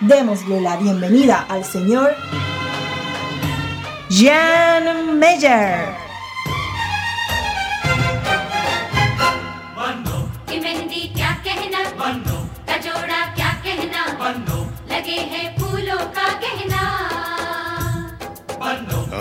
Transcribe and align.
Démosle 0.00 0.60
la 0.60 0.76
bienvenida 0.76 1.46
al 1.48 1.64
señor 1.64 2.16
Jan 4.10 5.18
Meyer. 5.18 5.94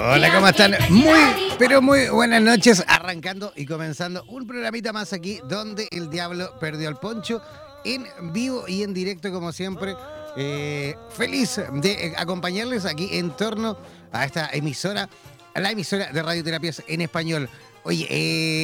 Hola, 0.06 0.34
¿cómo 0.34 0.48
están? 0.48 0.76
Muy, 0.90 1.20
pero 1.60 1.82
muy 1.82 2.10
buenas 2.10 2.42
noches. 2.42 2.84
Arrancando 2.88 3.54
y 3.56 3.66
comenzando 3.66 4.24
un 4.28 4.48
programita 4.48 4.92
más 4.92 5.14
aquí 5.14 5.40
donde 5.48 5.88
el 5.92 6.10
diablo 6.10 6.52
perdió 6.60 6.90
el 6.90 6.96
poncho 6.96 7.42
en 7.86 8.06
vivo 8.34 8.66
y 8.68 8.84
en 8.84 8.94
directo 8.94 9.32
como 9.32 9.52
siempre 9.52 9.96
eh, 10.36 10.96
feliz 11.10 11.62
de 11.74 11.92
eh, 11.92 12.14
acompañarles 12.18 12.86
aquí 12.86 13.10
en 13.18 13.32
torno 13.32 13.78
a 14.12 14.26
esta 14.26 14.50
emisora, 14.52 15.10
a 15.54 15.60
la 15.60 15.72
emisora 15.72 16.12
de 16.12 16.24
radioterapias 16.24 16.84
en 16.88 17.02
español. 17.02 17.50
Oye, 17.84 18.08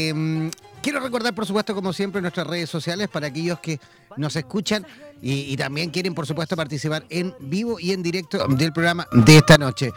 em, 0.10 0.50
quiero 0.82 1.00
recordar, 1.00 1.34
por 1.34 1.46
supuesto, 1.46 1.76
como 1.76 1.94
siempre, 1.94 2.22
nuestras 2.22 2.48
redes 2.48 2.70
sociales 2.70 3.10
para 3.10 3.28
aquellos 3.28 3.60
que 3.60 3.80
nos 4.18 4.36
escuchan 4.36 4.86
y, 5.22 5.56
también 5.58 5.90
quieren, 5.90 6.16
por 6.16 6.26
supuesto, 6.26 6.56
participar 6.56 7.06
en 7.10 7.36
vivo 7.40 7.80
y 7.80 7.92
en 7.92 8.02
directo 8.02 8.48
del 8.48 8.72
programa 8.72 9.08
de 9.12 9.38
esta 9.38 9.58
noche. 9.58 9.92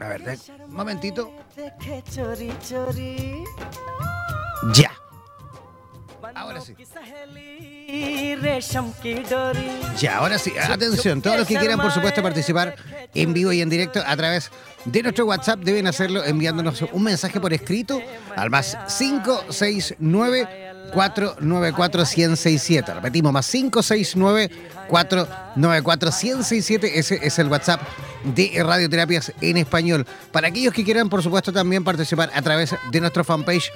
A 0.00 0.08
ver, 0.08 0.38
un 0.66 0.74
momentito. 0.74 1.32
Ya. 4.74 4.90
Ahora 6.34 6.60
sí. 6.60 6.74
Ya, 9.98 10.18
ahora 10.18 10.38
sí, 10.38 10.52
atención, 10.58 11.22
todos 11.22 11.38
los 11.38 11.46
que 11.46 11.56
quieran, 11.56 11.80
por 11.80 11.92
supuesto, 11.92 12.22
participar 12.22 12.76
en 13.14 13.32
vivo 13.32 13.52
y 13.52 13.60
en 13.60 13.70
directo 13.70 14.00
a 14.04 14.16
través 14.16 14.50
de 14.84 15.02
nuestro 15.02 15.26
WhatsApp 15.26 15.60
deben 15.60 15.86
hacerlo 15.86 16.24
enviándonos 16.24 16.82
un 16.92 17.02
mensaje 17.02 17.40
por 17.40 17.52
escrito 17.52 18.00
al 18.36 18.50
más 18.50 18.76
569 18.98 20.66
494 20.92 22.04
1067. 22.04 22.94
Repetimos, 22.94 23.32
más 23.32 23.50
569 23.50 24.50
494 24.88 26.10
1067. 26.10 26.98
Ese 26.98 27.18
es 27.22 27.38
el 27.38 27.48
WhatsApp 27.48 27.80
de 28.24 28.62
Radioterapias 28.62 29.32
en 29.40 29.56
Español. 29.56 30.06
Para 30.32 30.48
aquellos 30.48 30.72
que 30.72 30.84
quieran, 30.84 31.08
por 31.08 31.22
supuesto, 31.22 31.52
también 31.52 31.84
participar 31.84 32.30
a 32.34 32.42
través 32.42 32.74
de 32.90 33.00
nuestra 33.00 33.24
fanpage 33.24 33.70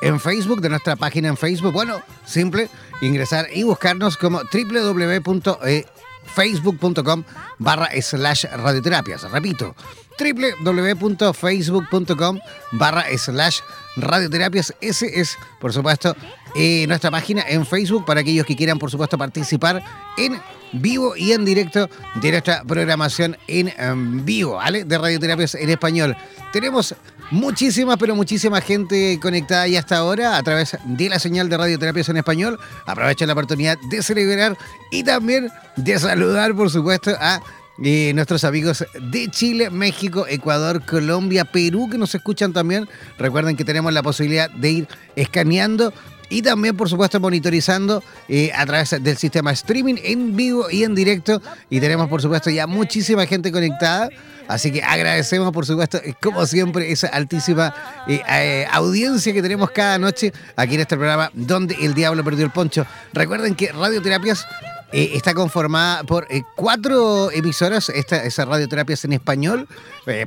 en 0.00 0.18
Facebook, 0.20 0.60
de 0.60 0.68
nuestra 0.68 0.94
página 0.96 1.28
en 1.28 1.36
Facebook. 1.36 1.72
Bueno, 1.72 2.02
simple, 2.24 2.68
ingresar 3.00 3.46
y 3.52 3.62
buscarnos 3.62 4.16
como 4.16 4.40
www.facebook.com 4.40 7.24
barra 7.58 7.88
slash 8.00 8.44
radioterapias. 8.44 9.30
Repito, 9.30 9.76
www.facebook.com 10.18 12.40
barra 12.72 13.04
slash 13.16 13.60
radioterapias. 13.96 14.74
Ese 14.80 15.20
es, 15.20 15.36
por 15.60 15.72
supuesto, 15.72 16.16
eh, 16.54 16.86
nuestra 16.86 17.10
página 17.10 17.44
en 17.48 17.66
Facebook 17.66 18.04
para 18.04 18.20
aquellos 18.20 18.46
que 18.46 18.56
quieran, 18.56 18.78
por 18.78 18.90
supuesto, 18.90 19.18
participar 19.18 19.82
en 20.16 20.40
vivo 20.72 21.16
y 21.16 21.32
en 21.32 21.44
directo 21.44 21.88
de 22.16 22.30
nuestra 22.30 22.62
programación 22.64 23.36
en, 23.46 23.72
en 23.76 24.24
vivo, 24.24 24.54
¿vale? 24.54 24.84
De 24.84 24.98
radioterapias 24.98 25.54
en 25.54 25.70
español. 25.70 26.16
Tenemos 26.52 26.94
Muchísima, 27.30 27.96
pero 27.96 28.14
muchísima 28.14 28.60
gente 28.60 29.18
conectada 29.20 29.66
ya 29.66 29.80
hasta 29.80 29.96
ahora 29.96 30.36
a 30.36 30.42
través 30.44 30.78
de 30.84 31.08
la 31.08 31.18
señal 31.18 31.48
de 31.48 31.56
Radioterapias 31.56 32.08
en 32.08 32.18
Español. 32.18 32.58
Aprovecho 32.86 33.26
la 33.26 33.32
oportunidad 33.32 33.76
de 33.90 34.00
celebrar 34.00 34.56
y 34.92 35.02
también 35.02 35.50
de 35.74 35.98
saludar, 35.98 36.54
por 36.54 36.70
supuesto, 36.70 37.10
a 37.18 37.40
eh, 37.82 38.12
nuestros 38.14 38.44
amigos 38.44 38.84
de 39.00 39.28
Chile, 39.30 39.70
México, 39.70 40.26
Ecuador, 40.28 40.84
Colombia, 40.84 41.44
Perú, 41.44 41.88
que 41.90 41.98
nos 41.98 42.14
escuchan 42.14 42.52
también. 42.52 42.88
Recuerden 43.18 43.56
que 43.56 43.64
tenemos 43.64 43.92
la 43.92 44.02
posibilidad 44.02 44.50
de 44.50 44.70
ir 44.70 44.88
escaneando 45.14 45.92
y 46.28 46.42
también, 46.42 46.76
por 46.76 46.88
supuesto, 46.88 47.20
monitorizando 47.20 48.02
eh, 48.28 48.50
a 48.54 48.66
través 48.66 48.90
del 49.00 49.16
sistema 49.16 49.52
streaming 49.52 49.94
en 50.02 50.34
vivo 50.34 50.68
y 50.70 50.82
en 50.82 50.94
directo. 50.94 51.40
Y 51.70 51.80
tenemos, 51.80 52.08
por 52.08 52.20
supuesto, 52.20 52.50
ya 52.50 52.66
muchísima 52.66 53.26
gente 53.26 53.52
conectada. 53.52 54.08
Así 54.48 54.72
que 54.72 54.82
agradecemos, 54.82 55.52
por 55.52 55.66
supuesto, 55.66 55.98
eh, 55.98 56.14
como 56.20 56.44
siempre, 56.46 56.90
esa 56.90 57.08
altísima 57.08 57.74
eh, 58.08 58.66
audiencia 58.72 59.32
que 59.32 59.42
tenemos 59.42 59.70
cada 59.70 59.98
noche 59.98 60.32
aquí 60.56 60.74
en 60.74 60.80
este 60.80 60.96
programa 60.96 61.30
donde 61.32 61.76
el 61.80 61.94
diablo 61.94 62.24
perdió 62.24 62.44
el 62.44 62.50
poncho. 62.50 62.86
Recuerden 63.12 63.54
que 63.54 63.70
Radioterapias 63.72 64.46
está 64.92 65.34
conformada 65.34 66.04
por 66.04 66.26
cuatro 66.54 67.30
emisoras, 67.30 67.88
esta 67.88 68.24
es 68.24 68.38
Radioterapias 68.38 69.04
en 69.04 69.12
español, 69.12 69.68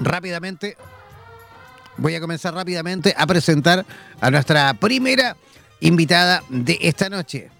rápidamente 0.00 0.76
voy 1.98 2.14
a 2.14 2.20
comenzar 2.20 2.54
rápidamente 2.54 3.14
a 3.16 3.26
presentar 3.26 3.84
a 4.20 4.30
nuestra 4.30 4.72
primera 4.74 5.36
invitada 5.80 6.42
de 6.48 6.78
esta 6.80 7.10
noche. 7.10 7.50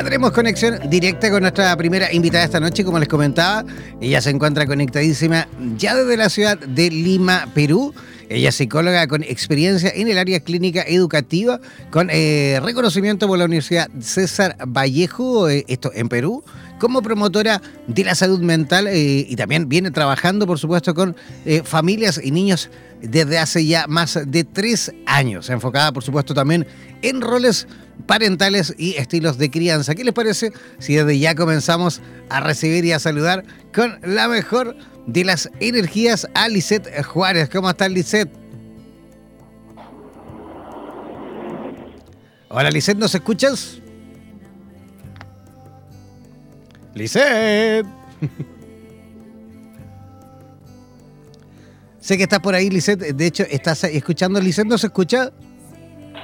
Ya, 0.00 0.04
tenemos 0.04 0.30
conexión 0.32 0.78
directa 0.88 1.30
con 1.30 1.42
nuestra 1.42 1.76
primera 1.76 2.10
invitada 2.10 2.44
esta 2.44 2.58
noche, 2.58 2.86
como 2.86 2.98
les 2.98 3.06
comentaba. 3.06 3.66
Ella 4.00 4.22
se 4.22 4.30
encuentra 4.30 4.66
conectadísima 4.66 5.46
ya 5.76 5.94
desde 5.94 6.16
la 6.16 6.30
ciudad 6.30 6.58
de 6.58 6.88
Lima, 6.88 7.50
Perú. 7.52 7.92
Ella 8.30 8.48
es 8.48 8.54
psicóloga 8.54 9.06
con 9.08 9.22
experiencia 9.22 9.92
en 9.94 10.08
el 10.08 10.16
área 10.16 10.40
clínica 10.40 10.80
educativa, 10.88 11.60
con 11.90 12.08
eh, 12.10 12.58
reconocimiento 12.62 13.28
por 13.28 13.38
la 13.38 13.44
Universidad 13.44 13.90
César 14.00 14.56
Vallejo, 14.66 15.50
eh, 15.50 15.66
esto 15.68 15.92
en 15.94 16.08
Perú, 16.08 16.44
como 16.80 17.02
promotora 17.02 17.62
de 17.86 18.04
la 18.04 18.16
salud 18.16 18.40
mental 18.40 18.88
eh, 18.88 19.26
y 19.28 19.36
también 19.36 19.68
viene 19.68 19.92
trabajando, 19.92 20.46
por 20.46 20.58
supuesto, 20.58 20.94
con 20.94 21.14
familias 21.64 22.20
y 22.22 22.30
niños 22.32 22.70
desde 23.02 23.38
hace 23.38 23.64
ya 23.64 23.86
más 23.86 24.18
de 24.26 24.44
tres 24.44 24.92
años, 25.06 25.48
enfocada, 25.50 25.92
por 25.92 26.02
supuesto, 26.02 26.34
también 26.34 26.66
en 27.02 27.20
roles 27.20 27.66
parentales 28.06 28.74
y 28.76 28.94
estilos 28.96 29.38
de 29.38 29.50
crianza. 29.50 29.94
¿Qué 29.94 30.04
les 30.04 30.14
parece 30.14 30.52
si 30.78 30.94
desde 30.94 31.18
ya 31.18 31.34
comenzamos 31.34 32.00
a 32.28 32.40
recibir 32.40 32.84
y 32.84 32.92
a 32.92 32.98
saludar 32.98 33.44
con 33.74 33.98
la 34.02 34.28
mejor 34.28 34.76
de 35.06 35.24
las 35.24 35.50
energías 35.60 36.26
a 36.34 36.48
Lisette 36.48 37.04
Juárez? 37.04 37.48
¿Cómo 37.50 37.70
estás, 37.70 37.90
Lisette? 37.90 38.30
Hola, 42.48 42.70
Lisette, 42.70 42.98
¿nos 42.98 43.14
escuchas? 43.14 43.80
Lisette. 46.94 47.86
sé 52.00 52.16
que 52.16 52.22
estás 52.24 52.40
por 52.40 52.54
ahí, 52.54 52.70
Lisette. 52.70 53.12
De 53.14 53.26
hecho, 53.26 53.44
estás 53.50 53.84
escuchando. 53.84 54.40
Lisette, 54.40 54.68
¿nos 54.68 54.84
escucha? 54.84 55.30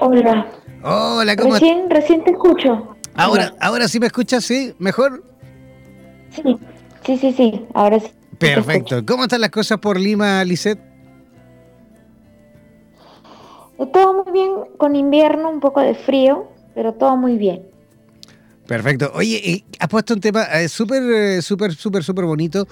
Hola. 0.01 0.47
Hola, 0.83 1.37
¿cómo 1.37 1.55
Recién, 1.55 1.89
recién 1.91 2.23
te 2.23 2.31
escucho. 2.31 2.97
Ahora, 3.15 3.55
ahora 3.61 3.89
sí 3.89 3.99
me 3.99 4.07
escuchas, 4.07 4.45
¿sí? 4.45 4.75
¿Mejor? 4.79 5.25
Sí, 6.31 6.43
sí, 7.05 7.17
sí, 7.17 7.33
sí, 7.33 7.67
ahora 7.75 7.99
sí. 7.99 8.09
Perfecto. 8.39 9.05
¿Cómo 9.07 9.23
están 9.23 9.41
las 9.41 9.51
cosas 9.51 9.79
por 9.79 9.99
Lima, 9.99 10.45
Lisette? 10.45 10.79
Eh, 13.79 13.87
todo 13.93 14.25
muy 14.25 14.33
bien, 14.33 14.53
con 14.77 14.97
invierno, 14.97 15.51
un 15.51 15.61
poco 15.61 15.81
de 15.81 15.95
frío, 15.95 16.49
pero 16.75 16.95
todo 16.95 17.17
muy 17.17 17.37
bien. 17.39 17.63
Perfecto. 18.67 19.13
Oye, 19.15 19.65
has 19.79 19.89
puesto 19.89 20.15
un 20.15 20.21
tema 20.21 20.43
eh, 20.45 20.69
súper, 20.69 21.03
eh, 21.03 21.43
súper, 21.43 21.75
súper, 21.75 22.03
súper 22.03 22.25
bonito 22.25 22.67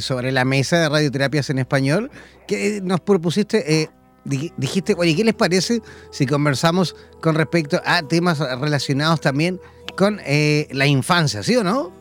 sobre 0.00 0.32
la 0.32 0.44
mesa 0.44 0.78
de 0.78 0.88
radioterapias 0.88 1.50
en 1.50 1.58
español, 1.58 2.10
que 2.46 2.80
nos 2.82 3.00
propusiste 3.00 3.90
dijiste, 4.24 4.94
oye, 4.96 5.16
¿qué 5.16 5.24
les 5.24 5.34
parece 5.34 5.82
si 6.10 6.26
conversamos 6.26 6.94
con 7.20 7.34
respecto 7.34 7.80
a 7.84 8.02
temas 8.02 8.38
relacionados 8.38 9.20
también 9.20 9.60
con 9.96 10.20
eh, 10.24 10.68
la 10.72 10.86
infancia, 10.86 11.42
¿sí 11.42 11.56
o 11.56 11.64
no? 11.64 11.92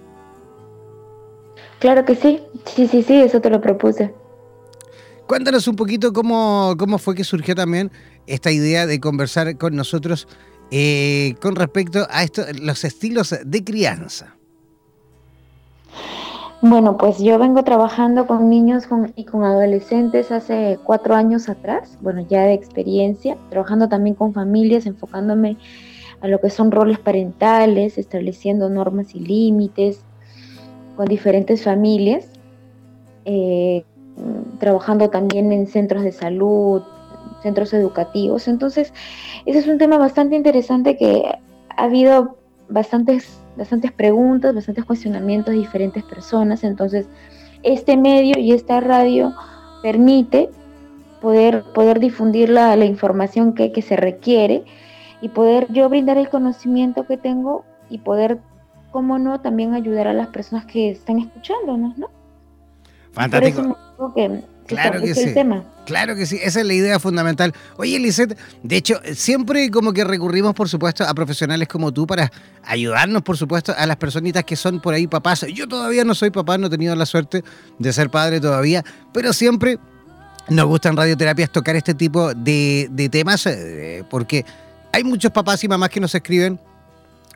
Claro 1.80 2.06
que 2.06 2.16
sí, 2.16 2.42
sí, 2.66 2.88
sí, 2.88 3.04
sí, 3.04 3.22
eso 3.22 3.42
te 3.42 3.50
lo 3.50 3.60
propuse. 3.60 4.14
Cuéntanos 5.28 5.68
un 5.68 5.76
poquito 5.76 6.14
cómo, 6.14 6.76
cómo 6.78 6.98
fue 7.00 7.16
que 7.16 7.24
surgió 7.24 7.56
también 7.56 7.92
esta 8.28 8.52
idea 8.52 8.86
de 8.86 9.00
conversar 9.00 9.58
con 9.58 9.76
nosotros 9.76 10.28
eh, 10.72 11.36
con 11.42 11.56
respecto 11.56 12.08
a 12.10 12.24
esto, 12.24 12.44
los 12.62 12.84
estilos 12.84 13.36
de 13.46 13.64
crianza. 13.64 14.36
Bueno, 16.64 16.96
pues 16.96 17.18
yo 17.18 17.40
vengo 17.40 17.64
trabajando 17.64 18.28
con 18.28 18.50
niños 18.50 18.88
y 19.16 19.26
con 19.26 19.44
adolescentes 19.44 20.32
hace 20.32 20.78
cuatro 20.84 21.16
años 21.16 21.50
atrás, 21.50 21.98
bueno, 22.02 22.24
ya 22.30 22.44
de 22.44 22.54
experiencia, 22.54 23.36
trabajando 23.50 23.90
también 23.90 24.16
con 24.16 24.32
familias, 24.32 24.86
enfocándome 24.86 25.58
a 26.22 26.28
lo 26.28 26.40
que 26.40 26.52
son 26.52 26.72
roles 26.72 27.00
parentales, 27.00 27.98
estableciendo 27.98 28.70
normas 28.70 29.16
y 29.16 29.20
límites 29.20 30.02
con 30.96 31.08
diferentes 31.08 31.64
familias, 31.64 32.28
eh, 33.26 33.84
trabajando 34.60 35.10
también 35.10 35.52
en 35.52 35.66
centros 35.66 36.04
de 36.04 36.12
salud, 36.12 36.84
centros 37.42 37.74
educativos. 37.74 38.48
Entonces, 38.48 38.94
ese 39.46 39.60
es 39.60 39.68
un 39.68 39.78
tema 39.78 39.98
bastante 39.98 40.36
interesante 40.36 40.98
que 40.98 41.24
ha 41.76 41.84
habido 41.84 42.38
bastantes 42.70 43.42
bastantes 43.56 43.92
preguntas, 43.92 44.56
bastantes 44.56 44.86
cuestionamientos 44.86 45.54
de 45.54 45.60
diferentes 45.60 46.04
personas. 46.04 46.64
Entonces, 46.64 47.08
este 47.64 47.98
medio 47.98 48.40
y 48.40 48.54
esta 48.54 48.80
radio 48.80 49.34
permite 49.82 50.50
poder, 51.22 51.64
poder 51.74 52.00
difundir 52.00 52.50
la, 52.50 52.76
información 52.86 53.54
que, 53.54 53.82
se 53.82 53.96
requiere 53.96 54.64
y 55.22 55.30
poder 55.30 55.68
yo 55.72 55.88
brindar 55.90 56.18
el 56.18 56.30
conocimiento 56.30 57.06
que 57.06 57.18
tengo 57.18 57.64
y 57.90 58.00
poder, 58.00 58.40
como 58.92 59.20
no, 59.20 59.40
también 59.42 59.74
ayudar 59.74 60.08
a 60.08 60.14
las 60.14 60.28
personas 60.28 60.66
que 60.66 60.90
están 60.90 61.20
escuchándonos, 61.20 61.98
¿no? 61.98 62.10
Fantástico. 63.12 63.78
que, 64.16 64.42
claro 64.76 65.02
que 65.02 65.16
sí. 65.16 65.34
Claro 65.86 66.16
que 66.16 66.26
sí, 66.26 66.40
esa 66.42 66.60
es 66.62 66.66
la 66.66 66.74
idea 66.74 67.00
fundamental. 67.00 67.54
Oye, 67.78 68.00
Lisette, 68.00 68.38
de 68.64 68.78
hecho, 68.78 69.02
siempre 69.14 69.70
como 69.72 69.94
que 69.94 70.04
recurrimos, 70.04 70.54
por 70.54 70.70
supuesto, 70.70 71.04
a 71.04 71.14
profesionales 71.14 71.68
como 71.68 71.92
tú 71.92 72.06
para 72.06 72.32
ayudarnos, 72.64 73.24
por 73.24 73.38
supuesto, 73.38 73.74
a 73.76 73.86
las 73.86 73.98
personitas 73.98 74.44
que 74.44 74.56
son 74.56 74.80
por 74.80 74.94
ahí 74.94 75.08
papás. 75.08 75.46
Yo 75.54 75.68
todavía 75.68 76.04
no 76.04 76.16
soy 76.16 76.30
papá, 76.30 76.58
no 76.58 76.68
he 76.68 76.70
tenido 76.70 76.96
la 76.96 77.06
suerte 77.06 77.44
de 77.80 77.94
ser 77.94 78.10
padre 78.10 78.40
todavía, 78.40 78.84
pero 79.12 79.34
siempre 79.34 79.80
nos 80.50 80.66
gusta 80.66 80.90
en 80.90 80.98
radioterapias 80.98 81.50
tocar 81.52 81.76
este 81.76 81.94
tipo 81.94 82.34
de, 82.34 83.10
temas 83.12 83.46
eh, 83.48 84.04
porque 84.10 84.46
hay 84.92 85.04
muchos 85.04 85.32
papás 85.32 85.64
y 85.64 85.68
mamás 85.68 85.90
que 85.90 86.00
nos 86.00 86.14
escriben 86.14 86.60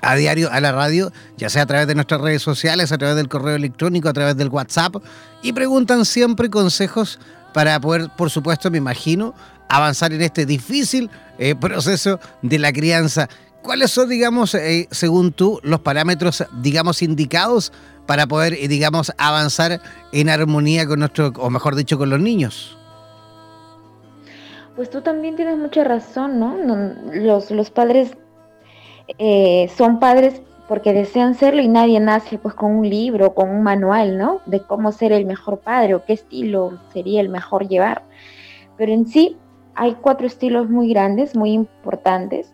a 0.01 0.15
diario 0.15 0.51
a 0.51 0.59
la 0.61 0.71
radio, 0.71 1.11
ya 1.37 1.49
sea 1.49 1.63
a 1.63 1.65
través 1.65 1.87
de 1.87 1.95
nuestras 1.95 2.21
redes 2.21 2.41
sociales, 2.41 2.91
a 2.91 2.97
través 2.97 3.15
del 3.15 3.29
correo 3.29 3.55
electrónico, 3.55 4.09
a 4.09 4.13
través 4.13 4.37
del 4.37 4.49
WhatsApp, 4.49 4.95
y 5.41 5.53
preguntan 5.53 6.05
siempre 6.05 6.49
consejos 6.49 7.19
para 7.53 7.79
poder, 7.79 8.09
por 8.17 8.29
supuesto, 8.29 8.69
me 8.69 8.77
imagino, 8.77 9.33
avanzar 9.69 10.13
en 10.13 10.21
este 10.21 10.45
difícil 10.45 11.09
eh, 11.37 11.55
proceso 11.55 12.19
de 12.41 12.59
la 12.59 12.71
crianza. 12.73 13.29
¿Cuáles 13.61 13.91
son, 13.91 14.09
digamos, 14.09 14.53
eh, 14.53 14.87
según 14.91 15.31
tú, 15.31 15.59
los 15.63 15.79
parámetros, 15.79 16.43
digamos, 16.61 17.01
indicados 17.01 17.71
para 18.05 18.27
poder, 18.27 18.53
eh, 18.53 18.67
digamos, 18.67 19.11
avanzar 19.17 19.81
en 20.11 20.29
armonía 20.29 20.85
con 20.85 20.99
nuestro, 20.99 21.33
o 21.37 21.49
mejor 21.49 21.75
dicho, 21.75 21.97
con 21.97 22.09
los 22.09 22.19
niños? 22.19 22.77
Pues 24.75 24.89
tú 24.89 25.01
también 25.01 25.35
tienes 25.35 25.57
mucha 25.57 25.83
razón, 25.83 26.39
¿no? 26.39 26.57
los, 27.13 27.49
los 27.49 27.69
padres 27.71 28.11
eh, 29.17 29.69
son 29.75 29.99
padres 29.99 30.41
porque 30.67 30.93
desean 30.93 31.35
serlo 31.35 31.61
y 31.61 31.67
nadie 31.67 31.99
nace 31.99 32.37
pues 32.37 32.55
con 32.55 32.71
un 32.71 32.89
libro, 32.89 33.35
con 33.35 33.49
un 33.49 33.63
manual, 33.63 34.17
¿no? 34.17 34.41
De 34.45 34.61
cómo 34.61 34.91
ser 34.91 35.11
el 35.11 35.25
mejor 35.25 35.59
padre 35.59 35.93
o 35.93 36.03
qué 36.05 36.13
estilo 36.13 36.79
sería 36.91 37.21
el 37.21 37.29
mejor 37.29 37.67
llevar. 37.67 38.03
Pero 38.77 38.91
en 38.91 39.05
sí 39.05 39.37
hay 39.75 39.95
cuatro 40.01 40.25
estilos 40.25 40.69
muy 40.69 40.89
grandes, 40.89 41.35
muy 41.35 41.51
importantes, 41.51 42.51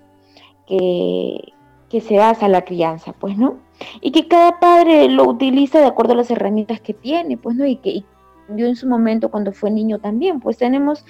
que, 0.67 1.53
que 1.89 2.01
se 2.01 2.17
basa 2.17 2.47
la 2.47 2.63
crianza, 2.63 3.13
pues, 3.13 3.37
¿no? 3.37 3.57
Y 4.01 4.11
que 4.11 4.27
cada 4.27 4.59
padre 4.59 5.07
lo 5.07 5.23
utiliza 5.23 5.79
de 5.79 5.87
acuerdo 5.87 6.13
a 6.13 6.17
las 6.17 6.31
herramientas 6.31 6.81
que 6.81 6.93
tiene, 6.93 7.37
pues, 7.37 7.55
¿no? 7.55 7.65
Y 7.65 7.77
que 7.77 8.03
yo 8.49 8.65
en 8.65 8.75
su 8.75 8.87
momento 8.87 9.29
cuando 9.29 9.53
fue 9.53 9.71
niño 9.71 9.99
también, 9.99 10.39
pues 10.39 10.57
tenemos 10.57 11.05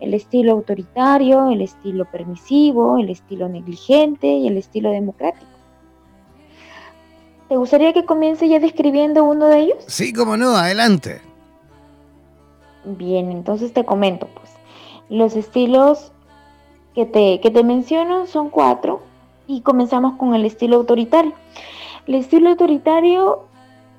el 0.00 0.14
estilo 0.14 0.52
autoritario, 0.52 1.50
el 1.50 1.60
estilo 1.60 2.04
permisivo, 2.06 2.98
el 2.98 3.10
estilo 3.10 3.48
negligente 3.48 4.26
y 4.26 4.48
el 4.48 4.56
estilo 4.56 4.90
democrático. 4.90 5.46
¿Te 7.48 7.56
gustaría 7.56 7.92
que 7.92 8.04
comience 8.04 8.48
ya 8.48 8.60
describiendo 8.60 9.24
uno 9.24 9.46
de 9.46 9.58
ellos? 9.60 9.84
Sí, 9.86 10.12
cómo 10.12 10.36
no, 10.36 10.56
adelante. 10.56 11.20
Bien, 12.84 13.30
entonces 13.30 13.72
te 13.72 13.84
comento, 13.84 14.28
pues, 14.34 14.50
los 15.08 15.36
estilos 15.36 16.12
que 16.94 17.06
te, 17.06 17.40
que 17.40 17.50
te 17.50 17.62
menciono 17.62 18.26
son 18.26 18.50
cuatro 18.50 19.02
y 19.46 19.60
comenzamos 19.60 20.16
con 20.16 20.34
el 20.34 20.44
estilo 20.44 20.76
autoritario. 20.76 21.32
El 22.06 22.14
estilo 22.14 22.50
autoritario 22.50 23.44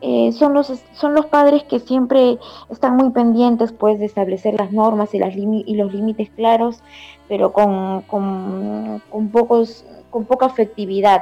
eh, 0.01 0.31
son, 0.31 0.53
los, 0.53 0.71
son 0.93 1.13
los 1.13 1.27
padres 1.27 1.63
que 1.63 1.79
siempre 1.79 2.39
están 2.71 2.95
muy 2.95 3.11
pendientes 3.11 3.71
pues, 3.71 3.99
de 3.99 4.05
establecer 4.05 4.55
las 4.55 4.71
normas 4.71 5.13
y, 5.13 5.19
las 5.19 5.35
y 5.35 5.75
los 5.75 5.93
límites 5.93 6.29
claros, 6.35 6.79
pero 7.27 7.53
con, 7.53 8.01
con, 8.03 9.01
con, 9.09 9.29
pocos, 9.29 9.85
con 10.09 10.25
poca 10.25 10.47
afectividad. 10.47 11.21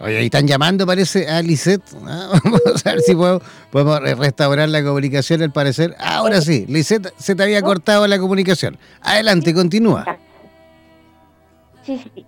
Oye, 0.00 0.16
ahí 0.16 0.26
están 0.26 0.46
llamando, 0.46 0.86
parece, 0.86 1.28
a 1.28 1.42
Lisette. 1.42 1.82
Ah, 2.06 2.40
vamos 2.44 2.86
a 2.86 2.92
ver 2.92 3.00
si 3.00 3.14
podemos 3.70 4.00
restaurar 4.00 4.70
la 4.70 4.82
comunicación, 4.82 5.42
al 5.42 5.52
parecer. 5.52 5.94
Ahora 5.98 6.40
sí, 6.40 6.64
Lisette, 6.66 7.12
se 7.18 7.34
te 7.34 7.42
había 7.42 7.60
cortado 7.60 8.06
la 8.06 8.18
comunicación. 8.18 8.78
Adelante, 9.02 9.52
continúa. 9.52 10.18
Sí, 11.84 12.00
sí. 12.14 12.24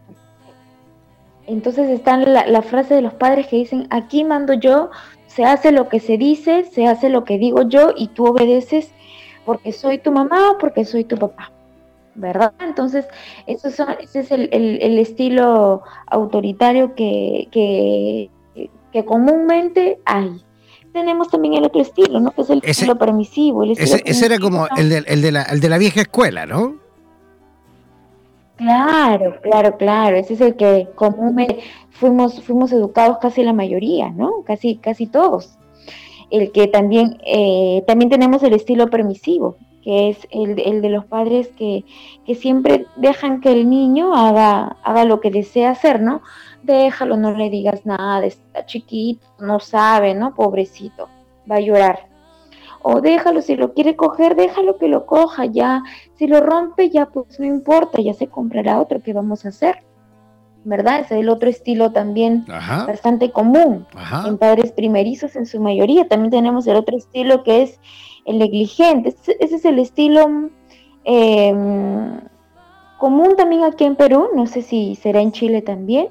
Entonces 1.51 1.91
está 1.91 2.17
la, 2.17 2.47
la 2.47 2.63
frase 2.63 2.95
de 2.95 3.03
los 3.03 3.15
padres 3.15 3.47
que 3.49 3.57
dicen, 3.57 3.87
aquí 3.91 4.25
mando 4.25 4.55
yo, 4.55 4.91
se 5.27 5.45
hace 5.45 5.73
lo 5.73 5.89
que 5.89 6.01
se 6.01 6.17
dice, 6.17 6.65
se 6.65 6.87
hace 6.87 7.09
lo 7.09 7.25
que 7.25 7.39
digo 7.39 7.63
yo 7.63 7.93
y 7.97 8.09
tú 8.09 8.27
obedeces 8.27 8.91
porque 9.45 9.73
soy 9.73 9.99
tu 9.99 10.13
mamá 10.13 10.53
o 10.53 10.59
porque 10.59 10.85
soy 10.85 11.05
tu 11.05 11.17
papá. 11.17 11.53
¿verdad? 12.15 12.53
Entonces, 12.61 13.07
eso 13.47 13.69
ese 13.69 14.21
es 14.21 14.31
el, 14.31 14.99
estilo 14.99 15.83
autoritario 16.07 16.95
que, 16.95 17.49
que, 17.51 19.05
comúnmente 19.05 19.99
hay. 20.05 20.43
Tenemos 20.93 21.29
también 21.31 21.55
el 21.55 21.65
otro 21.65 21.81
estilo, 21.81 22.21
¿no? 22.21 22.33
Que 22.33 22.43
es 22.43 22.51
el 22.51 22.61
estilo 22.65 22.99
permisivo. 22.99 23.65
ese, 23.65 24.27
era 24.27 24.39
como 24.39 24.67
el 24.77 24.89
de, 24.89 25.05
el, 25.07 25.23
de 25.23 25.33
la, 25.33 25.43
el 25.45 25.61
de 25.61 25.69
la 25.69 25.79
vieja 25.79 26.03
escuela, 26.03 26.47
¿no? 26.47 26.77
Claro, 28.61 29.41
claro, 29.41 29.79
claro. 29.79 30.17
Ese 30.19 30.35
es 30.35 30.41
el 30.43 30.55
que 30.55 30.87
comúnmente 30.95 31.61
fuimos, 31.89 32.43
fuimos 32.43 32.71
educados 32.73 33.17
casi 33.17 33.43
la 33.43 33.55
mayoría, 33.55 34.11
¿no? 34.11 34.43
Casi, 34.45 34.77
casi 34.77 35.07
todos. 35.07 35.59
El 36.31 36.53
que 36.53 36.69
también, 36.69 37.17
eh, 37.25 37.83
también 37.87 38.11
tenemos 38.11 38.43
el 38.43 38.53
estilo 38.53 38.91
permisivo, 38.91 39.57
que 39.83 40.11
es 40.11 40.29
el, 40.31 40.61
el 40.61 40.83
de 40.83 40.91
los 40.91 41.07
padres 41.07 41.49
que, 41.57 41.87
que, 42.27 42.35
siempre 42.35 42.85
dejan 42.97 43.41
que 43.41 43.51
el 43.51 43.71
niño 43.71 44.15
haga, 44.15 44.77
haga 44.85 45.07
lo 45.07 45.21
que 45.21 45.31
desea 45.31 45.71
hacer, 45.71 46.03
¿no? 46.03 46.21
Déjalo, 46.63 47.17
no 47.17 47.33
le 47.33 47.49
digas 47.49 47.87
nada, 47.87 48.27
está 48.27 48.67
chiquito, 48.67 49.27
no 49.39 49.59
sabe, 49.59 50.15
¿no? 50.15 50.35
Pobrecito, 50.35 51.09
va 51.51 51.57
a 51.57 51.61
llorar. 51.61 52.10
O 52.83 53.01
déjalo, 53.01 53.43
si 53.43 53.57
lo 53.57 53.75
quiere 53.75 53.97
coger, 53.97 54.37
déjalo 54.37 54.79
que 54.79 54.89
lo 54.89 55.07
coja, 55.07 55.45
ya. 55.45 55.83
Si 56.15 56.27
lo 56.27 56.41
rompe, 56.41 56.91
ya 56.91 57.07
pues 57.07 57.39
no 57.39 57.47
importa, 57.47 58.01
ya 58.01 58.15
se 58.15 58.29
comprará 58.29 58.81
otro 58.81 59.01
que 59.01 59.13
vamos 59.13 59.45
a 59.45 59.51
hacer. 59.51 59.83
¿Verdad? 60.63 61.01
Ese 61.01 61.15
es 61.15 61.21
el 61.23 61.31
otro 61.31 61.49
estilo 61.49 61.91
también 61.91 62.45
bastante 62.47 63.33
común 63.33 63.87
en 64.27 64.37
padres 64.37 64.73
primerizos 64.73 65.35
en 65.37 65.47
su 65.47 65.59
mayoría. 65.59 66.07
También 66.07 66.31
tenemos 66.31 66.67
el 66.67 66.77
otro 66.77 66.99
estilo 66.99 67.43
que 67.45 67.63
es 67.63 67.81
el 68.27 68.39
negligente. 68.39 69.15
Ese 69.41 69.55
es 69.55 69.65
el 69.65 69.79
estilo 69.79 70.51
em, 71.05 72.21
común 72.99 73.37
también 73.37 73.65
aquí 73.65 73.85
en 73.85 73.97
Perú, 73.97 74.29
no 74.35 74.47
sé 74.47 74.61
si 74.61 74.95
será 74.97 75.23
en 75.23 75.33
Chile 75.33 75.63
también. 75.63 76.09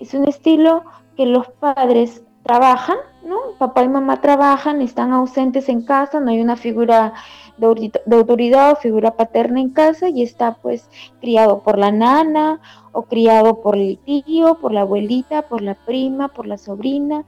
Es 0.00 0.14
un 0.14 0.28
estilo 0.28 0.84
que 1.16 1.26
los 1.26 1.48
padres 1.48 2.22
trabajan, 2.44 2.98
¿no? 3.28 3.36
Papá 3.58 3.84
y 3.84 3.88
mamá 3.88 4.20
trabajan, 4.20 4.80
están 4.80 5.12
ausentes 5.12 5.68
en 5.68 5.82
casa, 5.82 6.18
no 6.18 6.30
hay 6.30 6.40
una 6.40 6.56
figura 6.56 7.12
de, 7.58 7.92
autoridad 8.16 8.72
o 8.72 8.76
figura 8.76 9.16
paterna 9.16 9.60
en 9.60 9.70
casa 9.70 10.08
y 10.08 10.22
está 10.22 10.54
pues 10.54 10.88
criado 11.20 11.62
por 11.62 11.78
la 11.78 11.92
nana 11.92 12.60
o 12.92 13.02
criado 13.02 13.60
por 13.60 13.76
el 13.76 13.98
tío, 13.98 14.58
por 14.60 14.72
la 14.72 14.80
abuelita, 14.80 15.42
por 15.42 15.60
la 15.60 15.74
prima, 15.74 16.28
por 16.28 16.46
la 16.46 16.56
sobrina 16.56 17.24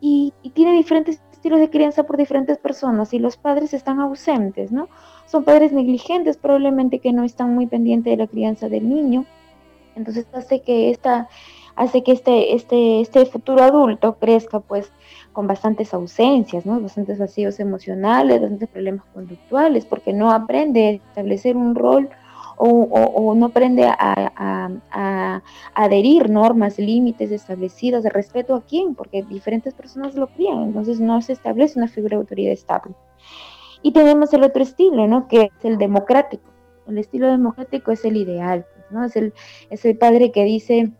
y, 0.00 0.34
y 0.42 0.50
tiene 0.50 0.72
diferentes 0.72 1.20
estilos 1.32 1.60
de 1.60 1.70
crianza 1.70 2.02
por 2.02 2.16
diferentes 2.16 2.58
personas 2.58 3.14
y 3.14 3.18
los 3.18 3.36
padres 3.36 3.72
están 3.72 4.00
ausentes, 4.00 4.70
¿no? 4.70 4.88
Son 5.26 5.44
padres 5.44 5.72
negligentes 5.72 6.36
probablemente 6.36 6.98
que 6.98 7.12
no 7.12 7.24
están 7.24 7.54
muy 7.54 7.66
pendientes 7.66 8.10
de 8.10 8.16
la 8.16 8.26
crianza 8.26 8.68
del 8.68 8.88
niño. 8.88 9.24
Entonces 9.94 10.26
hace 10.32 10.62
que 10.62 10.90
esta 10.90 11.28
hace 11.78 12.02
que 12.02 12.10
este, 12.12 12.54
este, 12.54 13.00
este 13.00 13.24
futuro 13.26 13.62
adulto 13.62 14.16
crezca 14.18 14.58
pues 14.58 14.90
con 15.38 15.46
bastantes 15.46 15.94
ausencias, 15.94 16.66
¿no? 16.66 16.80
bastantes 16.80 17.16
vacíos 17.16 17.60
emocionales, 17.60 18.40
bastantes 18.40 18.68
problemas 18.68 19.04
conductuales, 19.14 19.86
porque 19.86 20.12
no 20.12 20.32
aprende 20.32 20.84
a 20.84 20.90
establecer 20.90 21.56
un 21.56 21.76
rol 21.76 22.08
o, 22.56 23.36
no 23.36 23.46
aprende 23.46 23.84
a, 23.84 25.52
adherir 25.74 26.28
normas, 26.28 26.80
límites 26.80 27.30
establecidas 27.30 28.02
de 28.02 28.10
respeto 28.10 28.56
a 28.56 28.62
quién, 28.62 28.96
porque 28.96 29.22
diferentes 29.22 29.74
personas 29.74 30.16
lo 30.16 30.26
crían, 30.26 30.64
entonces 30.64 30.98
no 30.98 31.22
se 31.22 31.34
establece 31.34 31.78
una 31.78 31.86
figura 31.86 32.16
de 32.16 32.22
autoridad 32.22 32.52
estable. 32.52 32.96
Y 33.80 33.92
tenemos 33.92 34.34
el 34.34 34.42
otro 34.42 34.64
estilo, 34.64 35.06
¿no? 35.06 35.28
Que 35.28 35.52
es 35.56 35.64
el 35.64 35.78
democrático. 35.78 36.50
El 36.88 36.98
estilo 36.98 37.28
democrático 37.28 37.92
es 37.92 38.04
el 38.04 38.16
ideal, 38.16 38.66
¿no? 38.90 39.04
Es 39.04 39.14
el, 39.14 39.32
es 39.70 39.84
el 39.84 39.96
padre 39.96 40.32
que 40.32 40.42
dice, 40.42 40.90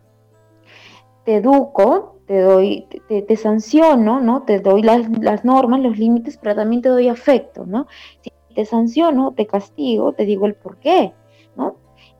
te 1.25 1.35
educo, 1.35 2.18
te 2.29 2.41
doy, 2.41 2.85
te, 3.07 3.35
sanciono, 3.35 4.21
¿no? 4.21 4.43
Te 4.43 4.59
doy 4.59 4.83
las, 4.83 5.09
las, 5.19 5.43
normas, 5.43 5.79
los 5.79 5.97
límites, 5.97 6.37
pero 6.37 6.55
también 6.55 6.83
te 6.83 6.89
doy 6.89 7.07
afecto, 7.07 7.65
¿no? 7.65 7.87
Si 8.21 8.31
te 8.53 8.65
sanciono, 8.65 9.33
te 9.35 9.47
castigo, 9.47 10.13
te 10.13 10.25
digo 10.25 10.45
el 10.45 10.53
por 10.53 10.77
qué, 10.77 11.11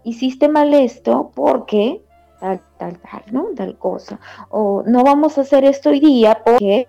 Hiciste 0.01 0.49
mal 0.49 0.73
esto 0.73 1.31
porque 1.35 2.01
tal, 2.39 2.59
tal, 2.79 2.97
tal, 2.99 3.21
¿no? 3.31 3.49
Tal 3.55 3.77
cosa. 3.77 4.19
O 4.49 4.81
no 4.83 5.03
vamos 5.03 5.37
a 5.37 5.41
hacer 5.41 5.63
esto 5.63 5.91
hoy 5.91 5.99
día 5.99 6.41
porque 6.43 6.87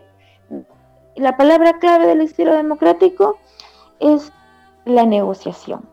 la 1.17 1.37
palabra 1.37 1.79
clave 1.79 2.07
del 2.07 2.23
estilo 2.23 2.55
democrático 2.55 3.37
es 3.99 4.33
la 4.87 5.05
negociación, 5.05 5.87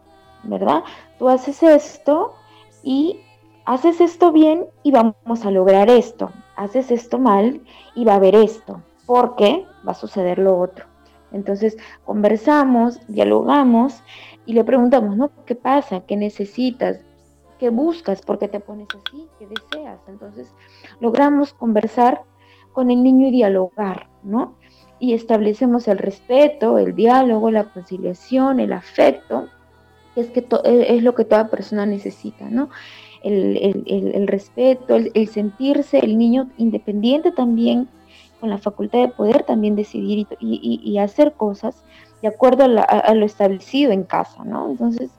¿verdad? 0.44 0.84
Tú 1.20 1.28
haces 1.28 1.62
esto 1.62 2.36
y 2.84 3.20
haces 3.68 4.00
esto 4.00 4.32
bien 4.32 4.66
y 4.82 4.92
vamos 4.92 5.46
a 5.46 5.52
lograr 5.52 5.90
esto. 5.90 6.32
Haces 6.56 6.90
esto 6.90 7.20
mal 7.20 7.62
y 7.96 8.06
va 8.06 8.14
a 8.14 8.16
haber 8.16 8.34
esto, 8.34 8.82
porque 9.06 9.66
va 9.86 9.92
a 9.92 9.96
suceder 9.96 10.40
lo 10.40 10.58
otro. 10.58 10.86
Entonces 11.34 11.78
conversamos, 12.06 12.98
dialogamos 13.10 14.02
y 14.46 14.54
le 14.54 14.64
preguntamos, 14.64 15.18
¿no? 15.18 15.32
¿Qué 15.46 15.54
pasa? 15.54 16.00
¿Qué 16.08 16.16
necesitas? 16.16 17.02
¿Qué 17.60 17.70
buscas? 17.70 18.22
¿Por 18.22 18.40
qué 18.40 18.48
te 18.48 18.62
pones 18.62 18.88
así? 18.88 19.28
¿Qué 19.38 19.48
deseas? 19.48 20.00
Entonces 20.08 20.56
logramos 21.02 21.54
conversar 21.54 22.22
con 22.72 22.90
el 22.90 23.04
niño 23.04 23.28
y 23.28 23.32
dialogar, 23.32 24.08
¿no? 24.24 24.56
Y 24.98 25.14
establecemos 25.14 25.90
el 25.90 25.98
respeto, 25.98 26.78
el 26.78 26.96
diálogo, 26.96 27.52
la 27.52 27.66
conciliación, 27.66 28.62
el 28.62 28.72
afecto, 28.72 29.50
que 30.16 30.22
es, 30.22 30.30
que 30.30 30.48
e, 30.64 30.96
es 30.96 31.04
lo 31.04 31.16
que 31.16 31.26
toda 31.26 31.50
persona 31.50 31.86
necesita, 31.86 32.46
¿no? 32.50 32.70
El, 33.24 34.28
respeto, 34.28 34.96
el, 34.96 35.28
sentirse 35.28 36.00
el 36.00 36.18
niño 36.18 36.50
independiente 36.58 37.32
también, 37.32 37.88
con 38.40 38.50
la 38.50 38.58
facultad 38.58 39.00
de 39.00 39.08
poder 39.08 39.44
también 39.44 39.76
decidir 39.76 40.28
y 40.40 40.98
hacer 41.00 41.34
cosas 41.34 41.84
de 42.22 42.28
acuerdo 42.28 42.64
a, 42.64 43.14
lo 43.14 43.26
establecido 43.26 43.92
en 43.92 44.04
casa, 44.04 44.44
¿no? 44.44 44.70
Entonces, 44.70 45.12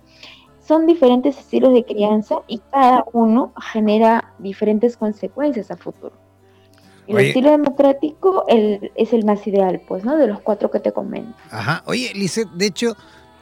son 0.66 0.86
diferentes 0.86 1.38
estilos 1.38 1.72
de 1.72 1.84
crianza 1.84 2.40
y 2.46 2.58
cada 2.70 3.04
uno 3.12 3.52
genera 3.72 4.32
diferentes 4.38 4.96
consecuencias 4.96 5.70
a 5.70 5.76
futuro. 5.76 6.12
El 7.06 7.18
estilo 7.18 7.50
democrático 7.50 8.44
es 8.48 9.12
el 9.14 9.24
más 9.24 9.46
ideal, 9.46 9.80
pues, 9.88 10.04
¿no? 10.04 10.18
De 10.18 10.26
los 10.26 10.40
cuatro 10.40 10.70
que 10.70 10.78
te 10.78 10.92
comento. 10.92 11.32
Ajá. 11.50 11.82
Oye, 11.86 12.12
Lizeth, 12.14 12.50
de 12.50 12.66
hecho, 12.66 12.96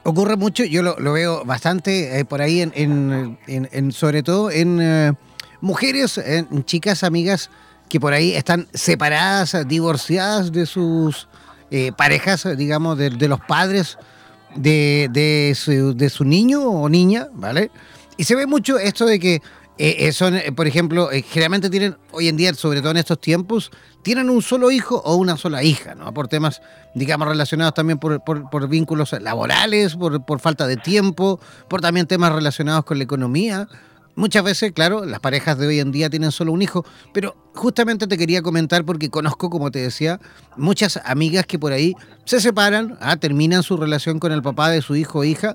ocurre 0.06 0.36
mucho, 0.36 0.64
yo 0.64 0.82
lo, 0.82 1.12
veo 1.12 1.44
bastante 1.44 2.20
eh, 2.20 2.24
por 2.24 2.40
ahí, 2.40 2.60
en, 2.62 3.92
sobre 3.92 4.22
todo 4.22 4.50
en 4.50 4.80
eh, 4.80 5.12
mujeres, 5.60 6.18
en 6.18 6.64
chicas, 6.64 7.02
amigas, 7.02 7.50
que 7.88 7.98
por 8.00 8.12
ahí 8.12 8.32
están 8.32 8.68
separadas, 8.72 9.56
divorciadas 9.66 10.52
de 10.52 10.66
sus 10.66 11.28
eh, 11.70 11.92
parejas, 11.96 12.46
digamos, 12.56 12.96
de, 12.98 13.10
los 13.28 13.40
padres 13.40 13.98
de, 14.54 15.08
de, 15.12 16.10
su, 16.10 16.24
niño 16.24 16.62
o 16.62 16.88
niña, 16.88 17.28
¿vale? 17.32 17.70
Y 18.16 18.24
se 18.24 18.36
ve 18.36 18.46
mucho 18.46 18.78
esto 18.78 19.06
de 19.06 19.18
que 19.18 19.42
eh, 19.78 20.08
eh, 20.08 20.12
son, 20.12 20.40
por 20.54 20.66
ejemplo, 20.66 21.10
generalmente 21.28 21.68
tienen, 21.68 21.96
hoy 22.12 22.28
en 22.28 22.36
día, 22.36 22.54
sobre 22.54 22.80
todo 22.80 22.92
en 22.92 22.96
estos 22.96 23.20
tiempos, 23.20 23.70
tienen 24.02 24.30
un 24.30 24.40
solo 24.40 24.70
hijo 24.70 25.02
o 25.04 25.16
una 25.16 25.36
sola 25.36 25.62
hija, 25.62 25.94
¿no? 25.94 26.14
Por 26.14 26.28
temas, 26.28 26.62
digamos, 26.94 27.28
relacionados 27.28 27.74
también 27.74 27.98
por, 27.98 28.22
por, 28.24 28.68
vínculos 28.68 29.12
laborales, 29.20 29.94
por, 29.96 30.24
por, 30.24 30.40
falta 30.40 30.66
de 30.66 30.78
tiempo, 30.78 31.38
por 31.68 31.82
también 31.82 32.06
temas 32.06 32.32
relacionados 32.32 32.84
con 32.84 32.96
la 32.96 33.04
economía. 33.04 33.68
muchas 34.14 34.44
veces, 34.44 34.72
claro, 34.72 35.04
las 35.04 35.20
parejas 35.20 35.58
de 35.58 35.66
hoy 35.66 35.80
en 35.80 35.92
día 35.92 36.08
tienen 36.08 36.32
solo 36.32 36.52
un 36.52 36.62
hijo, 36.62 36.86
pero 37.12 37.36
justamente 37.54 38.06
te 38.06 38.16
quería 38.16 38.40
comentar 38.40 38.84
porque 38.86 39.10
conozco, 39.10 39.50
como 39.50 39.70
te 39.70 39.80
decía, 39.80 40.20
muchas 40.56 40.98
amigas 41.04 41.44
que 41.44 41.58
por 41.58 41.72
ahí 41.72 41.92
se 42.24 42.40
separan, 42.40 42.96
ah, 43.00 43.16
terminan 43.18 43.62
su 43.62 43.76
relación 43.76 44.20
con 44.20 44.32
el 44.32 44.40
papá 44.40 44.70
de 44.70 44.80
su 44.80 44.96
hijo 44.96 45.18
o 45.18 45.24
hija, 45.24 45.54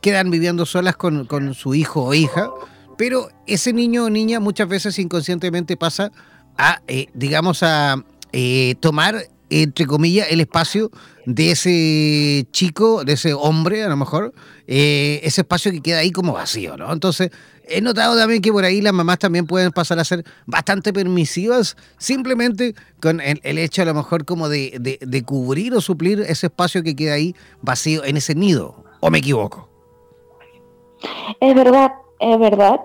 quedan 0.00 0.32
viviendo 0.32 0.66
solas 0.66 0.96
con, 0.96 1.26
con 1.26 1.54
su 1.54 1.76
hijo 1.76 2.02
o 2.02 2.12
hija, 2.12 2.50
pero 2.96 3.28
ese 3.46 3.72
niño 3.72 4.04
o 4.04 4.10
niña 4.10 4.40
muchas 4.40 4.68
veces 4.68 4.98
inconscientemente 4.98 5.76
pasa 5.76 6.12
a, 6.56 6.80
eh, 6.86 7.06
digamos, 7.14 7.62
a 7.62 8.02
eh, 8.32 8.74
tomar 8.80 9.26
entre 9.60 9.86
comillas, 9.86 10.28
el 10.30 10.40
espacio 10.40 10.90
de 11.26 11.50
ese 11.50 12.46
chico, 12.52 13.04
de 13.04 13.12
ese 13.12 13.34
hombre, 13.34 13.82
a 13.82 13.88
lo 13.88 13.96
mejor, 13.96 14.32
eh, 14.66 15.20
ese 15.22 15.42
espacio 15.42 15.70
que 15.70 15.82
queda 15.82 15.98
ahí 15.98 16.10
como 16.10 16.32
vacío, 16.32 16.76
¿no? 16.78 16.90
Entonces, 16.90 17.30
he 17.68 17.82
notado 17.82 18.16
también 18.16 18.40
que 18.40 18.50
por 18.50 18.64
ahí 18.64 18.80
las 18.80 18.94
mamás 18.94 19.18
también 19.18 19.46
pueden 19.46 19.70
pasar 19.70 19.98
a 19.98 20.04
ser 20.04 20.24
bastante 20.46 20.92
permisivas, 20.92 21.76
simplemente 21.98 22.74
con 23.00 23.20
el, 23.20 23.58
hecho 23.58 23.82
a 23.82 23.84
lo 23.84 23.94
mejor 23.94 24.24
como 24.24 24.48
de, 24.48 24.98
de, 25.00 25.22
cubrir 25.22 25.74
o 25.74 25.80
suplir 25.82 26.20
ese 26.20 26.46
espacio 26.46 26.82
que 26.82 26.96
queda 26.96 27.14
ahí 27.14 27.36
vacío 27.60 28.04
en 28.04 28.16
ese 28.16 28.34
nido, 28.34 28.84
¿o 29.00 29.10
me 29.10 29.18
equivoco? 29.18 29.68
Es 31.40 31.54
verdad, 31.54 31.92
es 32.22 32.38
verdad. 32.38 32.80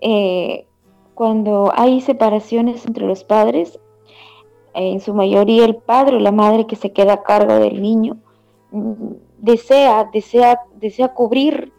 Eh, 0.00 0.66
cuando 1.14 1.72
hay 1.74 2.00
separaciones 2.00 2.86
entre 2.86 3.06
los 3.06 3.24
padres, 3.24 3.78
en 4.74 5.00
su 5.00 5.14
mayoría 5.14 5.64
el 5.64 5.76
padre 5.76 6.16
o 6.16 6.20
la 6.20 6.32
madre 6.32 6.66
que 6.66 6.76
se 6.76 6.92
queda 6.92 7.14
a 7.14 7.22
cargo 7.22 7.54
del 7.54 7.82
niño, 7.82 8.18
mm, 8.70 8.92
desea, 9.38 10.08
desea, 10.12 10.60
desea 10.76 11.14
cubrir 11.14 11.72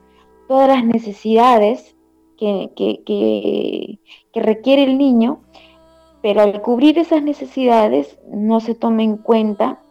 todas 0.48 0.68
las 0.68 0.84
necesidades 0.84 1.96
que, 2.38 2.72
que, 2.76 4.00
requiere 4.34 4.84
el 4.84 4.98
niño, 4.98 5.42
pero 6.22 6.42
al 6.42 6.62
cubrir 6.62 6.98
esas 6.98 7.22
necesidades 7.22 8.18
no 8.32 8.60
se 8.62 8.76
toma 8.76 9.04
en 9.04 9.18
cuenta 9.18 9.82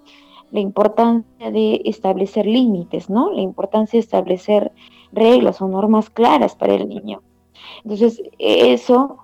la 0.51 0.61
importancia 0.61 1.51
de 1.51 1.83
establecer 1.85 2.47
límites, 2.47 3.11
¿no? 3.11 3.31
La 3.31 3.43
importancia 3.43 3.99
de 3.99 4.05
establecer 4.05 4.73
reglas 5.13 5.61
o 5.61 5.69
normas 5.69 6.11
claras 6.11 6.55
para 6.55 6.75
el 6.75 6.89
niño. 6.89 7.23
Entonces, 7.85 8.23
eso 8.39 9.19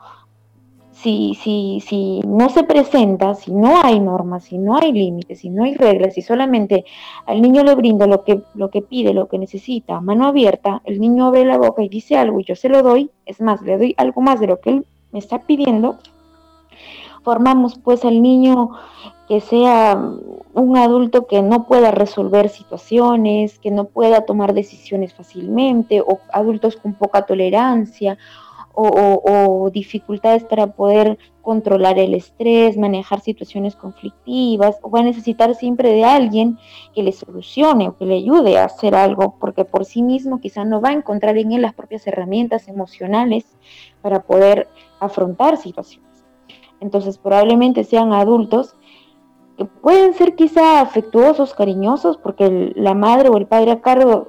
si, 1.04 1.34
si, 1.34 1.82
si 1.86 2.20
no 2.26 2.48
se 2.48 2.62
presenta, 2.62 3.34
si 3.34 3.52
no 3.52 3.82
hay 3.82 4.00
normas, 4.00 4.44
si 4.44 4.56
no 4.56 4.78
hay 4.78 4.90
límites, 4.90 5.40
si 5.40 5.50
no 5.50 5.64
hay 5.64 5.74
reglas, 5.74 6.14
si 6.14 6.22
solamente 6.22 6.86
al 7.26 7.42
niño 7.42 7.62
le 7.62 7.74
brindo 7.74 8.06
lo 8.06 8.24
que, 8.24 8.40
lo 8.54 8.70
que 8.70 8.80
pide, 8.80 9.12
lo 9.12 9.28
que 9.28 9.38
necesita, 9.38 10.00
mano 10.00 10.26
abierta, 10.26 10.80
el 10.84 11.00
niño 11.00 11.26
abre 11.26 11.44
la 11.44 11.58
boca 11.58 11.82
y 11.82 11.90
dice 11.90 12.16
algo 12.16 12.40
y 12.40 12.44
yo 12.44 12.56
se 12.56 12.70
lo 12.70 12.82
doy, 12.82 13.10
es 13.26 13.42
más, 13.42 13.60
le 13.60 13.76
doy 13.76 13.94
algo 13.98 14.22
más 14.22 14.40
de 14.40 14.46
lo 14.46 14.60
que 14.60 14.70
él 14.70 14.86
me 15.12 15.18
está 15.18 15.40
pidiendo, 15.40 15.98
formamos 17.22 17.78
pues 17.78 18.04
al 18.06 18.22
niño 18.22 18.70
que 19.28 19.40
sea 19.40 19.98
un 20.52 20.76
adulto 20.76 21.26
que 21.26 21.42
no 21.42 21.66
pueda 21.66 21.90
resolver 21.90 22.48
situaciones, 22.48 23.58
que 23.58 23.70
no 23.70 23.86
pueda 23.86 24.26
tomar 24.26 24.52
decisiones 24.52 25.14
fácilmente, 25.14 26.00
o 26.02 26.20
adultos 26.32 26.76
con 26.76 26.94
poca 26.94 27.22
tolerancia, 27.22 28.18
o, 28.76 29.70
dificultades 29.72 30.44
para 30.44 30.66
poder 30.66 31.18
controlar 31.42 31.98
el 31.98 32.14
estrés, 32.14 32.76
manejar 32.76 33.20
situaciones 33.20 33.76
conflictivas, 33.76 34.78
o 34.82 34.90
va 34.90 35.00
a 35.00 35.04
necesitar 35.04 35.54
siempre 35.54 35.90
de 35.90 36.04
alguien 36.04 36.58
que 36.94 37.02
le 37.02 37.12
solucione 37.12 37.88
o 37.88 37.96
que 37.96 38.06
le 38.06 38.16
ayude 38.16 38.58
a 38.58 38.64
hacer 38.64 38.94
algo, 38.94 39.36
porque 39.38 39.64
por 39.64 39.84
sí 39.84 40.02
mismo 40.02 40.40
quizá 40.40 40.64
no 40.64 40.80
va 40.80 40.90
a 40.90 40.94
encontrar 40.94 41.38
en 41.38 41.52
él 41.52 41.62
las 41.62 41.74
propias 41.74 42.06
herramientas 42.06 42.68
emocionales 42.68 43.44
para 44.02 44.22
poder 44.22 44.68
afrontar 45.00 45.56
situaciones. 45.56 46.24
Entonces 46.80 47.18
probablemente 47.18 47.84
sean 47.84 48.12
adultos 48.12 48.74
que 49.56 49.64
pueden 49.64 50.14
ser 50.14 50.34
quizá 50.34 50.80
afectuosos, 50.80 51.54
cariñosos, 51.54 52.16
porque 52.16 52.72
la 52.74 52.94
madre 52.94 53.28
o 53.28 53.36
el 53.36 53.46
padre 53.46 53.72
a 53.72 53.80
cargo 53.80 54.28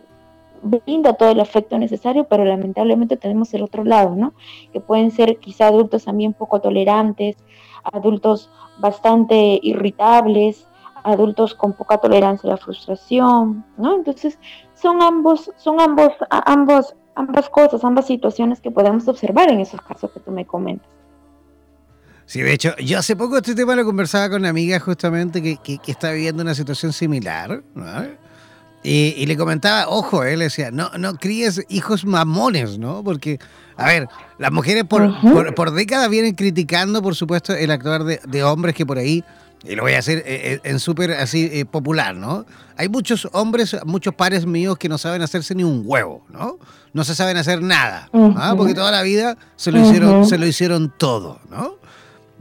brinda 0.62 1.14
todo 1.14 1.30
el 1.30 1.40
afecto 1.40 1.78
necesario, 1.78 2.26
pero 2.26 2.44
lamentablemente 2.44 3.18
tenemos 3.18 3.54
el 3.54 3.64
otro 3.64 3.84
lado, 3.84 4.16
¿no? 4.16 4.34
Que 4.74 4.80
pueden 4.80 5.12
ser 5.12 5.38
quizá 5.38 5.68
adultos 5.68 6.06
también 6.06 6.34
poco 6.34 6.60
tolerantes, 6.60 7.38
adultos 7.84 8.50
bastante 8.80 9.60
irritables, 9.62 10.68
adultos 11.04 11.54
con 11.54 11.74
poca 11.74 12.00
tolerancia 12.00 12.50
a 12.50 12.54
la 12.54 12.58
frustración, 12.58 13.64
¿no? 13.78 13.96
Entonces, 13.96 14.40
son 14.74 15.02
ambos, 15.02 15.52
son 15.56 15.80
ambos, 15.80 16.14
ambos, 16.30 16.96
ambas 17.14 17.50
cosas, 17.50 17.84
ambas 17.84 18.08
situaciones 18.08 18.60
que 18.60 18.72
podemos 18.72 19.08
observar 19.08 19.52
en 19.52 19.60
esos 19.60 19.82
casos 19.82 20.12
que 20.12 20.20
tú 20.20 20.32
me 20.32 20.46
comentas. 20.46 20.95
Sí, 22.26 22.42
de 22.42 22.54
hecho, 22.54 22.76
yo 22.78 23.00
hace 23.00 23.16
poco 23.16 23.38
este 23.38 23.54
tema 23.54 23.76
lo 23.76 23.86
conversaba 23.86 24.30
con 24.30 24.42
una 24.42 24.50
amiga 24.50 24.80
justamente 24.80 25.42
que, 25.42 25.58
que, 25.58 25.78
que 25.78 25.92
está 25.92 26.12
viviendo 26.12 26.42
una 26.42 26.56
situación 26.56 26.92
similar, 26.92 27.64
¿no? 27.76 27.86
Y, 28.88 29.26
le 29.26 29.36
comentaba, 29.36 29.88
ojo, 29.90 30.24
él 30.24 30.40
decía, 30.40 30.70
no, 30.70 30.92
no 31.00 31.16
críes 31.16 31.66
hijos 31.70 32.06
mamones, 32.06 32.78
¿no? 32.78 33.04
Porque, 33.04 33.40
a 33.78 33.88
ver, 33.88 34.08
las 34.38 34.52
mujeres 34.52 34.84
por, 34.84 35.12
por, 35.56 35.72
décadas 35.72 36.08
vienen 36.08 36.36
criticando, 36.36 37.02
por 37.02 37.16
supuesto, 37.16 37.56
el 37.56 37.72
actuar 37.72 38.04
de, 38.04 38.44
hombres 38.44 38.76
que 38.76 38.86
por 38.86 39.00
ahí, 39.00 39.24
y 39.64 39.74
lo 39.74 39.82
voy 39.82 39.94
a 39.94 40.00
hacer 40.00 40.20
eh, 40.20 40.24
eh, 40.28 40.60
en 40.64 40.80
súper 40.80 41.14
así 41.14 41.50
eh, 41.52 41.66
popular, 41.66 42.16
¿no? 42.16 42.46
Hay 42.78 42.88
muchos 42.88 43.28
hombres, 43.32 43.76
muchos 43.86 44.14
pares 44.14 44.46
míos 44.46 44.78
que 44.78 44.88
no 44.88 45.00
saben 45.00 45.24
hacerse 45.24 45.56
ni 45.56 45.64
un 45.64 45.82
huevo, 45.84 46.24
¿no? 46.30 46.60
No 46.94 47.04
se 47.04 47.16
saben 47.16 47.38
hacer 47.38 47.64
nada, 47.64 48.08
¿ah? 48.14 48.54
porque 48.56 48.76
toda 48.76 48.92
la 48.92 49.02
vida 49.02 49.36
se 49.56 49.72
lo 49.72 49.82
hicieron, 49.82 50.28
se 50.28 50.38
lo 50.38 50.46
hicieron 50.46 50.94
todo, 50.96 51.40
¿no? 51.50 51.80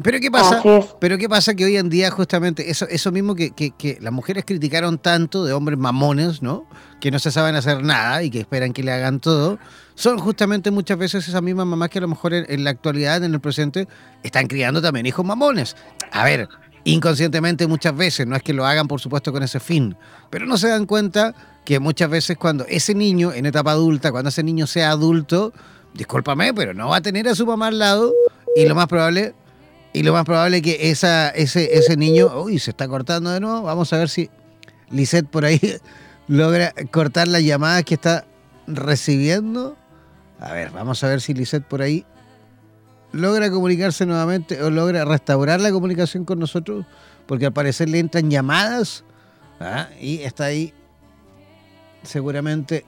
Pero 0.03 0.19
¿qué 0.19 0.31
pasa? 0.31 0.63
Pero 0.99 1.19
¿qué 1.19 1.29
pasa 1.29 1.55
que 1.55 1.65
hoy 1.65 1.77
en 1.77 1.89
día 1.89 2.11
justamente 2.11 2.69
eso, 2.69 2.87
eso 2.89 3.13
mismo 3.13 3.37
que, 3.37 3.53
que, 3.53 3.99
las 4.01 4.13
mujeres 4.13 4.45
criticaron 4.45 4.99
tanto 4.99 5.45
de 5.45 5.53
hombres 5.53 5.79
mamones, 5.79 6.43
¿no? 6.43 6.67
Que 7.01 7.13
no 7.13 7.21
se 7.21 7.31
saben 7.31 7.55
hacer 7.55 7.83
nada 7.85 8.23
y 8.25 8.31
que 8.31 8.41
esperan 8.41 8.73
que 8.73 8.83
le 8.83 8.91
hagan 8.91 9.21
todo, 9.21 9.59
son 9.95 10.19
justamente 10.19 10.73
muchas 10.73 10.99
veces 10.99 11.29
esas 11.29 11.43
mismas 11.43 11.67
mamás 11.67 11.91
que 11.91 11.99
a 11.99 12.03
lo 12.03 12.09
mejor 12.09 12.35
en, 12.35 12.65
la 12.65 12.71
actualidad, 12.71 13.23
en 13.23 13.35
el 13.35 13.41
presente, 13.41 13.87
están 14.25 14.49
criando 14.49 14.83
también 14.83 15.07
hijos 15.07 15.25
mamones. 15.25 15.77
A 16.11 16.25
ver, 16.25 16.49
inconscientemente 16.83 17.69
muchas 17.69 17.97
veces, 17.97 18.27
no 18.27 18.35
es 18.35 18.43
que 18.43 18.53
lo 18.53 18.67
hagan 18.67 18.89
por 18.89 19.01
supuesto 19.01 19.33
con 19.33 19.45
ese 19.45 19.61
fin, 19.61 19.97
pero 20.29 20.45
no 20.45 20.57
se 20.57 20.69
dan 20.69 20.87
cuenta 20.87 21.35
que 21.65 21.79
muchas 21.79 22.11
veces 22.11 22.37
cuando 22.37 22.67
ese 22.69 22.97
niño 22.97 23.33
en 23.33 23.47
etapa 23.47 23.71
adulta, 23.71 24.11
cuando 24.11 24.31
ese 24.31 24.43
niño 24.43 24.67
sea 24.67 24.91
adulto, 24.91 25.53
discúlpame, 25.95 26.53
pero 26.53 26.75
no 26.75 26.89
va 26.89 26.97
a 26.97 27.01
tener 27.01 27.29
a 27.29 27.37
su 27.37 27.47
mamá 27.47 27.69
al 27.69 27.79
lado 27.79 28.13
y 28.57 28.67
lo 28.67 28.75
más 28.75 28.89
probable 28.89 29.35
y 29.95 30.03
lo 30.03 30.13
más 30.13 30.25
probable 30.25 30.57
es 30.57 30.63
que 30.65 30.91
esa, 30.91 31.31
ese, 31.31 31.79
ese 31.79 31.97
niño, 31.97 32.27
uy, 32.43 32.59
se 32.59 32.73
está 32.73 32.89
cortando 32.89 33.31
de 33.31 33.39
nuevo. 33.39 33.63
Vamos 33.63 33.93
a 33.93 33.99
ver 33.99 34.09
si 34.09 34.29
Lisette 34.91 35.29
por 35.29 35.45
ahí 35.45 35.61
logra 36.29 36.75
cortar 36.91 37.29
las 37.29 37.43
llamadas 37.43 37.85
que 37.85 37.95
está 37.95 38.27
recibiendo. 38.67 39.77
A 40.41 40.53
ver, 40.53 40.71
vamos 40.71 41.03
a 41.05 41.09
ver 41.09 41.21
si 41.21 41.33
Lisette 41.33 41.65
por 41.65 41.81
ahí 41.81 42.05
logra 43.13 43.49
comunicarse 43.53 44.05
nuevamente 44.05 44.61
o 44.65 44.69
logra 44.69 45.05
restaurar 45.05 45.61
la 45.61 45.71
comunicación 45.71 46.25
con 46.25 46.41
nosotros, 46.41 46.85
porque 47.27 47.47
al 47.47 47.53
parecer 47.53 47.89
le 47.89 48.01
entran 48.01 48.29
llamadas 48.29 49.05
¿ah? 49.61 49.91
y 50.01 50.23
está 50.23 50.47
ahí 50.47 50.75
seguramente 52.03 52.85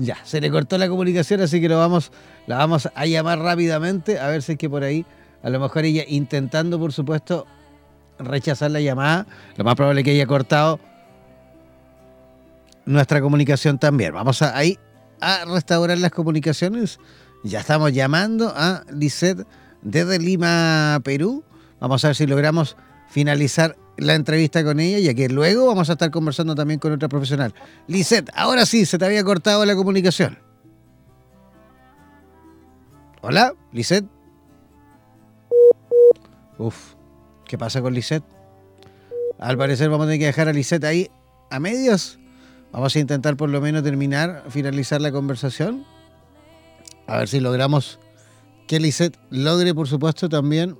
Ya, 0.00 0.16
se 0.24 0.40
le 0.40 0.50
cortó 0.50 0.78
la 0.78 0.88
comunicación, 0.88 1.42
así 1.42 1.60
que 1.60 1.68
lo 1.68 1.76
vamos, 1.78 2.10
la 2.46 2.56
vamos 2.56 2.88
a 2.94 3.04
llamar 3.04 3.38
rápidamente, 3.38 4.18
a 4.18 4.28
ver 4.28 4.42
si 4.42 4.52
es 4.52 4.58
que 4.58 4.70
por 4.70 4.82
ahí, 4.82 5.04
a 5.42 5.50
lo 5.50 5.60
mejor 5.60 5.84
ella 5.84 6.04
intentando, 6.08 6.78
por 6.78 6.94
supuesto, 6.94 7.46
rechazar 8.18 8.70
la 8.70 8.80
llamada, 8.80 9.26
lo 9.56 9.64
más 9.64 9.74
probable 9.74 10.00
es 10.00 10.04
que 10.06 10.12
haya 10.12 10.26
cortado 10.26 10.80
nuestra 12.86 13.20
comunicación 13.20 13.78
también. 13.78 14.14
Vamos 14.14 14.40
a, 14.40 14.56
ahí 14.56 14.78
a 15.20 15.44
restaurar 15.44 15.98
las 15.98 16.12
comunicaciones. 16.12 16.98
Ya 17.44 17.60
estamos 17.60 17.92
llamando 17.92 18.54
a 18.56 18.84
Lisette 18.90 19.46
desde 19.82 20.18
Lima, 20.18 20.98
Perú. 21.04 21.44
Vamos 21.78 22.02
a 22.04 22.08
ver 22.08 22.16
si 22.16 22.26
logramos 22.26 22.74
finalizar 23.10 23.76
la 24.00 24.14
entrevista 24.14 24.64
con 24.64 24.80
ella, 24.80 24.98
ya 24.98 25.14
que 25.14 25.28
luego 25.28 25.66
vamos 25.66 25.90
a 25.90 25.92
estar 25.92 26.10
conversando 26.10 26.54
también 26.54 26.80
con 26.80 26.92
otra 26.92 27.08
profesional. 27.08 27.54
Lisette, 27.86 28.30
ahora 28.34 28.64
sí, 28.64 28.86
se 28.86 28.98
te 28.98 29.04
había 29.04 29.22
cortado 29.22 29.64
la 29.66 29.76
comunicación. 29.76 30.38
Hola, 33.20 33.54
Lisette. 33.72 34.06
Uf, 36.56 36.94
¿qué 37.46 37.58
pasa 37.58 37.82
con 37.82 37.92
Lisette? 37.92 38.24
Al 39.38 39.58
parecer 39.58 39.90
vamos 39.90 40.04
a 40.04 40.08
tener 40.08 40.20
que 40.20 40.26
dejar 40.26 40.48
a 40.48 40.52
Lisette 40.52 40.84
ahí 40.84 41.10
a 41.50 41.60
medios. 41.60 42.18
Vamos 42.72 42.96
a 42.96 42.98
intentar 42.98 43.36
por 43.36 43.50
lo 43.50 43.60
menos 43.60 43.82
terminar, 43.82 44.44
finalizar 44.48 45.00
la 45.00 45.12
conversación. 45.12 45.84
A 47.06 47.18
ver 47.18 47.28
si 47.28 47.40
logramos 47.40 47.98
que 48.66 48.80
Lisette 48.80 49.18
logre, 49.30 49.74
por 49.74 49.88
supuesto, 49.88 50.28
también 50.28 50.78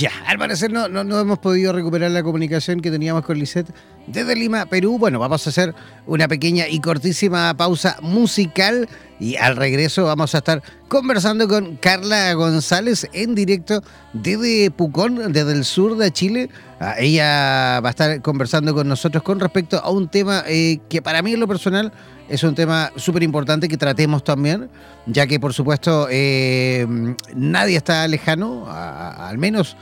Ya, 0.00 0.12
al 0.26 0.38
parecer 0.38 0.72
no, 0.72 0.88
no, 0.88 1.20
hemos 1.20 1.38
podido 1.40 1.74
recuperar 1.74 2.10
la 2.10 2.22
comunicación 2.22 2.80
que 2.80 2.90
teníamos 2.90 3.22
con 3.22 3.38
Lisette 3.38 3.68
desde 4.06 4.34
Lima, 4.34 4.64
Perú. 4.64 4.98
Bueno, 4.98 5.18
vamos 5.18 5.46
a 5.46 5.50
hacer 5.50 5.74
una 6.06 6.26
pequeña 6.26 6.66
y 6.66 6.80
cortísima 6.80 7.54
pausa 7.54 7.98
musical 8.00 8.88
y 9.20 9.36
al 9.36 9.56
regreso 9.56 10.06
vamos 10.06 10.34
a 10.34 10.38
estar 10.38 10.62
conversando 10.88 11.46
con 11.46 11.76
Carla 11.76 12.32
González 12.32 13.06
en 13.12 13.34
directo 13.34 13.82
desde 14.14 14.70
Pucón, 14.70 15.32
desde 15.32 15.52
el 15.52 15.64
sur 15.64 15.96
de 15.98 16.10
Chile. 16.10 16.48
Ah, 16.80 16.94
ella 16.98 17.80
va 17.80 17.88
a 17.88 17.90
estar 17.90 18.22
conversando 18.22 18.74
con 18.74 18.88
nosotros 18.88 19.22
con 19.22 19.38
respecto 19.38 19.78
a 19.78 19.90
un 19.90 20.08
tema 20.08 20.42
eh, 20.48 20.80
que 20.88 21.02
para 21.02 21.20
mí 21.20 21.34
en 21.34 21.40
lo 21.40 21.46
personal 21.46 21.92
es 22.30 22.42
un 22.42 22.54
tema 22.54 22.90
súper 22.96 23.22
importante 23.22 23.68
que 23.68 23.76
tratemos 23.76 24.24
también, 24.24 24.70
ya 25.04 25.26
que 25.26 25.38
por 25.38 25.52
supuesto 25.52 26.08
eh, 26.10 26.86
nadie 27.34 27.76
está 27.76 28.08
lejano, 28.08 28.66
al 28.68 29.36
menos 29.36 29.76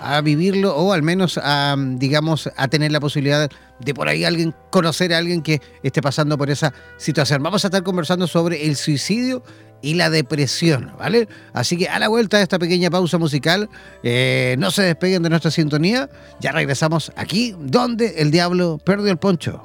a 0.00 0.20
vivirlo 0.20 0.76
o 0.76 0.92
al 0.92 1.02
menos 1.02 1.38
a, 1.42 1.76
digamos, 1.78 2.50
a 2.56 2.68
tener 2.68 2.92
la 2.92 3.00
posibilidad 3.00 3.50
de 3.80 3.94
por 3.94 4.08
ahí 4.08 4.24
alguien 4.24 4.54
conocer 4.70 5.12
a 5.14 5.18
alguien 5.18 5.42
que 5.42 5.60
esté 5.82 6.02
pasando 6.02 6.36
por 6.36 6.50
esa 6.50 6.72
situación. 6.96 7.42
Vamos 7.42 7.64
a 7.64 7.68
estar 7.68 7.82
conversando 7.82 8.26
sobre 8.26 8.66
el 8.66 8.76
suicidio 8.76 9.42
y 9.80 9.94
la 9.94 10.10
depresión, 10.10 10.92
¿vale? 10.98 11.28
Así 11.52 11.76
que 11.76 11.88
a 11.88 11.98
la 11.98 12.08
vuelta 12.08 12.38
de 12.38 12.42
esta 12.42 12.58
pequeña 12.58 12.90
pausa 12.90 13.18
musical, 13.18 13.68
eh, 14.02 14.56
no 14.58 14.70
se 14.70 14.82
despeguen 14.82 15.22
de 15.22 15.30
nuestra 15.30 15.50
sintonía, 15.50 16.10
ya 16.40 16.52
regresamos 16.52 17.12
aquí 17.16 17.54
donde 17.58 18.20
el 18.20 18.30
diablo 18.30 18.78
perdió 18.84 19.10
el 19.10 19.18
poncho. 19.18 19.64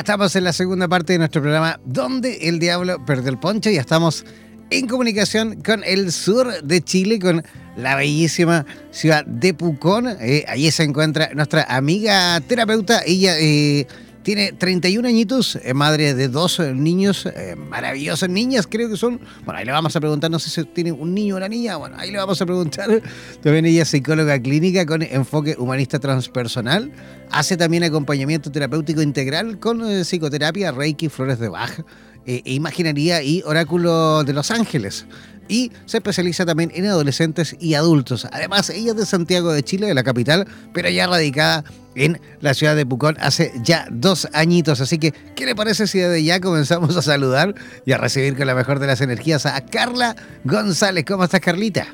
Estamos 0.00 0.34
en 0.34 0.44
la 0.44 0.54
segunda 0.54 0.88
parte 0.88 1.12
de 1.12 1.18
nuestro 1.18 1.42
programa 1.42 1.78
Donde 1.84 2.48
el 2.48 2.58
Diablo 2.58 3.04
perdió 3.04 3.28
el 3.28 3.38
poncho. 3.38 3.68
Ya 3.68 3.82
estamos 3.82 4.24
en 4.70 4.86
comunicación 4.86 5.60
con 5.60 5.84
el 5.84 6.10
sur 6.10 6.62
de 6.62 6.80
Chile, 6.80 7.18
con 7.18 7.44
la 7.76 7.96
bellísima 7.96 8.64
ciudad 8.92 9.26
de 9.26 9.52
Pucón. 9.52 10.08
Eh, 10.08 10.46
allí 10.48 10.70
se 10.70 10.84
encuentra 10.84 11.28
nuestra 11.34 11.64
amiga 11.64 12.40
terapeuta. 12.40 13.02
Ella 13.04 13.38
eh, 13.38 13.86
tiene 14.30 14.52
31 14.52 15.08
añitos, 15.08 15.56
es 15.56 15.74
madre 15.74 16.14
de 16.14 16.28
dos 16.28 16.60
niños, 16.60 17.26
eh, 17.26 17.56
maravillosas 17.56 18.28
niñas, 18.28 18.68
creo 18.70 18.88
que 18.88 18.96
son. 18.96 19.20
Bueno, 19.44 19.58
ahí 19.58 19.64
le 19.64 19.72
vamos 19.72 19.96
a 19.96 19.98
preguntar, 19.98 20.30
no 20.30 20.38
sé 20.38 20.50
si 20.50 20.62
tiene 20.66 20.92
un 20.92 21.12
niño 21.12 21.34
o 21.34 21.38
una 21.38 21.48
niña, 21.48 21.74
bueno, 21.78 21.96
ahí 21.98 22.12
le 22.12 22.18
vamos 22.18 22.40
a 22.40 22.46
preguntar. 22.46 23.02
También 23.42 23.66
ella 23.66 23.82
es 23.82 23.88
psicóloga 23.88 24.38
clínica 24.38 24.86
con 24.86 25.02
enfoque 25.02 25.56
humanista 25.58 25.98
transpersonal. 25.98 26.92
Hace 27.32 27.56
también 27.56 27.82
acompañamiento 27.82 28.52
terapéutico 28.52 29.02
integral 29.02 29.58
con 29.58 29.84
eh, 29.84 30.02
psicoterapia, 30.04 30.70
reiki, 30.70 31.08
flores 31.08 31.40
de 31.40 31.48
baja, 31.48 31.84
eh, 32.24 32.42
e 32.44 32.52
imaginería 32.52 33.24
y 33.24 33.42
oráculo 33.44 34.22
de 34.22 34.32
los 34.32 34.52
ángeles 34.52 35.06
y 35.50 35.72
se 35.84 35.98
especializa 35.98 36.46
también 36.46 36.70
en 36.74 36.86
adolescentes 36.86 37.56
y 37.58 37.74
adultos. 37.74 38.26
Además, 38.32 38.70
ella 38.70 38.92
es 38.92 38.96
de 38.96 39.04
Santiago 39.04 39.52
de 39.52 39.62
Chile, 39.62 39.88
de 39.88 39.94
la 39.94 40.04
capital, 40.04 40.46
pero 40.72 40.88
ya 40.88 41.08
radicada 41.08 41.64
en 41.96 42.20
la 42.40 42.54
ciudad 42.54 42.76
de 42.76 42.86
Pucón 42.86 43.16
hace 43.20 43.52
ya 43.62 43.86
dos 43.90 44.28
añitos. 44.32 44.80
Así 44.80 44.98
que, 44.98 45.12
¿qué 45.34 45.44
le 45.44 45.56
parece 45.56 45.88
si 45.88 45.98
desde 45.98 46.22
ya 46.22 46.40
comenzamos 46.40 46.96
a 46.96 47.02
saludar 47.02 47.54
y 47.84 47.92
a 47.92 47.98
recibir 47.98 48.36
con 48.36 48.46
la 48.46 48.54
mejor 48.54 48.78
de 48.78 48.86
las 48.86 49.00
energías 49.00 49.44
a 49.44 49.60
Carla 49.66 50.14
González? 50.44 51.04
¿Cómo 51.04 51.24
estás, 51.24 51.40
Carlita? 51.40 51.88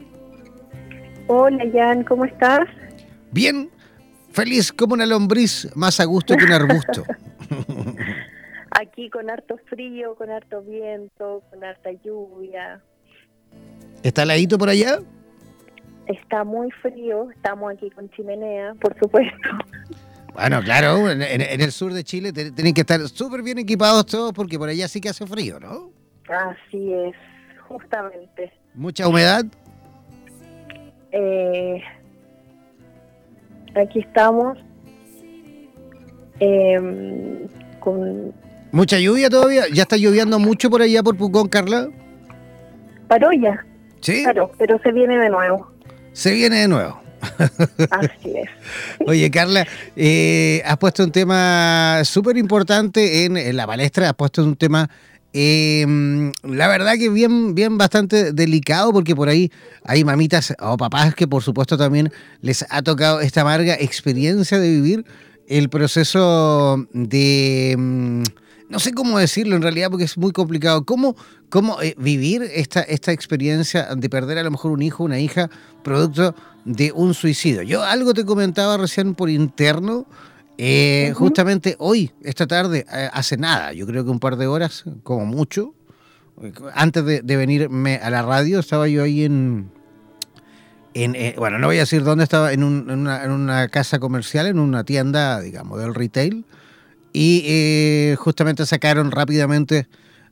Hola, 1.28 1.64
Jan, 1.72 2.04
¿cómo 2.04 2.26
estás? 2.26 2.68
Bien, 3.32 3.70
feliz 4.32 4.70
como 4.70 4.94
una 4.94 5.06
lombriz, 5.06 5.68
más 5.74 5.98
a 5.98 6.04
gusto 6.04 6.36
que 6.36 6.44
un 6.44 6.52
arbusto. 6.52 7.04
Aquí 8.78 9.08
con 9.08 9.30
harto 9.30 9.56
frío, 9.70 10.14
con 10.16 10.30
harto 10.30 10.60
viento, 10.60 11.42
con 11.50 11.64
harta 11.64 11.90
lluvia. 12.04 12.82
¿Está 14.06 14.22
heladito 14.22 14.56
por 14.56 14.68
allá? 14.68 15.00
Está 16.06 16.44
muy 16.44 16.70
frío, 16.70 17.28
estamos 17.32 17.72
aquí 17.72 17.90
con 17.90 18.08
chimenea, 18.10 18.74
por 18.80 18.96
supuesto. 19.00 19.48
Bueno, 20.32 20.60
claro, 20.62 21.10
en, 21.10 21.20
el 21.40 21.72
sur 21.72 21.92
de 21.92 22.04
Chile 22.04 22.32
tienen 22.32 22.72
que 22.72 22.82
estar 22.82 23.00
súper 23.08 23.42
bien 23.42 23.58
equipados 23.58 24.06
todos 24.06 24.32
porque 24.32 24.58
por 24.58 24.68
allá 24.68 24.86
sí 24.86 25.00
que 25.00 25.08
hace 25.08 25.26
frío, 25.26 25.58
¿no? 25.58 25.90
Así 26.28 26.92
es, 26.92 27.16
justamente. 27.66 28.52
¿Mucha 28.74 29.08
humedad? 29.08 29.44
Eh, 31.10 31.82
aquí 33.74 33.98
estamos 33.98 34.56
em, 36.38 37.48
con... 37.80 38.32
¿Mucha 38.70 39.00
lluvia 39.00 39.28
todavía? 39.30 39.64
¿Ya 39.74 39.82
está 39.82 39.96
lloviendo 39.96 40.38
mucho 40.38 40.70
por 40.70 40.82
allá 40.82 41.02
por 41.02 41.16
Pucón, 41.16 41.48
Carla? 41.48 41.88
Paró 43.08 43.32
ya. 43.32 43.64
Sí. 44.06 44.22
Claro, 44.22 44.52
pero 44.56 44.78
se 44.84 44.92
viene 44.92 45.18
de 45.18 45.28
nuevo. 45.28 45.68
Se 46.12 46.30
viene 46.30 46.60
de 46.60 46.68
nuevo. 46.68 47.00
Así 47.90 48.36
es. 48.36 48.48
Oye, 49.04 49.28
Carla, 49.32 49.66
eh, 49.96 50.62
has 50.64 50.76
puesto 50.76 51.02
un 51.02 51.10
tema 51.10 52.02
súper 52.04 52.36
importante 52.36 53.24
en, 53.24 53.56
la 53.56 53.66
palestra, 53.66 54.10
has 54.10 54.14
puesto 54.14 54.44
un 54.44 54.54
tema, 54.54 54.88
em, 55.32 56.30
la 56.44 56.68
verdad 56.68 56.94
que 56.96 57.08
bien, 57.08 57.56
bien 57.56 57.78
bastante 57.78 58.32
delicado, 58.32 58.92
porque 58.92 59.16
por 59.16 59.28
ahí 59.28 59.50
hay 59.82 60.04
mamitas 60.04 60.54
o 60.60 60.76
papás 60.76 61.12
que 61.16 61.26
por 61.26 61.42
supuesto 61.42 61.76
también 61.76 62.12
les 62.42 62.64
ha 62.70 62.82
tocado 62.82 63.20
esta 63.20 63.40
amarga 63.40 63.74
experiencia 63.74 64.60
de 64.60 64.70
vivir 64.70 65.04
el 65.48 65.68
proceso 65.68 66.86
de... 66.92 68.22
No 68.68 68.80
sé 68.80 68.92
cómo 68.92 69.18
decirlo 69.18 69.56
en 69.56 69.62
realidad 69.62 69.90
porque 69.90 70.04
es 70.04 70.18
muy 70.18 70.32
complicado. 70.32 70.84
¿Cómo, 70.84 71.16
cómo 71.48 71.80
eh, 71.82 71.94
vivir 71.98 72.42
esta, 72.42 72.80
esta 72.82 73.12
experiencia 73.12 73.94
de 73.94 74.08
perder 74.08 74.38
a 74.38 74.42
lo 74.42 74.50
mejor 74.50 74.72
un 74.72 74.82
hijo, 74.82 75.04
una 75.04 75.20
hija, 75.20 75.48
producto 75.84 76.34
de 76.64 76.92
un 76.92 77.14
suicidio? 77.14 77.62
Yo 77.62 77.82
algo 77.82 78.12
te 78.12 78.24
comentaba 78.24 78.76
recién 78.76 79.14
por 79.14 79.30
interno, 79.30 80.06
eh, 80.58 81.12
justamente 81.14 81.76
hoy, 81.78 82.10
esta 82.22 82.46
tarde, 82.46 82.86
eh, 82.90 83.10
hace 83.12 83.36
nada, 83.36 83.72
yo 83.72 83.86
creo 83.86 84.04
que 84.04 84.10
un 84.10 84.20
par 84.20 84.36
de 84.36 84.46
horas, 84.46 84.84
como 85.02 85.26
mucho, 85.26 85.74
antes 86.74 87.04
de, 87.04 87.36
venirme 87.36 87.96
a 87.96 88.10
la 88.10 88.22
radio, 88.22 88.58
estaba 88.58 88.88
yo 88.88 89.02
ahí 89.02 89.24
en, 89.24 89.70
en, 90.94 91.14
eh, 91.14 91.34
bueno, 91.36 91.58
no 91.58 91.66
voy 91.66 91.76
a 91.76 91.80
decir 91.80 92.04
dónde 92.04 92.24
estaba, 92.24 92.52
en, 92.52 92.62
una, 92.62 93.68
casa 93.68 93.98
comercial, 93.98 94.46
en 94.46 94.58
una 94.58 94.84
tienda, 94.84 95.40
digamos, 95.40 95.78
del 95.78 95.94
retail, 95.94 96.46
y 97.16 97.42
eh, 97.46 98.16
justamente 98.18 98.66
sacaron 98.66 99.10
rápidamente 99.10 99.88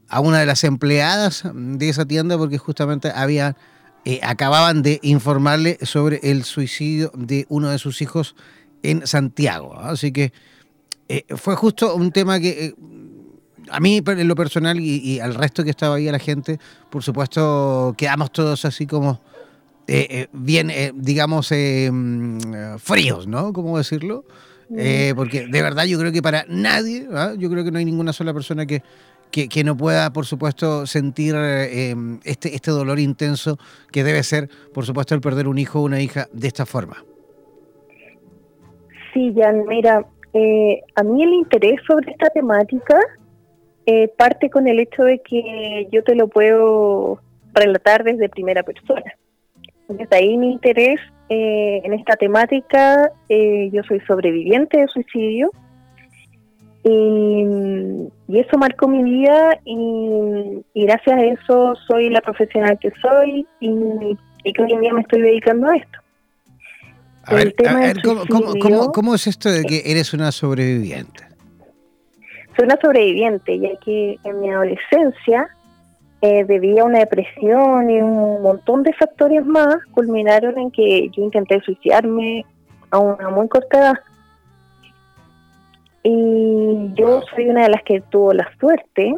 a 0.09 0.21
una 0.21 0.41
de 0.41 0.47
las 0.47 0.65
empleadas 0.65 1.45
de 1.55 1.89
esa 1.89 2.05
tienda 2.05 2.37
porque 2.37 2.59
justamente 2.59 3.11
había, 3.15 3.57
eh, 4.05 4.21
acababan 4.23 4.83
de 4.83 5.01
informarle 5.03 5.79
sobre 5.81 6.21
el 6.23 6.45
suicidio 6.45 7.11
de 7.15 7.47
uno 7.49 7.71
de 7.71 7.79
sus 7.79 8.03
hijos 8.03 8.37
en 8.83 9.07
Santiago. 9.07 9.79
Así 9.81 10.13
que 10.13 10.33
fue 11.37 11.55
justo 11.55 11.95
un 11.95 12.13
tema 12.13 12.39
que 12.39 12.75
a 13.71 13.81
mí 13.81 14.03
en 14.07 14.29
lo 14.29 14.35
personal 14.35 14.79
y, 14.79 14.97
y, 14.99 15.21
al 15.21 15.35
resto 15.35 15.65
que 15.65 15.71
estaba 15.71 15.95
ahí 15.95 16.09
a 16.09 16.13
la 16.13 16.19
gente, 16.19 16.59
por 16.91 17.03
supuesto, 17.03 17.95
quedamos 17.97 18.31
todos 18.31 18.67
así 18.67 18.87
como 18.87 19.23
eh, 19.87 20.07
eh, 20.11 20.29
bien, 20.33 20.71
eh, 20.71 20.93
digamos, 20.95 21.51
mm, 21.51 22.77
fríos, 22.79 23.27
¿no? 23.27 23.53
¿Cómo 23.53 23.77
decirlo? 23.77 24.25
Porque 25.15 25.47
de 25.47 25.63
verdad 25.63 25.85
yo 25.85 25.99
creo 25.99 26.13
que 26.13 26.23
para 26.23 26.45
nadie, 26.49 27.07
¿ah? 27.13 27.33
yo 27.37 27.51
creo 27.51 27.65
que 27.65 27.71
no 27.71 27.79
hay 27.79 27.85
ninguna 27.85 28.13
sola 28.13 28.33
persona 28.33 28.67
que, 28.67 28.83
que, 29.31 29.65
no 29.65 29.77
pueda, 29.77 30.13
por 30.13 30.27
supuesto, 30.27 30.87
sentir 30.87 31.35
em, 31.35 32.21
este, 32.25 32.55
este 32.55 32.71
dolor 32.71 32.99
intenso 32.99 33.59
que 33.91 34.05
debe 34.05 34.23
ser, 34.23 34.49
por 34.73 34.85
supuesto, 34.85 35.15
el 35.15 35.21
perder 35.21 35.49
un 35.49 35.59
hijo 35.59 35.81
o 35.81 35.85
una 35.85 36.01
hija 36.01 36.29
de 36.33 36.47
esta 36.47 36.67
forma. 36.67 37.05
Sí, 39.13 39.33
Jan, 39.37 39.65
mira, 39.67 40.07
a 40.97 41.03
mí 41.03 41.23
el 41.23 41.33
interés 41.35 41.81
sobre 41.87 42.13
esta 42.13 42.31
temática 42.31 42.99
parte 44.17 44.51
con 44.51 44.67
el 44.67 44.81
hecho 44.81 45.03
de 45.03 45.19
que 45.19 45.89
yo 45.93 46.03
te 46.03 46.15
lo 46.15 46.29
puedo 46.29 47.21
relatar 47.55 48.05
desde 48.05 48.29
primera 48.29 48.63
persona. 48.63 49.15
Desde 49.89 50.17
ahí 50.17 50.37
mi 50.37 50.53
interés 50.53 51.01
eh, 51.29 51.81
en 51.85 51.95
esta 51.95 52.17
temática, 52.17 53.11
eh, 53.29 53.71
yo 53.73 53.83
soy 53.85 54.01
sobreviviente 54.01 54.79
de 54.79 54.89
suicidio 54.89 55.51
y, 56.85 57.47
eso 58.29 58.59
marcó 58.59 58.89
mi 58.89 59.03
vida 59.03 59.59
y, 59.65 60.63
gracias 60.75 61.17
a 61.17 61.25
eso 61.25 61.75
soy 61.87 62.11
la 62.11 62.21
profesional 62.21 62.79
que 62.79 62.93
soy 63.01 63.47
y, 63.61 64.17
que 64.53 64.63
hoy 64.63 64.73
en 64.73 64.81
día 64.81 64.93
me 64.93 65.01
estoy 65.01 65.23
dedicando 65.23 65.69
a 65.69 65.77
esto. 65.77 65.99
A 67.27 67.35
ver, 67.35 67.55
¿cómo, 68.29 68.93
cómo, 68.93 69.15
es 69.15 69.27
esto 69.27 69.51
de 69.51 69.63
que 69.65 69.83
eres 69.87 70.13
una 70.13 70.31
sobreviviente? 70.31 71.25
Soy 72.55 72.67
una 72.67 72.79
sobreviviente, 72.83 73.59
ya 73.59 73.71
que 73.83 74.19
en 74.25 74.41
mi 74.41 74.51
adolescencia 74.51 75.49
eh, 76.27 76.43
debido 76.47 76.81
a 76.81 76.85
una 76.85 77.01
depresión 77.01 77.91
y 77.91 78.01
un 78.01 78.41
montón 78.41 78.83
de 78.83 78.95
factores 78.95 79.45
más, 79.45 79.77
culminaron 79.91 80.59
en 80.59 80.71
que 80.71 81.11
yo 81.11 81.23
intenté 81.23 81.61
suicidarme 81.61 82.47
a 82.91 82.99
una 82.99 83.29
muy 83.29 83.47
corta 83.47 83.79
edad. 83.79 83.95
Y 86.03 86.95
yo 86.95 87.21
soy 87.35 87.51
una 87.51 87.65
de 87.65 87.69
las 87.69 87.83
que 87.83 88.01
tuvo 88.01 88.33
la 88.33 88.49
suerte 88.59 89.15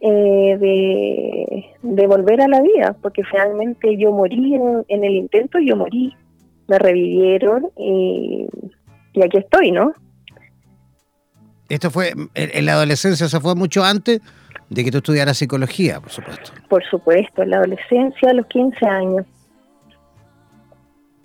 eh, 0.00 1.68
de, 1.82 2.06
volver 2.06 2.40
a 2.40 2.48
la 2.48 2.62
vida, 2.62 2.96
porque 3.02 3.22
finalmente 3.22 3.98
yo 3.98 4.10
morí 4.10 4.54
en, 4.54 5.04
el 5.04 5.12
intento, 5.12 5.58
yo 5.58 5.76
morí, 5.76 6.16
me 6.66 6.78
revivieron 6.78 7.68
y, 7.76 8.46
y 9.12 9.22
aquí 9.22 9.36
estoy, 9.36 9.70
¿no? 9.70 9.92
Esto 11.68 11.90
fue 11.90 12.14
en 12.34 12.64
la 12.64 12.72
adolescencia, 12.72 13.28
¿se 13.28 13.38
fue 13.38 13.54
mucho 13.54 13.84
antes 13.84 14.22
de 14.74 14.84
que 14.84 14.90
tú 14.90 14.98
estudiaras 14.98 15.38
psicología, 15.38 16.00
por 16.00 16.10
supuesto. 16.10 16.52
Por 16.68 16.84
supuesto, 16.84 17.42
en 17.42 17.50
la 17.50 17.58
adolescencia, 17.58 18.30
a 18.30 18.34
los 18.34 18.46
15 18.46 18.86
años. 18.86 19.26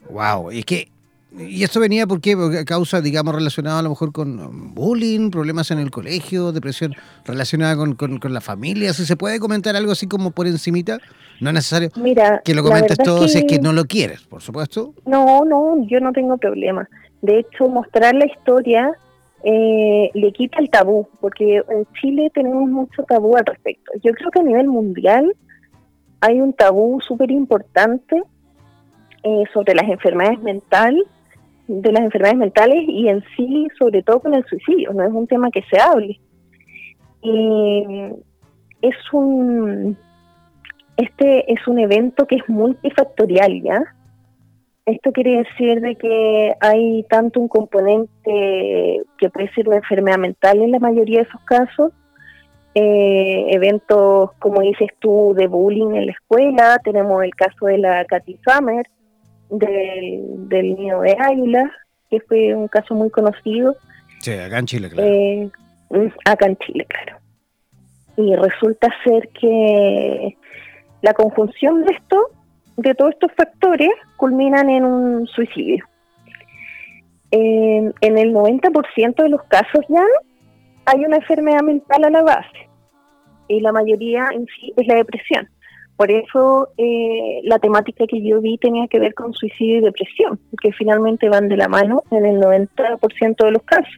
Wow, 0.10 0.52
y 0.52 0.64
que 0.64 0.88
y 1.38 1.64
esto 1.64 1.80
venía 1.80 2.08
por 2.08 2.22
qué? 2.22 2.36
Porque 2.36 2.66
causa, 2.66 3.02
digamos, 3.02 3.36
relacionado 3.36 3.78
a 3.78 3.82
lo 3.84 3.90
mejor 3.90 4.12
con 4.12 4.74
bullying, 4.74 5.30
problemas 5.30 5.70
en 5.70 5.78
el 5.78 5.92
colegio, 5.92 6.52
depresión 6.52 6.96
relacionada 7.24 7.76
con, 7.76 7.94
con, 7.94 8.34
la 8.34 8.42
familia. 8.42 8.94
Si 8.94 9.06
se 9.06 9.16
puede 9.16 9.40
comentar 9.40 9.76
algo 9.76 9.92
así 9.92 10.08
como 10.08 10.32
por 10.32 10.48
encimita, 10.48 10.98
no 11.40 11.52
es 11.52 11.54
necesario 11.54 11.92
que 12.44 12.56
lo 12.56 12.64
comentes 12.64 12.98
todo 12.98 13.28
si 13.28 13.40
es 13.40 13.44
que 13.46 13.60
no 13.60 13.74
lo 13.74 13.86
quieres, 13.86 14.22
por 14.22 14.42
supuesto. 14.42 14.96
No, 15.06 15.46
no, 15.46 15.76
yo 15.88 16.00
no 16.00 16.12
tengo 16.14 16.36
problema. 16.38 16.90
De 17.22 17.40
hecho, 17.40 17.68
mostrar 17.68 18.16
la 18.16 18.26
historia 18.26 18.92
eh, 19.44 20.12
le 20.14 20.32
quita 20.34 20.60
el 20.60 20.70
tabú, 20.70 21.08
porque 21.22 21.64
en 21.70 21.86
Chile 22.00 22.32
tenemos 22.34 22.70
mucho 22.70 23.04
tabú 23.04 23.36
al 23.38 23.46
respecto. 23.46 23.92
Yo 24.04 24.12
creo 24.14 24.32
que 24.32 24.40
a 24.40 24.44
nivel 24.44 24.68
mundial 24.68 25.34
hay 26.22 26.42
un 26.42 26.54
tabú 26.54 27.00
súper 27.02 27.32
importante 27.32 28.22
eh, 29.24 29.44
sobre 29.54 29.76
las 29.76 29.88
enfermedades 29.88 30.40
mentales, 30.42 31.04
de 31.68 31.92
las 31.92 32.04
enfermedades 32.04 32.40
mentales 32.40 32.84
y 32.88 33.08
en 33.08 33.24
sí, 33.36 33.68
sobre 33.78 34.02
todo 34.02 34.20
con 34.20 34.34
el 34.34 34.44
suicidio, 34.46 34.92
no 34.94 35.04
es 35.04 35.12
un 35.12 35.28
tema 35.28 35.52
que 35.52 35.64
se 35.70 35.80
hable. 35.80 36.20
Y 37.22 37.84
es 38.82 38.96
un 39.14 39.98
este 40.98 41.52
es 41.52 41.66
un 41.68 41.80
evento 41.80 42.26
que 42.28 42.38
es 42.38 42.50
multifactorial, 42.50 43.62
¿ya? 43.62 43.82
Esto 44.86 45.12
quiere 45.12 45.44
decir 45.44 45.82
de 45.82 45.96
que 45.96 46.54
hay 46.60 47.04
tanto 47.10 47.40
un 47.40 47.48
componente 47.48 49.02
que 49.18 49.30
puede 49.30 49.52
ser 49.54 49.68
una 49.68 49.78
enfermedad 49.78 50.18
mental 50.18 50.62
en 50.62 50.72
la 50.72 50.80
mayoría 50.80 51.20
de 51.20 51.28
esos 51.28 51.42
casos, 51.42 51.92
eh, 52.76 53.48
eventos, 53.50 54.32
como 54.40 54.62
dices 54.62 54.90
tú, 55.00 55.34
de 55.36 55.48
bullying 55.48 55.96
en 55.96 56.06
la 56.08 56.12
escuela, 56.12 56.80
tenemos 56.84 57.24
el 57.24 57.36
caso 57.36 57.66
de 57.66 57.78
la 57.78 58.06
Katy 58.06 58.40
Summer, 58.46 58.88
del, 59.50 60.48
del 60.50 60.76
niño 60.76 61.02
de 61.02 61.16
Águila, 61.20 61.72
que 62.10 62.20
fue 62.22 62.56
un 62.56 62.68
caso 62.68 62.96
muy 62.96 63.10
conocido. 63.10 63.76
Sí, 64.20 64.34
acá 64.34 64.60
en 64.60 64.66
Chile, 64.66 64.90
claro. 64.90 65.08
Eh, 65.08 65.50
acá 66.26 66.46
en 66.46 66.58
Chile, 66.58 66.86
claro. 66.86 67.18
Y 68.18 68.36
resulta 68.36 68.90
ser 69.04 69.30
que 69.30 70.38
la 71.02 71.14
conjunción 71.14 71.84
de 71.86 71.94
esto 71.94 72.30
de 72.82 72.96
todos 72.96 73.12
estos 73.14 73.32
factores 73.34 73.90
culminan 74.18 74.70
en 74.70 74.86
un 74.86 75.28
suicidio. 75.28 75.86
en 77.32 78.18
el 78.18 78.34
90% 78.34 79.16
de 79.22 79.30
los 79.30 79.44
casos 79.44 79.86
ya 79.88 80.04
hay 80.86 81.06
una 81.06 81.18
enfermedad 81.18 81.62
mental 81.62 82.04
a 82.06 82.10
la 82.10 82.24
base 82.24 82.70
y 83.50 83.60
la 83.60 83.72
mayoría 83.72 84.28
en 84.32 84.46
sí 84.46 84.74
es 84.78 84.88
la 84.88 84.96
depresión. 84.96 85.50
Por 85.98 86.10
eso 86.12 86.70
eh, 86.78 87.42
la 87.44 87.60
temática 87.60 88.08
que 88.08 88.24
yo 88.24 88.40
vi 88.40 88.58
tenía 88.58 88.88
que 88.88 89.00
ver 89.00 89.14
con 89.14 89.34
suicidio 89.34 89.80
y 89.80 89.82
depresión, 89.82 90.40
que 90.62 90.72
finalmente 90.72 91.28
van 91.28 91.50
de 91.50 91.58
la 91.58 91.68
mano 91.68 92.04
en 92.12 92.26
el 92.26 92.40
90% 92.40 93.44
de 93.44 93.52
los 93.52 93.64
casos. 93.64 93.94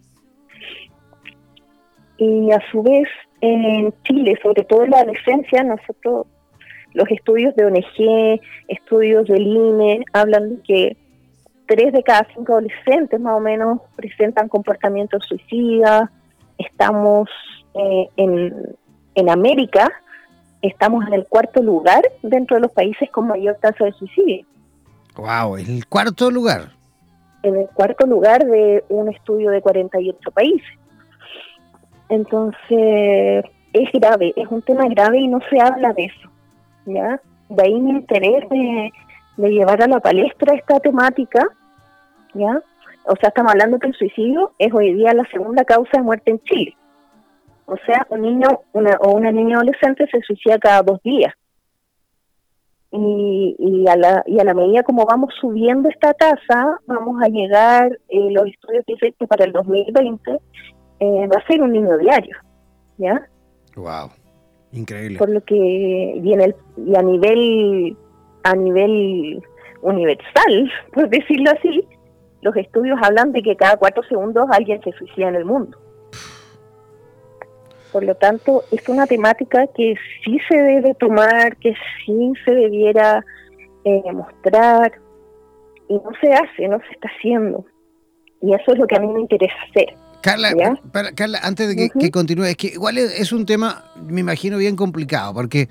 Y 2.18 2.52
a 2.52 2.60
su 2.72 2.82
vez, 2.82 3.08
en 3.42 3.94
Chile, 4.04 4.40
sobre 4.42 4.64
todo 4.64 4.84
en 4.84 4.92
la 4.92 5.02
adolescencia, 5.02 5.64
nosotros 5.64 6.26
los 6.94 7.10
estudios 7.10 7.56
de 7.56 7.66
ONG, 7.66 8.42
estudios 8.68 9.28
del 9.28 9.48
INE, 9.48 10.06
hablan 10.14 10.50
de 10.50 10.62
que 10.64 10.98
tres 11.68 11.94
de 11.94 12.04
cada 12.04 12.28
cinco 12.36 12.54
adolescentes 12.54 13.20
más 13.20 13.38
o 13.38 13.40
menos 13.40 13.80
presentan 13.96 14.50
comportamientos 14.50 15.24
suicidas. 15.28 16.10
Estamos 16.58 17.30
eh, 17.74 18.08
en, 18.18 18.54
en 19.16 19.30
América, 19.30 19.92
estamos 20.62 21.08
en 21.08 21.14
el 21.14 21.26
cuarto 21.28 21.62
lugar 21.62 22.04
dentro 22.22 22.56
de 22.56 22.62
los 22.62 22.72
países 22.72 23.10
con 23.12 23.28
mayor 23.28 23.58
tasa 23.62 23.86
de 23.86 23.94
suicidio. 23.94 24.46
¡Wow! 25.16 25.58
¿El 25.58 25.86
cuarto 25.88 26.30
lugar? 26.30 26.72
En 27.44 27.56
el 27.56 27.68
cuarto 27.68 28.06
lugar 28.06 28.46
de 28.46 28.84
un 28.90 29.10
estudio 29.10 29.50
de 29.50 29.62
48 29.62 30.32
países. 30.32 30.68
Entonces, 32.10 33.46
es 33.74 33.92
grave, 33.94 34.34
es 34.36 34.48
un 34.50 34.62
tema 34.62 34.88
grave 34.90 35.20
y 35.20 35.28
no 35.28 35.40
se 35.50 35.60
habla 35.60 35.94
de 35.94 36.06
eso. 36.06 36.30
¿Ya? 36.86 37.22
De 37.50 37.64
ahí 37.64 37.80
mi 37.80 37.92
interés 37.92 38.48
de, 38.50 38.92
llevar 39.50 39.82
a 39.82 39.88
la 39.88 40.00
palestra 40.00 40.56
esta 40.56 40.80
temática, 40.80 41.48
¿ya? 42.34 42.62
O 43.06 43.16
sea, 43.16 43.30
estamos 43.30 43.52
hablando 43.52 43.80
que 43.80 43.88
el 43.88 43.96
suicidio 43.96 44.52
es 44.60 44.72
hoy 44.74 44.94
día 44.94 45.14
la 45.14 45.26
segunda 45.32 45.66
causa 45.66 45.98
de 45.98 46.04
muerte 46.04 46.32
en 46.32 46.40
Chile. 46.44 46.78
O 47.66 47.76
sea, 47.86 48.06
un 48.10 48.22
niño 48.22 48.48
una, 48.74 48.98
o 49.00 49.14
una 49.14 49.32
niña 49.32 49.56
adolescente 49.56 50.08
se 50.12 50.22
suicida 50.22 50.60
cada 50.60 50.84
dos 50.84 51.02
días. 51.04 51.34
Y, 52.92 53.56
y, 53.58 53.88
a 53.88 53.96
la, 53.96 54.22
y 54.28 54.40
a 54.40 54.44
la 54.44 54.54
medida 54.54 54.84
como 54.84 55.06
vamos 55.06 55.34
subiendo 55.40 55.90
esta 55.90 56.14
tasa, 56.14 56.78
vamos 56.86 57.24
a 57.24 57.30
llegar, 57.30 57.98
eh, 58.10 58.32
los 58.32 58.46
estudios 58.48 58.86
dicen 58.86 59.16
que 59.18 59.28
para 59.28 59.46
el 59.46 59.54
2020 59.54 60.40
eh, 61.00 61.28
va 61.28 61.38
a 61.38 61.48
ser 61.48 61.62
un 61.62 61.72
niño 61.72 61.98
diario. 61.98 62.38
¿Ya? 62.98 63.28
Wow. 63.76 64.12
Increíble. 64.74 65.18
Por 65.18 65.30
lo 65.30 65.42
que 65.42 65.56
y 65.56 66.34
a 66.34 67.02
nivel 67.02 67.98
a 68.44 68.56
nivel 68.56 69.44
universal, 69.82 70.72
por 70.94 71.10
decirlo 71.10 71.52
así, 71.52 71.88
los 72.42 72.56
estudios 72.56 72.98
hablan 73.02 73.32
de 73.32 73.42
que 73.44 73.56
cada 73.56 73.78
cuatro 73.78 74.04
segundos 74.04 74.46
alguien 74.52 74.82
se 74.84 74.92
suicida 74.94 75.30
en 75.30 75.36
el 75.36 75.46
mundo. 75.46 75.78
Por 77.92 78.06
lo 78.06 78.16
tanto, 78.16 78.64
es 78.72 78.88
una 78.88 79.06
temática 79.06 79.68
que 79.68 79.96
sí 80.24 80.40
se 80.50 80.58
debe 80.58 80.94
tomar, 80.94 81.58
que 81.58 81.74
sí 82.06 82.34
se 82.46 82.52
debiera 82.52 83.24
eh, 83.84 84.12
mostrar, 84.14 84.94
y 85.90 85.96
no 85.96 86.12
se 86.22 86.32
hace, 86.34 86.70
no 86.70 86.80
se 86.80 86.94
está 86.94 87.10
haciendo. 87.10 87.66
Y 88.42 88.54
eso 88.54 88.72
es 88.72 88.80
lo 88.80 88.88
que 88.88 88.96
a 88.96 89.00
mí 89.00 89.08
me 89.08 89.20
interesa 89.20 89.56
hacer. 89.70 89.94
Carla, 90.22 90.54
Carla 91.16 91.40
antes 91.44 91.68
de 91.68 91.90
que, 91.90 92.12
continúe, 92.12 92.46
es 92.46 92.58
que 92.58 92.68
igual 92.68 92.98
es, 92.98 93.32
un 93.32 93.46
tema, 93.46 93.86
me 94.08 94.22
imagino, 94.22 94.58
bien 94.58 94.76
complicado, 94.76 95.34
porque, 95.34 95.68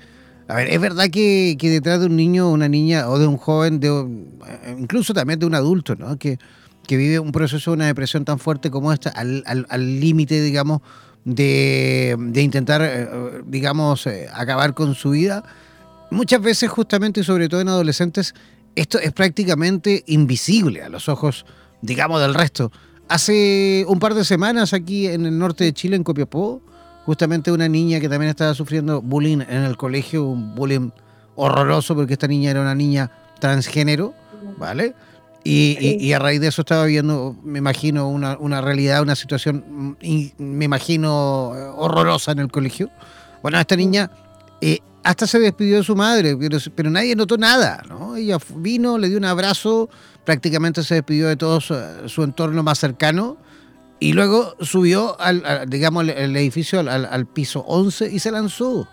a 0.47 0.55
ver, 0.55 0.69
es 0.69 0.79
verdad 0.79 1.09
que, 1.09 1.57
detrás 1.59 1.99
de 1.99 2.07
un 2.07 2.15
niño, 2.15 2.49
una 2.49 2.67
niña 2.67 3.09
o 3.09 3.17
de 3.17 3.27
un 3.27 3.37
joven, 3.37 3.79
de, 3.79 3.89
incluso 4.77 5.13
también 5.13 5.39
de 5.39 5.45
un 5.45 5.55
adulto, 5.55 5.95
¿no? 5.95 6.17
Que, 6.17 6.37
que 6.87 6.97
vive 6.97 7.19
un 7.19 7.31
proceso 7.31 7.71
de 7.71 7.75
una 7.75 7.85
depresión 7.85 8.25
tan 8.25 8.39
fuerte 8.39 8.69
como 8.69 8.91
esta, 8.91 9.09
al 9.11 9.99
límite, 9.99 10.41
digamos, 10.41 10.81
de, 11.23 12.15
de 12.17 12.41
intentar, 12.41 12.81
eh, 12.83 13.07
digamos, 13.45 14.07
eh, 14.07 14.27
acabar 14.33 14.73
con 14.73 14.95
su 14.95 15.11
vida, 15.11 15.43
muchas 16.09 16.41
veces 16.41 16.69
justamente 16.69 17.21
y 17.21 17.23
sobre 17.23 17.47
todo 17.47 17.61
en 17.61 17.69
adolescentes, 17.69 18.33
esto 18.75 18.99
es 18.99 19.11
prácticamente 19.13 20.03
invisible 20.07 20.81
a 20.81 20.89
los 20.89 21.09
ojos, 21.09 21.45
digamos, 21.81 22.21
del 22.21 22.33
resto. 22.33 22.71
Hace 23.11 23.83
un 23.89 23.99
par 23.99 24.13
de 24.13 24.23
semanas 24.23 24.71
aquí 24.71 25.05
en 25.05 25.25
el 25.25 25.37
norte 25.37 25.65
de 25.65 25.73
Chile, 25.73 25.97
en 25.97 26.03
Copiapó, 26.05 26.61
justamente 27.05 27.51
una 27.51 27.67
niña 27.67 27.99
que 27.99 28.07
también 28.07 28.29
estaba 28.29 28.53
sufriendo 28.53 29.01
bullying 29.01 29.39
en 29.49 29.63
el 29.63 29.75
colegio, 29.75 30.23
un 30.23 30.55
bullying 30.55 30.91
horroroso 31.35 31.93
porque 31.93 32.13
esta 32.13 32.27
niña 32.27 32.51
era 32.51 32.61
una 32.61 32.73
niña 32.73 33.11
transgénero, 33.41 34.13
¿vale? 34.57 34.95
Y, 35.43 36.13
a 36.13 36.19
raíz 36.19 36.39
de 36.39 36.47
eso 36.47 36.61
estaba 36.61 36.85
viendo, 36.85 37.35
me 37.43 37.59
imagino, 37.59 38.07
una, 38.07 38.37
una 38.37 38.61
realidad, 38.61 39.01
una 39.01 39.17
situación, 39.17 39.97
mm, 39.99 40.27
me 40.37 40.63
imagino, 40.63 41.51
eh, 41.53 41.63
horrorosa 41.75 42.31
en 42.31 42.39
el 42.39 42.49
colegio. 42.49 42.91
Bueno, 43.41 43.59
esta 43.59 43.75
niña 43.75 44.09
eh, 44.61 44.79
hasta 45.03 45.27
se 45.27 45.37
despidió 45.37 45.75
de 45.75 45.83
su 45.83 45.97
madre, 45.97 46.37
pero, 46.37 46.59
pero, 46.73 46.89
nadie 46.89 47.13
notó 47.17 47.37
nada, 47.37 47.83
¿no? 47.89 48.15
Ella 48.15 48.37
vino, 48.55 48.97
le 48.97 49.09
dio 49.09 49.17
un 49.17 49.25
abrazo, 49.25 49.89
prácticamente 50.25 50.83
se 50.83 50.95
despidió 50.95 51.27
de 51.27 51.35
todo 51.35 51.61
su, 51.61 52.23
entorno 52.23 52.63
más 52.63 52.79
cercano 52.79 53.37
y 53.99 54.13
luego 54.13 54.55
subió, 54.61 55.19
al, 55.19 55.69
digamos, 55.69 56.07
el, 56.07 56.35
edificio 56.35 56.79
al, 56.79 57.25
piso 57.27 57.61
11 57.67 58.09
y 58.11 58.19
se 58.19 58.31
lanzó. 58.31 58.87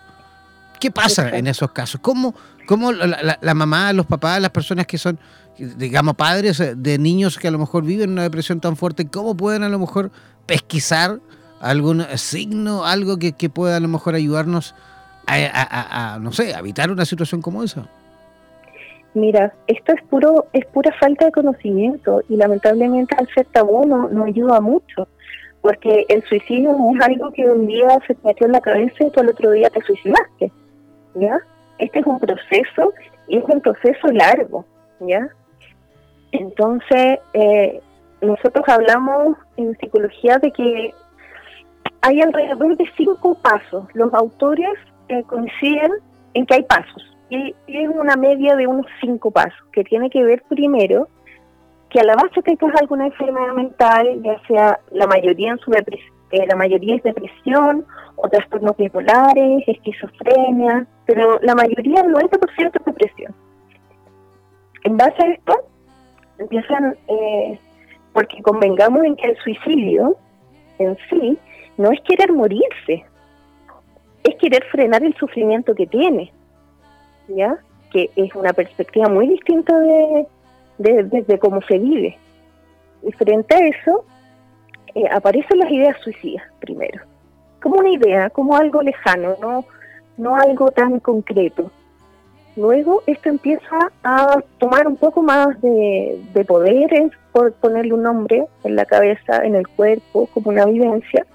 ¿Qué 0.79 0.91
pasa 0.91 1.35
en 1.37 1.47
esos 1.47 1.71
casos? 1.71 1.99
¿Cómo, 2.01 2.33
cómo 2.65 2.91
la, 2.91 3.37
la, 3.41 3.53
mamá, 3.53 3.91
los 3.91 4.05
papás, 4.05 4.41
las 4.41 4.51
personas 4.51 4.85
que 4.85 4.97
son 4.97 5.19
digamos, 5.59 6.15
padres 6.15 6.61
de 6.75 6.97
niños 6.97 7.37
que 7.37 7.47
a 7.47 7.51
lo 7.51 7.59
mejor 7.59 7.83
viven 7.83 8.11
una 8.11 8.23
depresión 8.23 8.61
tan 8.61 8.77
fuerte, 8.77 9.07
¿cómo 9.07 9.35
pueden 9.35 9.63
a 9.63 9.69
lo 9.69 9.79
mejor 9.79 10.11
pesquisar 10.45 11.19
algún 11.59 12.05
signo, 12.15 12.85
algo 12.85 13.17
que, 13.17 13.33
pueda 13.49 13.77
a 13.77 13.79
lo 13.79 13.87
mejor 13.87 14.15
ayudarnos 14.15 14.73
a, 15.27 16.17
no 16.21 16.31
sé, 16.31 16.55
a 16.55 16.59
evitar 16.59 16.91
una 16.91 17.05
situación 17.05 17.41
como 17.41 17.63
esa? 17.63 17.89
Mira, 19.13 19.53
esto 19.67 19.93
es 19.93 20.03
puro 20.03 20.45
es 20.53 20.65
pura 20.67 20.93
falta 20.99 21.25
de 21.25 21.31
conocimiento 21.31 22.21
y 22.29 22.35
lamentablemente 22.35 23.15
al 23.17 23.27
ser 23.33 23.47
tabú 23.47 23.85
no, 23.87 24.23
ayuda 24.23 24.61
mucho, 24.61 25.07
porque 25.61 26.05
el 26.09 26.23
suicidio 26.25 26.73
no 26.73 26.95
es 26.95 27.01
algo 27.01 27.31
que 27.31 27.49
un 27.49 27.65
día 27.65 27.99
se 28.05 28.13
te 28.13 28.27
metió 28.27 28.45
en 28.45 28.53
la 28.53 28.61
cabeza 28.61 29.03
y 29.03 29.09
tú 29.09 29.19
al 29.19 29.29
otro 29.29 29.51
día 29.51 29.69
te 29.69 29.81
suicidaste, 29.81 30.51
¿ya? 31.15 31.39
Este 31.79 31.99
es 31.99 32.05
un 32.05 32.19
proceso 32.19 32.93
y 33.27 33.37
es 33.37 33.43
un 33.45 33.61
proceso 33.61 34.07
largo, 34.11 34.65
¿ya? 34.99 35.27
Entonces, 36.31 37.19
eh, 37.33 37.81
nosotros 38.21 38.63
hablamos 38.67 39.37
en 39.57 39.75
psicología 39.77 40.37
de 40.37 40.51
que 40.51 40.93
hay 42.01 42.21
alrededor 42.21 42.77
de 42.77 42.85
cinco 42.95 43.35
pasos. 43.35 43.85
Los 43.93 44.13
autores 44.13 44.69
eh, 45.07 45.23
coinciden 45.23 45.91
en 46.33 46.45
que 46.45 46.55
hay 46.55 46.63
pasos. 46.63 47.17
Y, 47.29 47.55
es 47.67 47.89
una 47.89 48.15
media 48.15 48.55
de 48.55 48.67
unos 48.67 48.87
cinco 49.01 49.31
pasos, 49.31 49.59
que 49.71 49.83
tiene 49.83 50.09
que 50.09 50.23
ver 50.23 50.43
primero 50.49 51.07
que 51.89 51.99
a 51.99 52.03
la 52.03 52.15
base 52.15 52.41
que 52.43 52.53
es 52.53 52.81
alguna 52.81 53.07
enfermedad 53.07 53.53
mental, 53.53 54.21
ya 54.23 54.39
sea 54.47 54.79
la 54.91 55.07
mayoría 55.07 55.51
en 55.51 55.57
su 55.59 55.71
eh, 56.31 56.45
la 56.47 56.55
mayoría 56.55 56.95
es 56.95 57.03
depresión 57.03 57.85
o 58.15 58.29
trastornos 58.29 58.77
bipolares, 58.77 59.63
esquizofrenia, 59.67 60.85
pero 61.05 61.39
la 61.41 61.55
mayoría, 61.55 62.01
el 62.01 62.13
90% 62.13 62.79
es 62.79 62.85
depresión. 62.85 63.35
En 64.83 64.97
base 64.97 65.23
a 65.23 65.27
esto, 65.27 65.53
empiezan, 66.37 66.95
eh, 67.07 67.59
porque 68.13 68.41
convengamos 68.43 69.03
en 69.03 69.15
que 69.15 69.29
el 69.29 69.37
suicidio 69.37 70.17
en 70.77 70.95
sí 71.09 71.37
no 71.77 71.91
es 71.91 71.99
querer 72.01 72.31
morirse, 72.31 73.05
es 74.23 74.35
querer 74.35 74.63
frenar 74.65 75.03
el 75.03 75.15
sufrimiento 75.15 75.73
que 75.73 75.87
tiene, 75.87 76.31
Que 77.91 78.09
es 78.15 78.35
una 78.35 78.53
perspectiva 78.53 79.09
muy 79.09 79.27
distinta 79.27 79.77
de, 79.79 80.25
de, 80.77 81.39
cómo 81.39 81.61
se 81.63 81.77
vive. 81.77 82.17
Y 83.03 83.11
frente 83.13 83.55
a 83.55 83.67
eso, 83.67 84.05
eh, 84.95 85.05
aparecen 85.11 85.59
las 85.59 85.71
ideas 85.71 85.97
suicidas 86.03 86.43
primero, 86.59 87.01
como 87.61 87.77
una 87.77 87.89
idea, 87.89 88.29
como 88.29 88.55
algo 88.55 88.81
lejano, 88.81 89.35
no, 89.41 89.65
no 90.17 90.35
algo 90.35 90.71
tan 90.71 90.99
concreto. 90.99 91.71
Luego 92.55 93.03
esto 93.07 93.29
empieza 93.29 93.91
a 94.03 94.41
tomar 94.57 94.87
un 94.87 94.97
poco 94.97 95.21
más 95.21 95.59
de, 95.61 96.21
de 96.33 96.45
poderes, 96.45 97.11
por 97.31 97.53
ponerle 97.53 97.93
un 97.93 98.03
nombre, 98.03 98.45
en 98.63 98.75
la 98.75 98.85
cabeza, 98.85 99.45
en 99.45 99.55
el 99.55 99.67
cuerpo, 99.67 100.27
como 100.33 100.49
una 100.49 100.65
vivencia. 100.65 101.25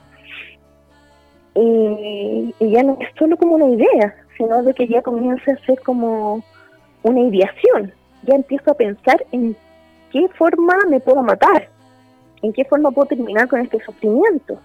Y, 1.55 2.55
ya 2.61 2.83
no 2.83 2.99
es 3.01 3.09
solo 3.19 3.37
como 3.37 3.55
una 3.55 3.69
idea, 3.69 4.15
sino 4.37 4.63
de 4.63 4.75
que 4.75 4.87
ya 4.87 5.03
comienza 5.03 5.53
a 5.53 5.67
ser 5.67 5.81
como 5.81 6.43
una 7.03 7.21
ideación. 7.21 7.93
Ya 8.23 8.35
empiezo 8.35 8.71
a 8.71 8.75
pensar 8.75 9.25
en 9.33 9.57
qué 10.11 10.29
forma 10.37 10.77
me 10.89 11.01
puedo 11.01 11.23
matar, 11.23 11.69
en 12.43 12.53
qué 12.53 12.65
forma 12.65 12.91
puedo 12.91 13.09
terminar 13.09 13.49
con 13.49 13.61
este 13.61 13.81
sufrimiento. 13.81 14.59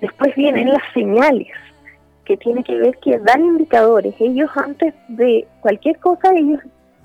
Después 0.00 0.34
vienen 0.36 0.68
las 0.68 0.82
señales 0.92 1.48
que 2.24 2.36
tiene 2.36 2.62
que 2.64 2.76
ver 2.76 2.98
que 2.98 3.18
dan 3.18 3.44
indicadores. 3.44 4.14
Ellos 4.20 4.50
antes 4.56 4.94
de 5.08 5.46
cualquier 5.60 5.98
cosa, 5.98 6.32
ellos 6.34 6.60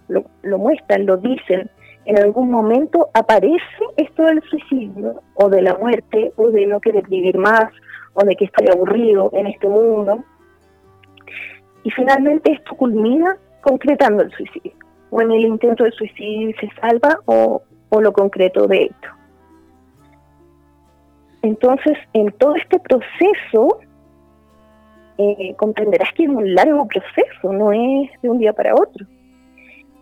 lo, 0.10 0.58
muestran, 0.58 1.06
lo 1.06 1.18
dicen. 1.18 1.70
En 2.06 2.18
algún 2.18 2.50
momento 2.50 3.10
aparece 3.14 3.86
esto 3.96 4.24
del 4.24 4.42
suicidio 4.42 5.22
o 5.36 5.50
de 5.50 5.62
la 5.62 5.76
muerte 5.76 6.34
o 6.36 6.50
de 6.50 6.66
no 6.66 6.82
querer 6.82 7.08
vivir 7.08 7.38
más 7.38 7.72
o 8.14 8.26
de 8.26 8.36
que 8.36 8.46
estoy 8.46 8.68
aburrido 8.68 9.30
en 9.34 9.48
este 9.48 9.68
mundo. 9.68 10.24
Y 11.84 11.92
finalmente 11.92 12.52
esto 12.52 12.76
culmina 12.76 13.38
concretando 13.62 14.24
el 14.24 14.32
suicidio. 14.32 14.74
O 15.10 15.22
en 15.22 15.32
el 15.32 15.42
intento 15.42 15.84
de 15.84 15.92
suicidio 15.92 16.56
se 16.60 16.70
salva 16.80 17.20
o, 17.26 17.62
o 17.90 18.02
lo 18.02 18.14
concreto 18.14 18.68
de 18.68 18.86
esto. 18.86 19.08
Entonces, 21.42 21.98
en 22.14 22.32
todo 22.34 22.56
este 22.56 22.80
proceso, 22.80 23.80
eh, 25.18 25.56
comprenderás 25.58 26.14
que 26.14 26.24
es 26.24 26.30
un 26.30 26.54
largo 26.54 26.88
proceso, 26.88 27.52
no 27.52 27.72
es 27.72 28.10
de 28.22 28.30
un 28.30 28.38
día 28.38 28.54
para 28.54 28.74
otro. 28.76 29.06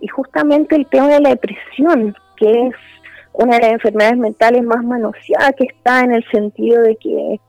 Y 0.02 0.08
justamente 0.08 0.76
el 0.76 0.86
tema 0.88 1.08
de 1.08 1.22
la 1.22 1.30
depresión, 1.30 2.16
que 2.38 2.68
es 2.68 2.76
una 3.34 3.56
de 3.56 3.62
las 3.62 3.72
enfermedades 3.74 4.18
mentales 4.18 4.64
más 4.64 4.84
manoseadas, 4.84 5.54
que 5.58 5.66
está 5.66 6.02
en 6.02 6.14
el 6.14 6.26
sentido 6.32 6.84
de 6.84 6.96
que 6.98 7.40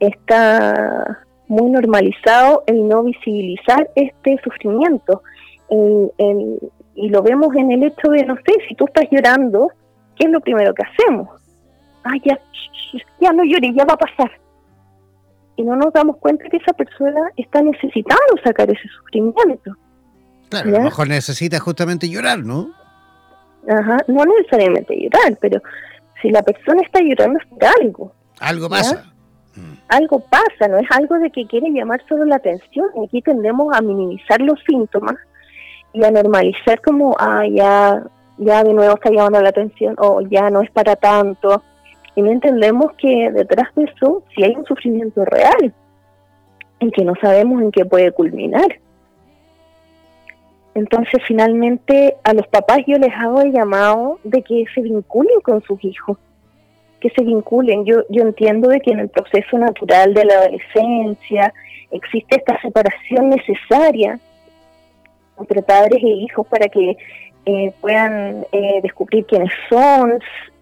está 0.00 1.24
muy 1.52 1.70
normalizado 1.70 2.64
el 2.66 2.88
no 2.88 3.02
visibilizar 3.02 3.88
este 3.94 4.38
sufrimiento. 4.42 5.22
y 6.94 7.08
lo 7.08 7.22
vemos 7.22 7.54
en 7.56 7.70
el 7.72 7.84
hecho 7.84 8.08
de, 8.10 8.24
no 8.24 8.36
sé, 8.36 8.52
si 8.68 8.74
tú 8.74 8.84
estás 8.86 9.06
llorando, 9.10 9.68
¿qué 10.16 10.26
es 10.26 10.30
lo 10.30 10.40
primero 10.40 10.74
que 10.74 10.82
hacemos? 10.82 11.28
Ah, 12.04 12.14
ya, 12.24 12.38
ya 13.20 13.32
no 13.32 13.44
llores, 13.44 13.72
ya 13.74 13.84
va 13.84 13.94
a 13.94 13.98
pasar 13.98 14.30
y 15.56 15.62
no 15.62 15.76
nos 15.76 15.92
damos 15.92 16.16
cuenta 16.18 16.48
que 16.48 16.56
esa 16.56 16.72
persona 16.72 17.30
está 17.36 17.62
necesitando 17.62 18.34
sacar 18.42 18.70
ese 18.70 18.88
sufrimiento. 18.88 19.76
Claro, 20.48 20.68
a 20.68 20.72
lo 20.72 20.80
mejor 20.80 21.08
necesita 21.08 21.58
justamente 21.60 22.08
llorar, 22.08 22.40
¿no? 22.40 22.70
Ajá, 23.68 23.98
no 24.08 24.24
necesariamente 24.24 24.94
llorar, 25.00 25.38
pero 25.40 25.60
si 26.20 26.30
la 26.30 26.42
persona 26.42 26.82
está 26.82 27.00
llorando 27.00 27.38
es 27.38 27.46
por 27.46 27.64
algo. 27.64 28.12
Algo 28.40 28.68
pasa. 28.68 29.11
Algo 29.88 30.20
pasa, 30.20 30.68
no 30.68 30.78
es 30.78 30.90
algo 30.90 31.18
de 31.18 31.30
que 31.30 31.46
quiere 31.46 31.70
llamar 31.70 32.02
solo 32.08 32.24
la 32.24 32.36
atención. 32.36 32.86
Aquí 33.04 33.20
tendemos 33.20 33.74
a 33.76 33.82
minimizar 33.82 34.40
los 34.40 34.58
síntomas 34.66 35.16
y 35.92 36.02
a 36.04 36.10
normalizar 36.10 36.80
como, 36.80 37.14
ah, 37.18 37.44
ya, 37.46 38.02
ya 38.38 38.64
de 38.64 38.72
nuevo 38.72 38.94
está 38.94 39.10
llamando 39.10 39.42
la 39.42 39.50
atención 39.50 39.94
o 39.98 40.22
ya 40.22 40.50
no 40.50 40.62
es 40.62 40.70
para 40.70 40.96
tanto 40.96 41.62
y 42.14 42.22
no 42.22 42.30
entendemos 42.30 42.92
que 42.98 43.30
detrás 43.30 43.74
de 43.74 43.84
eso 43.84 44.22
sí 44.34 44.42
hay 44.42 44.54
un 44.54 44.64
sufrimiento 44.66 45.24
real, 45.24 45.72
en 46.80 46.90
que 46.90 47.04
no 47.04 47.14
sabemos 47.20 47.62
en 47.62 47.70
qué 47.70 47.84
puede 47.84 48.12
culminar. 48.12 48.80
Entonces 50.74 51.20
finalmente 51.26 52.16
a 52.24 52.32
los 52.32 52.46
papás 52.46 52.78
yo 52.86 52.98
les 52.98 53.12
hago 53.14 53.42
el 53.42 53.52
llamado 53.52 54.18
de 54.24 54.42
que 54.42 54.64
se 54.74 54.80
vinculen 54.80 55.40
con 55.42 55.62
sus 55.62 55.82
hijos, 55.84 56.18
que 57.02 57.10
se 57.10 57.24
vinculen. 57.24 57.84
Yo, 57.84 58.04
yo 58.08 58.22
entiendo 58.22 58.68
de 58.68 58.80
que 58.80 58.92
en 58.92 59.00
el 59.00 59.08
proceso 59.08 59.58
natural 59.58 60.14
de 60.14 60.24
la 60.24 60.34
adolescencia 60.34 61.52
existe 61.90 62.36
esta 62.36 62.60
separación 62.60 63.30
necesaria 63.30 64.20
entre 65.38 65.62
padres 65.62 66.00
e 66.00 66.08
hijos 66.08 66.46
para 66.46 66.68
que 66.68 66.96
eh, 67.44 67.72
puedan 67.80 68.46
eh, 68.52 68.80
descubrir 68.82 69.26
quiénes 69.26 69.50
son, 69.68 70.20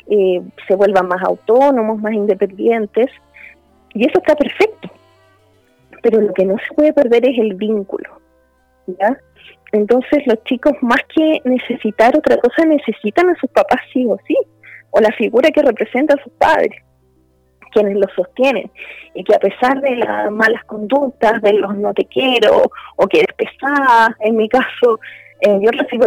eh, 0.08 0.40
se 0.66 0.74
vuelvan 0.74 1.08
más 1.08 1.22
autónomos, 1.22 2.00
más 2.00 2.14
independientes. 2.14 3.10
Y 3.92 4.08
eso 4.08 4.18
está 4.18 4.34
perfecto. 4.34 4.90
Pero 6.02 6.22
lo 6.22 6.32
que 6.32 6.46
no 6.46 6.56
se 6.66 6.74
puede 6.74 6.94
perder 6.94 7.26
es 7.26 7.38
el 7.38 7.54
vínculo. 7.54 8.18
¿ya? 8.86 9.18
Entonces 9.72 10.26
los 10.26 10.42
chicos 10.44 10.72
más 10.80 11.02
que 11.14 11.42
necesitar 11.44 12.16
otra 12.16 12.38
cosa 12.38 12.64
necesitan 12.64 13.28
a 13.28 13.34
sus 13.34 13.50
papás 13.50 13.80
sí 13.92 14.06
o 14.06 14.16
sí, 14.26 14.36
o 14.90 15.00
la 15.00 15.12
figura 15.12 15.50
que 15.50 15.62
representa 15.62 16.14
a 16.14 16.22
sus 16.22 16.32
padres 16.34 16.82
quienes 17.70 17.96
lo 17.96 18.06
sostienen 18.14 18.70
y 19.14 19.24
que 19.24 19.34
a 19.34 19.38
pesar 19.38 19.80
de 19.80 19.96
las 19.96 20.30
malas 20.30 20.64
conductas, 20.64 21.40
de 21.42 21.54
los 21.54 21.76
no 21.76 21.94
te 21.94 22.04
quiero 22.04 22.62
o 22.96 23.06
que 23.06 23.20
eres 23.20 23.34
pesada, 23.36 24.16
en 24.20 24.36
mi 24.36 24.48
caso, 24.48 24.98
eh, 25.40 25.58
yo 25.60 25.70
recibo 25.70 26.06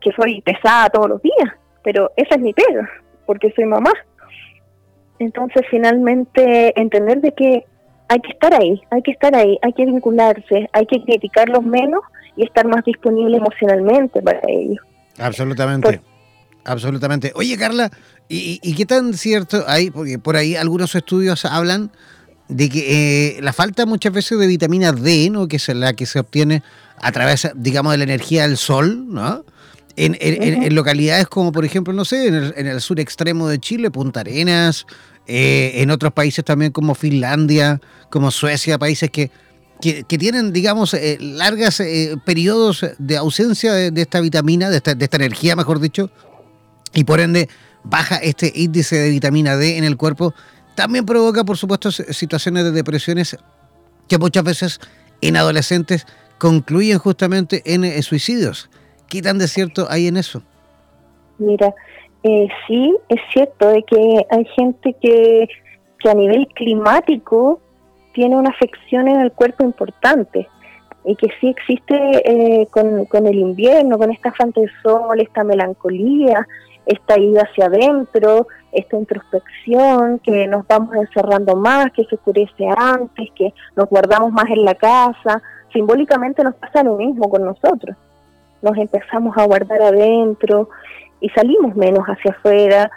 que 0.00 0.12
soy 0.12 0.40
pesada 0.42 0.88
todos 0.90 1.08
los 1.08 1.22
días, 1.22 1.54
pero 1.82 2.10
esa 2.16 2.34
es 2.34 2.40
mi 2.40 2.52
pega, 2.52 2.88
porque 3.26 3.52
soy 3.52 3.64
mamá. 3.64 3.92
Entonces, 5.18 5.62
finalmente, 5.70 6.78
entender 6.78 7.20
de 7.20 7.32
que 7.32 7.64
hay 8.08 8.20
que 8.20 8.32
estar 8.32 8.54
ahí, 8.54 8.80
hay 8.90 9.02
que 9.02 9.12
estar 9.12 9.34
ahí, 9.34 9.58
hay 9.62 9.72
que 9.72 9.86
vincularse, 9.86 10.68
hay 10.72 10.86
que 10.86 11.02
criticarlos 11.02 11.64
menos 11.64 12.02
y 12.36 12.44
estar 12.44 12.66
más 12.66 12.84
disponible 12.84 13.38
emocionalmente 13.38 14.20
para 14.22 14.40
ellos. 14.46 14.84
Absolutamente. 15.18 16.00
Absolutamente. 16.66 17.32
Oye, 17.36 17.56
Carla, 17.56 17.90
¿y, 18.28 18.74
qué 18.74 18.86
tan 18.86 19.14
cierto 19.14 19.64
hay? 19.68 19.90
Porque 19.90 20.18
por 20.18 20.34
ahí 20.36 20.56
algunos 20.56 20.96
estudios 20.96 21.44
hablan 21.44 21.92
de 22.48 22.68
que 22.68 23.36
eh, 23.36 23.40
la 23.40 23.52
falta 23.52 23.86
muchas 23.86 24.12
veces 24.12 24.36
de 24.38 24.48
vitamina 24.48 24.90
D, 24.90 25.30
¿no? 25.30 25.46
que 25.46 25.56
es 25.56 25.68
la 25.68 25.94
que 25.94 26.06
se 26.06 26.18
obtiene 26.18 26.64
a 27.00 27.12
través, 27.12 27.48
digamos, 27.54 27.92
de 27.92 27.98
la 27.98 28.04
energía 28.04 28.42
del 28.48 28.56
sol, 28.56 29.06
¿no? 29.08 29.44
En, 29.98 30.74
localidades 30.74 31.26
como, 31.28 31.52
por 31.52 31.64
ejemplo, 31.64 31.94
no 31.94 32.04
sé, 32.04 32.26
en 32.26 32.66
el, 32.66 32.80
sur 32.82 33.00
extremo 33.00 33.48
de 33.48 33.58
Chile, 33.58 33.90
Punta 33.90 34.20
Arenas, 34.20 34.84
eh, 35.26 35.72
en 35.76 35.90
otros 35.90 36.12
países 36.12 36.44
también 36.44 36.70
como 36.70 36.94
Finlandia, 36.94 37.80
como 38.10 38.30
Suecia, 38.30 38.76
países 38.78 39.08
que, 39.10 39.30
que, 39.80 40.04
tienen, 40.04 40.52
digamos, 40.52 40.92
eh, 40.92 41.16
largas 41.18 41.82
periodos 42.26 42.84
de 42.98 43.16
ausencia 43.16 43.72
de, 43.72 44.02
esta 44.02 44.20
vitamina, 44.20 44.68
de 44.68 44.76
esta, 44.76 44.94
de 44.94 45.04
esta 45.04 45.16
energía, 45.16 45.56
mejor 45.56 45.80
dicho, 45.80 46.10
y 46.94 47.04
por 47.04 47.20
ende 47.20 47.48
baja 47.84 48.16
este 48.16 48.52
índice 48.54 48.96
de 48.96 49.10
vitamina 49.10 49.56
D 49.56 49.78
en 49.78 49.84
el 49.84 49.96
cuerpo, 49.96 50.34
también 50.74 51.06
provoca, 51.06 51.44
por 51.44 51.56
supuesto, 51.56 51.90
situaciones 51.90 52.64
de 52.64 52.72
depresiones 52.72 53.36
que 54.08 54.18
muchas 54.18 54.44
veces 54.44 54.80
en 55.20 55.36
adolescentes 55.36 56.06
concluyen 56.38 56.98
justamente 56.98 57.62
en 57.64 57.84
eh, 57.84 58.02
suicidios. 58.02 58.68
¿Qué 59.08 59.22
tan 59.22 59.38
de 59.38 59.48
cierto 59.48 59.86
hay 59.88 60.08
en 60.08 60.16
eso? 60.16 60.42
Mira, 61.38 61.74
eh, 62.22 62.48
sí, 62.66 62.94
es 63.08 63.20
cierto 63.32 63.68
de 63.68 63.82
que 63.84 64.26
hay 64.30 64.44
gente 64.56 64.94
que, 65.00 65.48
que 66.00 66.10
a 66.10 66.14
nivel 66.14 66.46
climático 66.48 67.60
tiene 68.12 68.36
una 68.36 68.50
afección 68.50 69.08
en 69.08 69.20
el 69.20 69.32
cuerpo 69.32 69.64
importante 69.64 70.48
y 71.04 71.14
que 71.16 71.28
sí 71.40 71.48
existe 71.48 71.94
eh, 72.24 72.66
con, 72.70 73.04
con, 73.06 73.26
el 73.26 73.36
invierno, 73.36 73.96
con 73.96 74.10
esta 74.10 74.32
falta 74.32 74.60
de 74.60 74.68
sol, 74.82 75.20
esta 75.20 75.44
melancolía, 75.44 76.46
esta 76.86 77.18
ida 77.18 77.42
hacia 77.42 77.66
adentro, 77.66 78.46
esta 78.72 78.96
introspección, 78.96 80.20
que 80.20 80.46
nos 80.46 80.66
vamos 80.66 80.94
encerrando 80.94 81.56
más, 81.56 81.92
que 81.92 82.04
se 82.04 82.14
oscurece 82.14 82.66
antes, 82.76 83.30
que 83.34 83.52
nos 83.74 83.88
guardamos 83.88 84.32
más 84.32 84.46
en 84.50 84.64
la 84.64 84.74
casa. 84.74 85.42
Simbólicamente 85.72 86.42
nos 86.44 86.54
pasa 86.54 86.82
lo 86.82 86.96
mismo 86.96 87.28
con 87.28 87.44
nosotros. 87.44 87.96
Nos 88.62 88.76
empezamos 88.78 89.36
a 89.36 89.44
guardar 89.44 89.82
adentro 89.82 90.68
y 91.20 91.28
salimos 91.30 91.74
menos 91.74 92.04
hacia 92.04 92.30
afuera. 92.30 92.90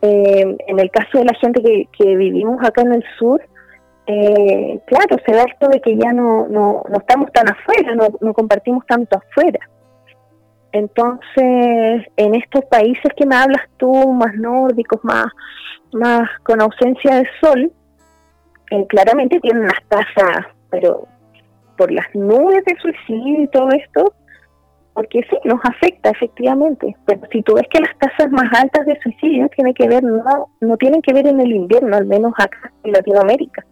Eh, 0.00 0.56
en 0.66 0.80
el 0.80 0.90
caso 0.90 1.18
de 1.18 1.24
la 1.24 1.34
gente 1.34 1.62
que, 1.62 1.88
que 1.96 2.16
vivimos 2.16 2.64
acá 2.64 2.82
en 2.82 2.94
el 2.94 3.04
sur, 3.18 3.40
eh, 4.06 4.80
claro, 4.86 5.16
se 5.24 5.32
da 5.32 5.44
esto 5.44 5.68
de 5.68 5.80
que 5.80 5.96
ya 5.96 6.12
no, 6.12 6.48
no, 6.48 6.82
no 6.88 6.98
estamos 6.98 7.30
tan 7.32 7.48
afuera, 7.48 7.94
no, 7.94 8.08
no 8.20 8.34
compartimos 8.34 8.84
tanto 8.86 9.18
afuera. 9.18 9.60
Entonces, 10.72 12.06
en 12.16 12.34
estos 12.34 12.64
países 12.64 13.12
que 13.16 13.26
me 13.26 13.36
hablas 13.36 13.62
tú, 13.76 13.92
más 14.12 14.34
nórdicos, 14.36 15.04
más, 15.04 15.26
más 15.92 16.28
con 16.42 16.60
ausencia 16.62 17.16
de 17.16 17.28
sol, 17.40 17.70
eh, 18.70 18.86
claramente 18.88 19.38
tienen 19.40 19.64
unas 19.64 19.82
tasas, 19.88 20.46
pero 20.70 21.06
por 21.76 21.92
las 21.92 22.06
nubes 22.14 22.64
de 22.64 22.74
suicidio 22.80 23.42
y 23.42 23.48
todo 23.48 23.68
esto, 23.70 24.14
porque 24.94 25.20
sí, 25.28 25.36
nos 25.44 25.60
afecta 25.64 26.10
efectivamente. 26.10 26.96
Pero 27.06 27.20
si 27.30 27.42
tú 27.42 27.54
ves 27.54 27.66
que 27.70 27.80
las 27.80 27.96
tasas 27.98 28.30
más 28.30 28.50
altas 28.58 28.86
de 28.86 28.98
suicidio 29.00 29.48
tienen 29.50 29.74
que 29.74 29.88
ver, 29.88 30.02
no, 30.02 30.48
no 30.60 30.76
tienen 30.78 31.02
que 31.02 31.12
ver 31.12 31.26
en 31.26 31.40
el 31.40 31.52
invierno, 31.52 31.96
al 31.96 32.06
menos 32.06 32.32
acá 32.38 32.72
en 32.84 32.92
Latinoamérica, 32.92 33.64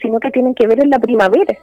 sino 0.00 0.18
que 0.18 0.30
tienen 0.30 0.54
que 0.54 0.66
ver 0.66 0.82
en 0.82 0.90
la 0.90 0.98
primavera. 0.98 1.54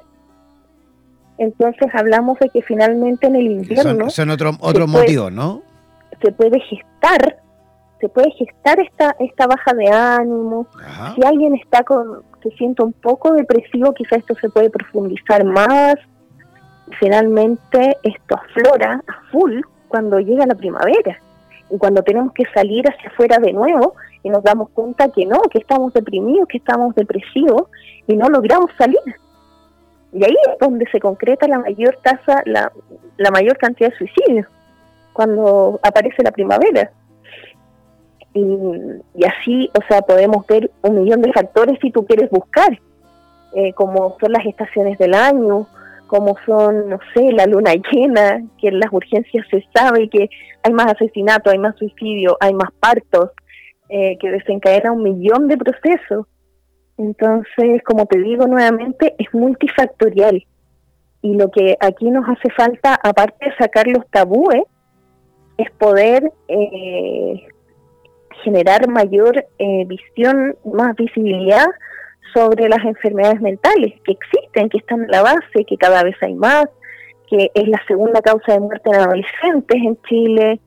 Entonces 1.38 1.88
hablamos 1.94 2.40
de 2.40 2.50
que 2.50 2.62
finalmente 2.62 3.28
en 3.28 3.36
el 3.36 3.48
invierno... 3.48 4.10
Son, 4.10 4.30
otro, 4.30 4.52
otro 4.60 4.88
motivo, 4.88 5.30
¿no? 5.30 5.62
Se 6.22 6.32
puede 6.32 6.60
gestar, 6.62 7.40
se 8.00 8.08
puede 8.08 8.32
gestar 8.32 8.80
esta, 8.80 9.16
esta 9.20 9.48
baja 9.48 9.74
de 9.74 9.90
ánimo. 9.90 10.68
Si 11.16 11.26
alguien 11.26 11.56
está 11.56 11.84
con, 11.84 12.24
se 12.42 12.52
siente 12.52 12.84
un 12.84 12.94
poco 12.94 13.34
depresivo, 13.34 13.94
quizás 13.94 14.20
esto 14.20 14.36
se 14.36 14.50
puede 14.50 14.70
profundizar 14.70 15.44
más. 15.44 15.96
Finalmente 17.00 17.98
esto 18.04 18.36
aflora 18.36 19.04
a 19.08 19.32
full 19.32 19.60
cuando 19.88 20.20
llega 20.20 20.46
la 20.46 20.56
primavera 20.56 21.20
y 21.70 21.78
cuando 21.78 22.04
tenemos 22.04 22.32
que 22.34 22.44
salir 22.54 22.88
hacia 22.88 23.10
afuera 23.10 23.40
de 23.40 23.52
nuevo 23.52 23.96
y 24.24 24.30
nos 24.30 24.44
damos 24.44 24.70
cuenta 24.70 25.10
que 25.10 25.26
no, 25.26 25.42
que 25.52 25.60
estamos 25.60 25.94
deprimidos, 25.94 26.48
que 26.48 26.58
estamos 26.58 26.96
depresivos 26.96 27.64
y 28.08 28.16
no 28.16 28.30
logramos 28.30 28.72
salir. 28.78 29.00
Y 30.16 30.24
ahí 30.24 30.36
es 30.47 30.57
donde 30.59 30.88
se 30.91 30.99
concreta 31.01 31.45
la 31.45 31.59
mayor 31.59 31.99
tasa, 32.01 32.41
la, 32.45 32.72
la 33.18 33.32
mayor 33.32 33.57
cantidad 33.57 33.89
de 33.89 33.97
suicidios, 33.97 34.47
cuando 35.11 35.78
aparece 35.84 36.24
la 36.24 36.32
primavera. 36.32 36.89
Y, 38.34 39.26
así, 39.26 39.70
o 39.78 39.86
sea, 39.89 40.01
podemos 40.01 40.47
ver 40.47 40.72
un 40.84 41.01
millón 41.01 41.22
de 41.22 41.34
factores 41.34 41.78
si 41.82 41.91
tú 41.91 42.05
quieres 42.05 42.30
buscar, 42.30 42.80
eh, 43.55 43.74
como 43.74 44.16
son 44.22 44.32
las 44.32 44.45
estaciones 44.45 44.97
del 44.97 45.13
año, 45.13 45.68
como 46.07 46.38
son, 46.45 46.89
no 46.89 46.99
sé, 47.13 47.34
la 47.34 47.45
luna 47.45 47.74
llena, 47.91 48.41
que 48.57 48.70
en 48.70 48.80
las 48.80 48.93
urgencias 48.93 49.45
se 49.51 49.66
sabe 49.76 50.07
que 50.09 50.30
hay 50.63 50.72
más 50.72 50.93
asesinatos, 50.93 51.51
hay 51.51 51.59
más 51.59 51.76
suicidio, 51.76 52.38
hay 52.39 52.53
más 52.53 52.70
partos, 52.80 53.32
eh, 53.89 54.18
que 54.20 54.32
desencadena 54.32 54.93
un 54.93 55.03
millón 55.03 55.49
de 55.49 55.57
procesos. 55.57 56.26
Entonces, 56.98 57.82
como 57.84 58.06
te 58.06 58.20
digo 58.20 58.48
nuevamente, 58.48 59.16
es 59.18 59.34
multifactorial. 59.34 60.46
Y 61.22 61.36
lo 61.36 61.50
que 61.52 61.78
aquí 61.80 62.10
nos 62.10 62.28
hace 62.30 62.50
falta, 62.52 63.00
aparte 63.02 63.46
de 63.46 63.56
sacar 63.58 63.88
los 63.88 64.08
tabúes, 64.10 64.64
es 65.58 65.72
poder 65.72 66.32
eh, 66.48 67.48
generar 68.43 68.88
mayor 68.88 69.46
eh, 69.58 69.86
visión, 69.86 70.56
más 70.64 70.96
visibilidad 70.96 71.66
sobre 72.34 72.70
las 72.70 72.84
enfermedades 72.84 73.41
mentales 73.41 73.93
que 74.04 74.12
existen, 74.12 74.70
que 74.70 74.78
están 74.78 75.04
en 75.04 75.12
la 75.12 75.22
base, 75.22 75.66
que 75.68 75.78
cada 75.78 76.04
vez 76.04 76.16
hay 76.22 76.36
más, 76.36 76.66
que 77.30 77.50
es 77.54 77.68
la 77.68 77.82
segunda 77.88 78.22
causa 78.22 78.54
de 78.54 78.60
muerte 78.60 78.89
en 78.89 78.96
adolescentes 78.96 79.82
en 79.82 80.02
Chile. 80.04 80.60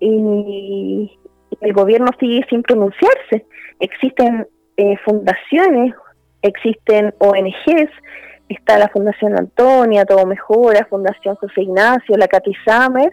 Y 0.00 1.18
el 1.60 1.72
gobierno 1.72 2.08
sigue 2.18 2.44
sin 2.50 2.62
pronunciarse. 2.62 3.46
Existen 3.78 4.46
eh, 4.76 4.96
fundaciones, 5.04 5.94
existen 6.42 7.14
ONGs, 7.18 7.90
está 8.48 8.78
la 8.78 8.88
Fundación 8.88 9.38
Antonia, 9.38 10.04
Todo 10.04 10.26
Mejora, 10.26 10.86
Fundación 10.88 11.36
José 11.36 11.62
Ignacio, 11.62 12.16
la 12.16 12.28
Katy 12.28 12.52
Summer, 12.64 13.12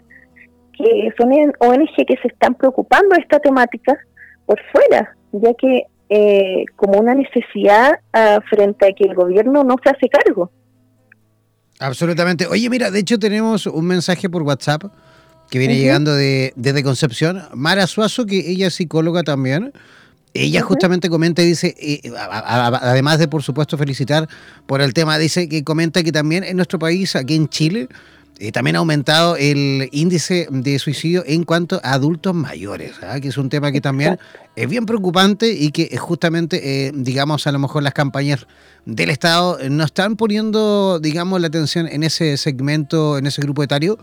que 0.76 1.12
son 1.18 1.32
ONG 1.58 2.06
que 2.06 2.16
se 2.22 2.28
están 2.28 2.54
preocupando 2.54 3.14
de 3.14 3.22
esta 3.22 3.38
temática 3.38 3.96
por 4.46 4.58
fuera, 4.72 5.14
ya 5.32 5.52
que 5.54 5.84
eh, 6.08 6.64
como 6.76 6.98
una 6.98 7.14
necesidad 7.14 8.00
ah, 8.12 8.40
frente 8.48 8.86
a 8.86 8.92
que 8.92 9.04
el 9.04 9.14
gobierno 9.14 9.62
no 9.62 9.76
se 9.82 9.90
hace 9.90 10.08
cargo. 10.08 10.50
Absolutamente. 11.78 12.46
Oye, 12.46 12.68
mira, 12.68 12.90
de 12.90 12.98
hecho 12.98 13.18
tenemos 13.18 13.66
un 13.66 13.86
mensaje 13.86 14.28
por 14.28 14.42
WhatsApp 14.42 14.84
que 15.50 15.58
viene 15.58 15.76
llegando 15.76 16.14
de, 16.14 16.52
desde 16.56 16.82
Concepción. 16.82 17.42
Mara 17.54 17.86
Suazo, 17.86 18.26
que 18.26 18.50
ella 18.50 18.68
es 18.68 18.74
psicóloga 18.74 19.22
también, 19.22 19.72
ella 20.34 20.62
justamente 20.62 21.10
comenta 21.10 21.42
y 21.42 21.46
dice, 21.46 21.74
además 22.14 23.18
de 23.18 23.28
por 23.28 23.42
supuesto 23.42 23.76
felicitar 23.76 24.28
por 24.66 24.80
el 24.80 24.94
tema, 24.94 25.18
dice 25.18 25.48
que 25.48 25.64
comenta 25.64 26.02
que 26.02 26.12
también 26.12 26.44
en 26.44 26.56
nuestro 26.56 26.78
país, 26.78 27.16
aquí 27.16 27.34
en 27.34 27.48
Chile, 27.48 27.88
eh, 28.42 28.52
también 28.52 28.76
ha 28.76 28.78
aumentado 28.78 29.36
el 29.36 29.90
índice 29.92 30.48
de 30.50 30.78
suicidio 30.78 31.22
en 31.26 31.44
cuanto 31.44 31.78
a 31.84 31.92
adultos 31.92 32.34
mayores, 32.34 32.92
¿ah? 33.02 33.20
que 33.20 33.28
es 33.28 33.36
un 33.36 33.50
tema 33.50 33.70
que 33.70 33.82
también 33.82 34.18
es 34.56 34.66
bien 34.66 34.86
preocupante 34.86 35.52
y 35.52 35.72
que 35.72 35.94
justamente, 35.98 36.86
eh, 36.86 36.92
digamos, 36.94 37.46
a 37.46 37.52
lo 37.52 37.58
mejor 37.58 37.82
las 37.82 37.92
campañas 37.92 38.46
del 38.86 39.10
Estado 39.10 39.58
no 39.68 39.84
están 39.84 40.16
poniendo, 40.16 41.00
digamos, 41.00 41.38
la 41.38 41.48
atención 41.48 41.86
en 41.86 42.02
ese 42.02 42.38
segmento, 42.38 43.18
en 43.18 43.26
ese 43.26 43.42
grupo 43.42 43.62
etario, 43.62 43.98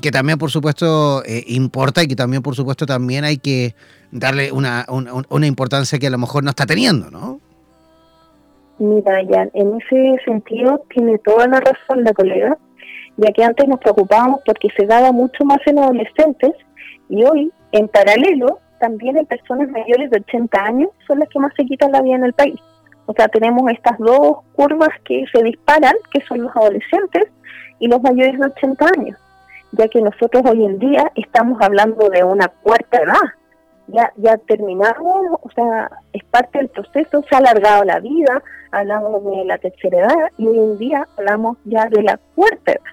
que 0.00 0.10
también, 0.10 0.38
por 0.38 0.50
supuesto, 0.50 1.22
eh, 1.24 1.44
importa 1.48 2.02
y 2.02 2.08
que 2.08 2.16
también, 2.16 2.42
por 2.42 2.54
supuesto, 2.54 2.86
también 2.86 3.24
hay 3.24 3.38
que 3.38 3.74
darle 4.10 4.52
una, 4.52 4.86
una 4.88 5.46
importancia 5.46 5.98
que 5.98 6.06
a 6.06 6.10
lo 6.10 6.18
mejor 6.18 6.44
no 6.44 6.50
está 6.50 6.66
teniendo, 6.66 7.10
¿no? 7.10 7.40
Mira, 8.78 9.22
ya, 9.22 9.48
en 9.52 9.78
ese 9.78 10.16
sentido 10.24 10.84
tiene 10.92 11.18
toda 11.18 11.46
la 11.46 11.60
razón 11.60 12.04
la 12.04 12.12
colega 12.12 12.58
ya 13.16 13.32
que 13.32 13.44
antes 13.44 13.68
nos 13.68 13.80
preocupábamos 13.80 14.40
porque 14.44 14.68
se 14.76 14.86
daba 14.86 15.12
mucho 15.12 15.44
más 15.44 15.58
en 15.66 15.78
adolescentes 15.78 16.52
y 17.08 17.24
hoy, 17.24 17.52
en 17.72 17.88
paralelo, 17.88 18.60
también 18.80 19.16
en 19.16 19.26
personas 19.26 19.68
mayores 19.68 20.10
de 20.10 20.18
80 20.20 20.64
años 20.64 20.90
son 21.06 21.18
las 21.18 21.28
que 21.28 21.38
más 21.38 21.52
se 21.56 21.64
quitan 21.64 21.92
la 21.92 22.02
vida 22.02 22.16
en 22.16 22.24
el 22.24 22.32
país. 22.32 22.60
O 23.06 23.12
sea, 23.12 23.28
tenemos 23.28 23.70
estas 23.70 23.98
dos 23.98 24.38
curvas 24.52 24.88
que 25.04 25.24
se 25.32 25.42
disparan, 25.42 25.94
que 26.12 26.20
son 26.22 26.42
los 26.42 26.56
adolescentes 26.56 27.24
y 27.78 27.88
los 27.88 28.00
mayores 28.02 28.38
de 28.38 28.46
80 28.46 28.86
años, 28.96 29.18
ya 29.72 29.88
que 29.88 30.00
nosotros 30.00 30.42
hoy 30.46 30.64
en 30.64 30.78
día 30.78 31.10
estamos 31.14 31.60
hablando 31.60 32.08
de 32.08 32.24
una 32.24 32.48
cuarta 32.48 32.98
edad. 32.98 33.22
Ya, 33.88 34.12
ya 34.16 34.36
terminamos, 34.38 35.38
o 35.42 35.50
sea, 35.54 35.90
es 36.12 36.22
parte 36.24 36.58
del 36.58 36.68
proceso, 36.68 37.22
se 37.28 37.34
ha 37.34 37.38
alargado 37.38 37.84
la 37.84 37.98
vida, 37.98 38.42
hablamos 38.70 39.24
de 39.24 39.44
la 39.44 39.58
tercera 39.58 39.98
edad 39.98 40.30
y 40.38 40.46
hoy 40.46 40.58
en 40.58 40.78
día 40.78 41.06
hablamos 41.18 41.58
ya 41.64 41.86
de 41.86 42.02
la 42.02 42.18
cuarta 42.34 42.72
edad. 42.72 42.92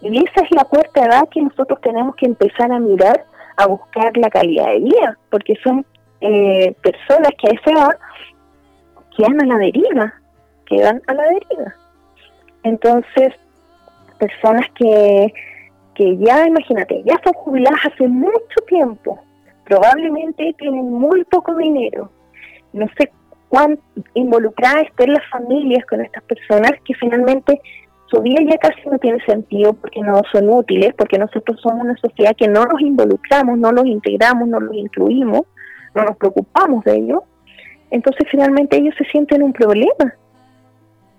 Y 0.00 0.18
esa 0.18 0.44
es 0.44 0.50
la 0.50 0.64
cuarta 0.64 1.04
edad 1.04 1.28
que 1.30 1.42
nosotros 1.42 1.80
tenemos 1.82 2.16
que 2.16 2.26
empezar 2.26 2.72
a 2.72 2.78
mirar, 2.78 3.24
a 3.56 3.66
buscar 3.66 4.16
la 4.16 4.28
calidad 4.28 4.66
de 4.66 4.80
vida, 4.80 5.18
porque 5.30 5.54
son 5.62 5.84
eh, 6.20 6.74
personas 6.82 7.30
que 7.38 7.48
a 7.48 7.50
esa 7.50 7.70
edad 7.70 7.98
quedan 9.16 9.42
a 9.42 9.46
la 9.46 9.58
deriva, 9.58 10.14
quedan 10.66 11.02
a 11.06 11.14
la 11.14 11.22
deriva. 11.24 11.74
Entonces, 12.64 13.34
personas 14.18 14.66
que, 14.74 15.32
que 15.94 16.16
ya, 16.18 16.46
imagínate, 16.46 17.02
ya 17.04 17.20
son 17.24 17.32
jubiladas 17.34 17.80
hace 17.92 18.08
mucho 18.08 18.60
tiempo, 18.66 19.18
probablemente 19.64 20.54
tienen 20.58 20.90
muy 20.90 21.24
poco 21.24 21.54
dinero, 21.54 22.10
no 22.72 22.86
sé 22.98 23.10
cuán 23.48 23.78
involucradas 24.14 24.84
estén 24.84 25.12
las 25.12 25.28
familias 25.30 25.84
con 25.86 26.00
estas 26.00 26.24
personas 26.24 26.72
que 26.84 26.94
finalmente 26.94 27.60
su 28.06 28.20
vida 28.20 28.40
ya 28.48 28.58
casi 28.58 28.88
no 28.88 28.98
tiene 28.98 29.24
sentido 29.24 29.74
porque 29.74 30.00
no 30.00 30.22
son 30.32 30.48
útiles, 30.50 30.92
porque 30.96 31.18
nosotros 31.18 31.60
somos 31.60 31.84
una 31.84 31.96
sociedad 31.96 32.34
que 32.36 32.48
no 32.48 32.64
nos 32.64 32.80
involucramos, 32.80 33.58
no 33.58 33.72
los 33.72 33.86
integramos, 33.86 34.48
no 34.48 34.60
los 34.60 34.74
incluimos, 34.74 35.42
no 35.94 36.04
nos 36.04 36.16
preocupamos 36.16 36.84
de 36.84 36.96
ellos. 36.96 37.20
Entonces 37.90 38.26
finalmente 38.30 38.76
ellos 38.76 38.94
se 38.98 39.04
sienten 39.04 39.42
un 39.42 39.52
problema. 39.52 40.14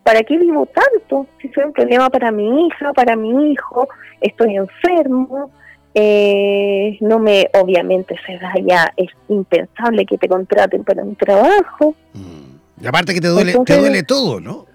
¿Para 0.05 0.21
qué 0.21 0.37
vivo 0.37 0.67
tanto? 0.67 1.25
Si 1.41 1.49
soy 1.49 1.63
un 1.63 1.73
problema 1.73 2.11
para 2.11 2.31
mi 2.31 2.67
hija, 2.67 2.93
para 2.93 3.15
mi 3.15 3.51
hijo, 3.51 3.89
estoy 4.21 4.55
enfermo, 4.55 5.49
eh, 5.95 6.95
no 7.01 7.17
me, 7.17 7.49
obviamente 7.59 8.15
se 8.23 8.37
da 8.37 8.53
ya, 8.63 8.93
es 8.97 9.09
impensable 9.29 10.05
que 10.05 10.19
te 10.19 10.27
contraten 10.27 10.83
para 10.83 11.01
un 11.01 11.15
trabajo. 11.15 11.95
Mm. 12.13 12.83
Y 12.83 12.85
aparte 12.85 13.15
que 13.15 13.21
te 13.21 13.29
duele, 13.29 13.55
te 13.65 13.79
duele 13.79 14.03
todo, 14.03 14.39
¿no? 14.39 14.67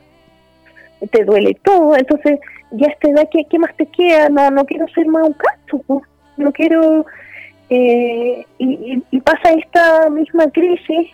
te 1.13 1.25
duele 1.25 1.57
todo, 1.63 1.97
entonces 1.97 2.41
ya 2.73 2.89
esta 2.89 3.09
edad, 3.09 3.29
¿qué, 3.31 3.45
qué 3.49 3.59
más 3.61 3.73
te 3.77 3.87
queda? 3.87 4.29
No, 4.31 4.51
no 4.51 4.65
quiero 4.65 4.89
ser 4.89 5.07
más 5.07 5.29
un 5.29 5.35
caso, 5.35 6.03
no 6.37 6.53
quiero... 6.53 7.07
Eh, 7.73 8.45
y, 8.59 9.21
pasa 9.21 9.53
esta 9.53 10.11
misma 10.11 10.51
crisis, 10.51 11.13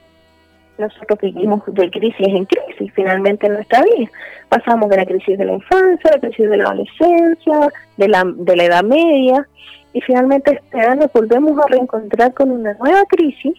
nosotros 0.79 1.19
vivimos 1.21 1.63
de 1.67 1.91
crisis 1.91 2.27
en 2.29 2.45
crisis 2.45 2.93
finalmente 2.95 3.47
en 3.47 3.55
nuestra 3.55 3.83
vida. 3.83 4.11
Pasamos 4.49 4.89
de 4.91 4.97
la 4.97 5.07
crisis 5.07 5.39
de 5.39 5.45
la 5.45 5.53
infancia, 5.55 6.11
la 6.13 6.21
crisis 6.21 6.51
de 6.51 6.57
la 6.57 6.65
adolescencia, 6.65 7.69
de 7.97 8.09
la, 8.09 8.25
de 8.25 8.57
la 8.57 8.65
edad 8.65 8.85
media, 8.85 9.47
y 9.93 10.01
finalmente 10.03 10.61
este 10.63 10.81
año 10.81 11.11
volvemos 11.13 11.59
a 11.59 11.69
reencontrar 11.69 12.35
con 12.35 12.51
una 12.51 12.75
nueva 12.75 13.05
crisis 13.07 13.55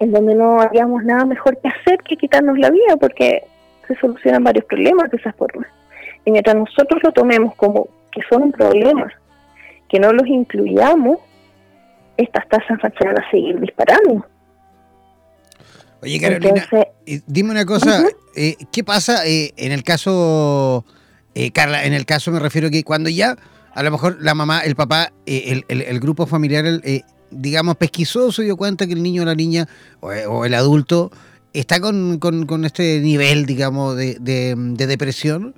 en 0.00 0.12
donde 0.12 0.34
no 0.34 0.60
habíamos 0.60 1.02
nada 1.04 1.24
mejor 1.24 1.58
que 1.58 1.68
hacer 1.68 1.98
que 2.02 2.16
quitarnos 2.16 2.58
la 2.58 2.70
vida, 2.70 2.96
porque 3.00 3.42
se 3.86 3.94
solucionan 3.96 4.44
varios 4.44 4.64
problemas 4.66 5.10
de 5.10 5.16
esa 5.16 5.32
forma. 5.32 5.66
Y 6.24 6.30
mientras 6.30 6.56
nosotros 6.56 7.02
lo 7.02 7.12
tomemos 7.12 7.54
como 7.56 7.88
que 8.12 8.20
son 8.28 8.42
un 8.44 8.52
problema, 8.52 9.10
que 9.88 9.98
no 9.98 10.12
los 10.12 10.26
incluyamos, 10.26 11.18
estas 12.16 12.46
tasas 12.48 12.78
van 12.82 13.18
a 13.18 13.30
seguir 13.30 13.58
disparando. 13.60 14.26
Oye, 16.00 16.20
Carolina, 16.20 16.68
dime 17.26 17.50
una 17.50 17.64
cosa, 17.64 18.04
eh, 18.36 18.56
¿qué 18.70 18.84
pasa 18.84 19.26
eh, 19.26 19.52
en 19.56 19.72
el 19.72 19.82
caso, 19.82 20.84
eh, 21.34 21.50
Carla, 21.50 21.84
en 21.84 21.92
el 21.92 22.06
caso 22.06 22.30
me 22.30 22.38
refiero 22.38 22.70
que 22.70 22.84
cuando 22.84 23.08
ya 23.10 23.36
a 23.74 23.82
lo 23.82 23.90
mejor 23.90 24.18
la 24.20 24.34
mamá, 24.34 24.60
el 24.60 24.76
papá, 24.76 25.12
el, 25.26 25.64
el, 25.68 26.00
grupo 26.00 26.26
familiar, 26.26 26.80
digamos, 27.30 27.76
pesquisó, 27.76 28.30
se 28.32 28.42
dio 28.42 28.56
cuenta 28.56 28.86
que 28.86 28.92
el 28.92 29.02
niño 29.02 29.22
o 29.22 29.24
la 29.24 29.34
niña 29.34 29.68
o 30.00 30.44
el 30.44 30.54
adulto 30.54 31.10
está 31.52 31.80
con, 31.80 32.18
con, 32.18 32.64
este 32.64 33.00
nivel, 33.00 33.46
digamos, 33.46 33.96
de, 33.96 34.18
de, 34.20 34.86
depresión, 34.86 35.54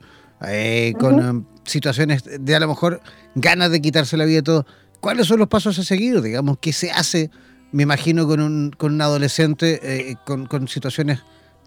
con 0.99 1.28
um, 1.28 1.45
situaciones 1.64 2.24
de 2.41 2.55
a 2.55 2.61
lo 2.61 2.68
mejor 2.68 3.01
ganas 3.34 3.70
de 3.70 3.80
quitarse 3.80 4.16
la 4.16 4.24
vida 4.24 4.38
y 4.41 4.43
todo. 4.43 4.66
¿Cuáles 5.01 5.26
son 5.26 5.38
los 5.38 5.49
pasos 5.49 5.78
a 5.78 5.82
seguir? 5.82 6.20
Digamos, 6.20 6.59
¿qué 6.61 6.74
se 6.74 6.91
hace, 6.91 7.30
me 7.73 7.83
imagino, 7.83 8.27
con 8.27 8.41
un, 8.41 8.71
con 8.77 8.95
un 8.95 9.03
adolescente 9.03 9.81
eh, 9.83 10.16
con, 10.25 10.47
con 10.47 10.68
situaciones 10.68 11.23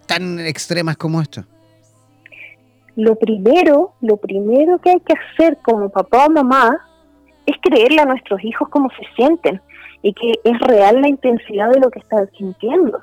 tan 0.06 0.40
extremas 0.40 0.98
como 0.98 1.22
esta? 1.22 1.46
Lo 2.96 3.16
primero, 3.16 3.94
lo 4.02 4.18
primero 4.18 4.80
que 4.80 4.92
hay 4.92 5.00
que 5.00 5.14
hacer 5.14 5.58
como 5.64 5.90
papá 5.90 6.26
o 6.26 6.30
mamá 6.30 6.78
es 7.46 7.56
creerle 7.62 8.02
a 8.02 8.06
nuestros 8.06 8.44
hijos 8.44 8.70
cómo 8.70 8.90
se 8.92 9.06
sienten 9.16 9.62
y 10.02 10.14
que 10.14 10.34
es 10.44 10.60
real 10.60 11.02
la 11.02 11.08
intensidad 11.08 11.72
de 11.72 11.80
lo 11.80 11.90
que 11.90 12.00
están 12.00 12.30
sintiendo 12.38 13.02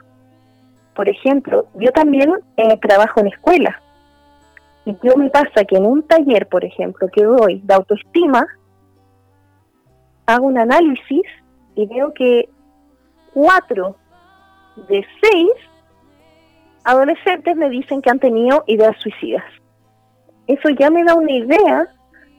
por 1.01 1.09
ejemplo, 1.09 1.67
yo 1.77 1.93
también 1.93 2.31
eh, 2.59 2.77
trabajo 2.79 3.21
en 3.21 3.29
escuela. 3.29 3.81
Y 4.85 4.95
yo 5.03 5.17
me 5.17 5.31
pasa 5.31 5.65
que 5.65 5.77
en 5.77 5.87
un 5.87 6.03
taller, 6.03 6.47
por 6.47 6.63
ejemplo, 6.63 7.09
que 7.09 7.23
doy 7.25 7.63
de 7.65 7.73
autoestima, 7.73 8.47
hago 10.27 10.47
un 10.47 10.59
análisis 10.59 11.23
y 11.75 11.87
veo 11.87 12.13
que 12.13 12.51
cuatro 13.33 13.97
de 14.89 15.05
seis 15.23 15.51
adolescentes 16.85 17.57
me 17.57 17.71
dicen 17.71 18.03
que 18.03 18.11
han 18.11 18.19
tenido 18.19 18.65
ideas 18.67 18.97
suicidas. 19.01 19.45
Eso 20.47 20.69
ya 20.71 20.91
me 20.91 21.05
da 21.05 21.15
una 21.15 21.33
idea 21.33 21.89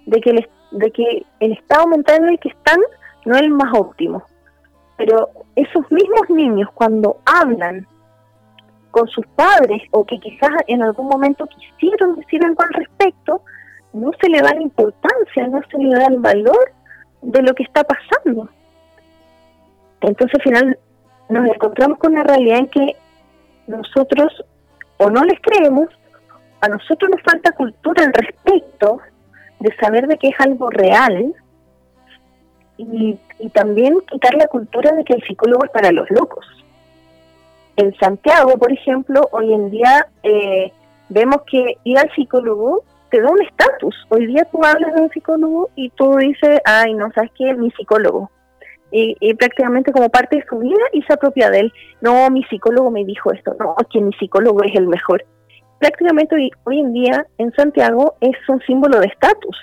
de 0.06 0.22
que 0.22 0.30
el, 0.32 0.50
de 0.72 0.92
que 0.92 1.26
el 1.40 1.54
estado 1.54 1.88
mental 1.88 2.24
en 2.24 2.30
el 2.30 2.40
que 2.40 2.50
están 2.50 2.80
no 3.26 3.36
es 3.36 3.42
el 3.42 3.52
más 3.52 3.74
óptimo. 3.74 4.24
Pero 4.98 5.30
esos 5.56 5.90
mismos 5.92 6.30
niños 6.30 6.70
cuando 6.74 7.18
hablan 7.26 7.88
con 8.92 9.08
sus 9.08 9.26
padres 9.36 9.82
o 9.92 10.06
que 10.06 10.20
quizás 10.20 10.52
en 10.68 10.84
algún 10.84 11.08
momento 11.08 11.48
quisieron 11.48 12.16
decir 12.18 12.44
algo 12.44 12.62
al 12.62 12.74
respecto, 12.74 13.42
no 13.94 14.12
se 14.22 14.30
le 14.30 14.42
da 14.42 14.54
la 14.54 14.62
importancia, 14.62 15.48
no 15.48 15.62
se 15.70 15.78
le 15.78 15.96
da 15.96 16.06
el 16.08 16.20
valor 16.20 16.74
de 17.22 17.42
lo 17.42 17.54
que 17.54 17.64
está 17.64 17.84
pasando. 17.84 18.50
Entonces 20.02 20.36
al 20.36 20.42
final 20.42 20.80
nos 21.30 21.48
encontramos 21.48 21.98
con 21.98 22.14
una 22.14 22.24
realidad 22.24 22.60
en 22.60 22.68
que 22.68 22.96
nosotros 23.68 24.44
o 24.98 25.10
no 25.10 25.24
les 25.24 25.40
creemos, 25.42 25.88
a 26.62 26.68
nosotros 26.68 27.10
nos 27.10 27.22
falta 27.24 27.52
cultura 27.54 28.04
al 28.04 28.14
respecto 28.14 29.00
de 29.60 29.76
saber 29.78 30.08
de 30.08 30.18
que 30.18 30.30
es 30.30 30.40
algo 30.40 30.70
real 30.70 31.34
y, 32.78 33.18
también 33.54 33.96
quitar 34.10 34.34
la 34.36 34.48
cultura 34.48 34.92
de 34.92 35.04
que 35.04 35.14
el 35.14 35.24
psicólogo 35.24 35.66
es 35.66 35.72
para 35.72 35.92
los 35.92 36.10
locos 36.12 36.46
en 37.82 37.96
Santiago, 37.98 38.58
por 38.58 38.72
ejemplo, 38.72 39.28
hoy 39.32 39.54
en 39.54 39.72
día 39.72 40.08
eh, 40.24 40.72
vemos 41.10 41.42
que 41.50 41.78
ir 41.84 41.98
al 41.98 42.12
psicólogo 42.14 42.84
te 43.10 43.22
da 43.22 43.30
un 43.30 43.42
estatus. 43.42 43.96
Hoy 44.10 44.28
día 44.28 44.46
tú 44.46 44.64
hablas 44.64 44.96
de 44.96 45.02
un 45.02 45.10
psicólogo 45.10 45.70
y 45.76 45.90
tú 45.90 46.16
dices, 46.16 46.62
ay, 46.64 46.94
no, 46.94 47.12
¿sabes 47.12 47.32
qué? 47.38 47.54
Mi 47.54 47.70
psicólogo. 47.72 48.32
Y, 48.94 49.34
prácticamente 49.36 49.94
como 49.94 50.10
parte 50.10 50.38
de 50.38 50.46
su 50.50 50.60
vida 50.60 50.84
y 50.92 51.02
se 51.04 51.14
apropia 51.14 51.50
de 51.50 51.62
él. 51.62 51.74
No, 52.02 52.30
mi 52.30 52.44
psicólogo 52.44 52.92
me 52.92 53.06
dijo 53.06 53.32
esto. 53.32 53.56
No, 53.60 53.76
que 53.90 54.02
mi 54.02 54.12
psicólogo 54.14 54.64
es 54.64 54.76
el 54.76 54.88
mejor. 54.88 55.24
Prácticamente 55.80 56.36
hoy, 56.36 56.52
hoy 56.66 56.80
en 56.80 56.94
día 56.94 57.26
en 57.38 57.54
Santiago 57.54 58.16
es 58.20 58.36
un 58.50 58.60
símbolo 58.62 59.00
de 59.00 59.08
estatus. 59.08 59.58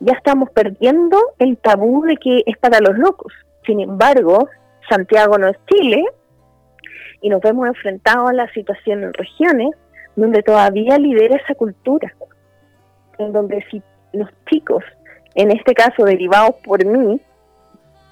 Ya 0.00 0.12
estamos 0.12 0.50
perdiendo 0.50 1.18
el 1.38 1.58
tabú 1.58 2.04
de 2.04 2.16
que 2.16 2.42
es 2.46 2.56
para 2.58 2.78
los 2.78 2.96
locos. 2.96 3.32
Sin 3.66 3.80
embargo, 3.80 4.48
Santiago 4.88 5.36
no 5.38 5.48
es 5.48 5.56
Chile, 5.66 6.04
y 7.20 7.28
nos 7.28 7.40
vemos 7.40 7.66
enfrentados 7.66 8.30
a 8.30 8.32
la 8.32 8.52
situación 8.52 9.02
en 9.02 9.12
regiones 9.12 9.70
donde 10.16 10.42
todavía 10.42 10.98
lidera 10.98 11.36
esa 11.36 11.54
cultura, 11.54 12.12
en 13.18 13.32
donde 13.32 13.64
si 13.70 13.82
los 14.12 14.28
chicos 14.46 14.84
en 15.34 15.52
este 15.52 15.74
caso 15.74 16.04
derivados 16.04 16.56
por 16.64 16.84
mí, 16.84 17.20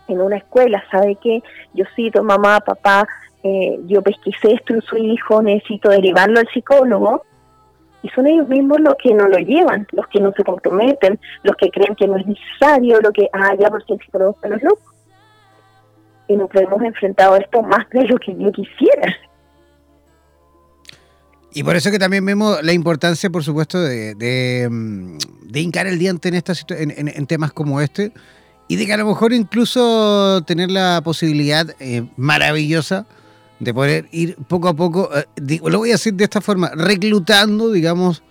en 0.08 0.20
una 0.20 0.36
escuela, 0.36 0.82
sabe 0.90 1.16
que 1.16 1.42
yo 1.74 1.84
cito 1.94 2.22
mamá, 2.22 2.60
papá, 2.60 3.06
eh, 3.42 3.78
yo 3.86 4.02
pesquisé 4.02 4.54
esto 4.54 4.74
en 4.74 4.82
su 4.82 4.96
hijo, 4.96 5.42
necesito 5.42 5.88
derivarlo 5.90 6.40
al 6.40 6.48
psicólogo, 6.48 7.22
y 8.02 8.08
son 8.10 8.26
ellos 8.26 8.48
mismos 8.48 8.80
los 8.80 8.94
que 9.02 9.12
no 9.14 9.26
lo 9.26 9.38
llevan, 9.38 9.86
los 9.92 10.06
que 10.08 10.20
no 10.20 10.32
se 10.36 10.44
comprometen, 10.44 11.18
los 11.42 11.56
que 11.56 11.70
creen 11.70 11.94
que 11.96 12.06
no 12.06 12.16
es 12.16 12.26
necesario, 12.26 13.00
lo 13.00 13.10
que, 13.12 13.28
ah, 13.32 13.54
ya 13.58 13.68
porque 13.68 13.94
el 13.94 14.00
psicólogo 14.00 14.32
está 14.36 14.48
los 14.48 14.62
locos. 14.62 14.94
Y 16.28 16.36
nos 16.36 16.48
hemos 16.54 16.82
enfrentado 16.82 17.34
a 17.34 17.38
esto 17.38 17.62
más 17.62 17.88
de 17.90 18.04
lo 18.04 18.16
que 18.18 18.36
yo 18.36 18.52
quisiera. 18.52 19.14
Y 21.52 21.64
por 21.64 21.74
eso 21.74 21.90
que 21.90 21.98
también 21.98 22.24
vemos 22.24 22.62
la 22.62 22.72
importancia, 22.72 23.30
por 23.30 23.42
supuesto, 23.42 23.80
de, 23.80 24.14
de, 24.14 24.68
mm, 24.70 25.18
hincar 25.54 25.86
el 25.86 25.98
diente 25.98 26.28
en, 26.28 26.34
esta, 26.34 26.52
en, 26.68 27.08
en, 27.08 27.26
temas 27.26 27.52
como 27.52 27.80
este 27.80 28.12
y 28.68 28.76
de 28.76 28.86
que 28.86 28.92
a 28.92 28.96
lo 28.96 29.06
mejor 29.06 29.32
incluso 29.32 30.42
tener 30.46 30.70
la 30.70 31.00
posibilidad 31.04 31.66
eh, 31.78 32.04
maravillosa 32.16 33.06
de 33.60 33.72
poder 33.72 34.08
ir 34.10 34.36
poco 34.48 34.68
a 34.68 34.74
poco, 34.74 35.10
eh, 35.16 35.60
lo 35.64 35.78
voy 35.78 35.90
a 35.90 35.94
decir 35.94 36.14
de 36.14 36.24
esta 36.24 36.40
forma, 36.40 36.70
reclutando, 36.74 37.70
digamos, 37.70 38.22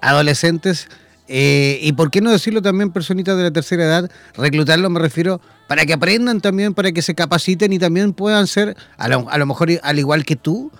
adolescentes 0.00 0.88
eh, 1.26 1.78
y 1.80 1.92
por 1.92 2.10
qué 2.10 2.20
no 2.20 2.30
decirlo 2.30 2.60
también 2.60 2.90
personitas 2.90 3.36
de 3.36 3.44
la 3.44 3.50
tercera 3.50 3.84
edad, 3.84 4.10
reclutarlo 4.36 4.90
me 4.90 5.00
refiero 5.00 5.40
para 5.68 5.86
que 5.86 5.94
aprendan 5.94 6.40
también, 6.42 6.74
para 6.74 6.92
que 6.92 7.00
se 7.00 7.14
capaciten 7.14 7.72
y 7.72 7.78
también 7.78 8.12
puedan 8.12 8.46
ser, 8.46 8.76
a 8.98 9.08
lo, 9.08 9.30
a 9.30 9.38
lo 9.38 9.46
mejor 9.46 9.70
al 9.82 9.98
igual 9.98 10.24
que 10.24 10.36
tú, 10.36 10.70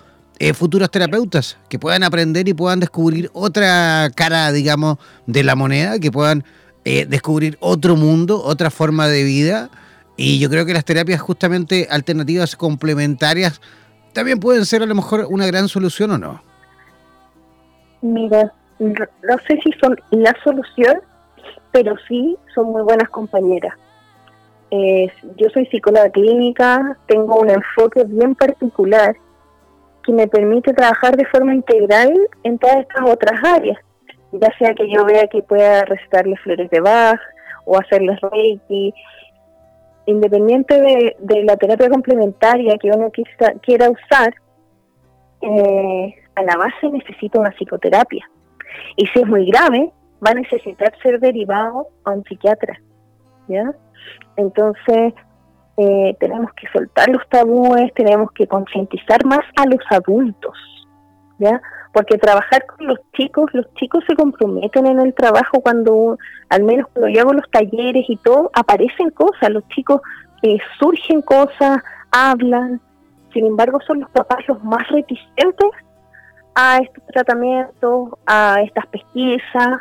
futuros 0.53 0.91
terapeutas 0.91 1.57
que 1.69 1.79
puedan 1.79 2.03
aprender 2.03 2.47
y 2.49 2.53
puedan 2.53 2.81
descubrir 2.81 3.31
otra 3.33 4.11
cara, 4.13 4.51
digamos, 4.51 4.97
de 5.25 5.43
la 5.43 5.55
moneda, 5.55 5.97
que 5.97 6.11
puedan 6.11 6.43
eh, 6.85 7.05
descubrir 7.05 7.57
otro 7.59 7.95
mundo, 7.95 8.41
otra 8.43 8.69
forma 8.69 9.07
de 9.07 9.23
vida. 9.23 9.69
Y 10.17 10.39
yo 10.39 10.49
creo 10.49 10.65
que 10.65 10.73
las 10.73 10.85
terapias 10.85 11.19
justamente 11.19 11.87
alternativas 11.89 12.55
complementarias 12.55 13.59
también 14.13 14.39
pueden 14.39 14.65
ser 14.65 14.81
a 14.81 14.85
lo 14.85 14.95
mejor 14.95 15.27
una 15.29 15.45
gran 15.45 15.67
solución 15.67 16.11
o 16.11 16.17
no. 16.17 16.41
Mira, 18.01 18.53
no 18.79 19.37
sé 19.47 19.59
si 19.63 19.71
son 19.81 19.95
la 20.11 20.33
solución, 20.43 21.01
pero 21.71 21.95
sí 22.07 22.37
son 22.53 22.71
muy 22.71 22.83
buenas 22.83 23.09
compañeras. 23.09 23.73
Eh, 24.71 25.11
yo 25.37 25.49
soy 25.49 25.65
psicóloga 25.67 26.09
clínica, 26.09 26.97
tengo 27.07 27.39
un 27.39 27.49
enfoque 27.49 28.03
bien 28.05 28.35
particular 28.35 29.15
que 30.03 30.11
me 30.11 30.27
permite 30.27 30.73
trabajar 30.73 31.17
de 31.17 31.25
forma 31.25 31.53
integral 31.53 32.13
en 32.43 32.57
todas 32.57 32.77
estas 32.77 33.09
otras 33.09 33.43
áreas, 33.43 33.77
ya 34.39 34.57
sea 34.57 34.73
que 34.73 34.89
yo 34.89 35.05
vea 35.05 35.27
que 35.27 35.41
pueda 35.41 35.85
recitarle 35.85 36.35
flores 36.37 36.69
de 36.69 36.79
Bach 36.79 37.19
o 37.65 37.77
hacerles 37.77 38.19
reiki, 38.21 38.93
independiente 40.05 40.79
de, 40.79 41.43
la 41.43 41.57
terapia 41.57 41.89
complementaria 41.89 42.77
que 42.77 42.89
uno 42.89 43.11
quiera 43.61 43.89
usar, 43.89 44.33
eh, 45.41 46.15
a 46.35 46.43
la 46.43 46.57
base 46.57 46.89
necesita 46.89 47.39
una 47.39 47.51
psicoterapia. 47.51 48.29
Y 48.97 49.07
si 49.07 49.19
es 49.19 49.27
muy 49.27 49.47
grave, 49.47 49.91
va 50.25 50.31
a 50.31 50.35
necesitar 50.35 50.93
ser 51.01 51.19
derivado 51.19 51.87
a 52.03 52.11
un 52.11 52.23
psiquiatra. 52.23 52.79
¿ya? 53.47 53.73
Entonces, 54.37 55.13
eh, 55.77 56.15
tenemos 56.19 56.53
que 56.53 56.67
soltar 56.71 57.09
los 57.09 57.27
tabúes, 57.29 57.93
tenemos 57.93 58.31
que 58.31 58.47
concientizar 58.47 59.25
más 59.25 59.43
a 59.55 59.65
los 59.65 59.81
adultos, 59.89 60.57
¿ya? 61.39 61.61
Porque 61.93 62.17
trabajar 62.17 62.65
con 62.65 62.87
los 62.87 62.99
chicos, 63.13 63.49
los 63.53 63.71
chicos 63.75 64.03
se 64.07 64.15
comprometen 64.15 64.87
en 64.87 64.99
el 64.99 65.13
trabajo 65.13 65.61
cuando, 65.61 66.17
al 66.49 66.63
menos 66.63 66.87
cuando 66.93 67.09
yo 67.09 67.21
hago 67.21 67.33
los 67.33 67.49
talleres 67.49 68.05
y 68.07 68.17
todo, 68.17 68.51
aparecen 68.53 69.09
cosas, 69.11 69.49
los 69.49 69.67
chicos 69.69 70.01
eh, 70.43 70.57
surgen 70.79 71.21
cosas, 71.21 71.81
hablan, 72.11 72.81
sin 73.33 73.45
embargo 73.45 73.79
son 73.85 74.01
los 74.01 74.09
papás 74.11 74.39
los 74.47 74.63
más 74.63 74.87
reticentes 74.89 75.69
a 76.55 76.77
estos 76.77 77.05
tratamientos, 77.07 78.09
a 78.25 78.61
estas 78.63 78.87
pesquisas, 78.87 79.79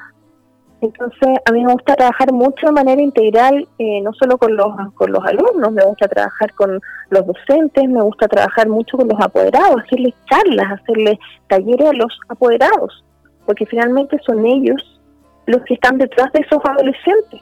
entonces, 0.85 1.39
a 1.47 1.53
mí 1.53 1.65
me 1.65 1.73
gusta 1.73 1.97
trabajar 1.97 2.31
mucho 2.31 2.67
de 2.67 2.73
manera 2.73 3.01
integral, 3.01 3.67
eh, 3.79 4.03
no 4.03 4.13
solo 4.13 4.37
con 4.37 4.55
los, 4.55 4.67
con 4.95 5.13
los 5.13 5.25
alumnos, 5.25 5.73
me 5.73 5.83
gusta 5.83 6.07
trabajar 6.09 6.53
con 6.53 6.79
los 7.09 7.27
docentes, 7.27 7.89
me 7.89 8.03
gusta 8.03 8.29
trabajar 8.29 8.69
mucho 8.69 8.99
con 8.99 9.09
los 9.09 9.19
apoderados, 9.19 9.83
hacerles 9.83 10.13
charlas, 10.29 10.81
hacerles 10.81 11.19
talleres 11.49 11.89
a 11.89 11.93
los 11.95 12.19
apoderados, 12.29 13.03
porque 13.47 13.65
finalmente 13.65 14.21
son 14.27 14.45
ellos 14.45 15.01
los 15.47 15.63
que 15.63 15.75
están 15.75 15.97
detrás 15.97 16.31
de 16.33 16.41
esos 16.41 16.63
adolescentes 16.63 17.41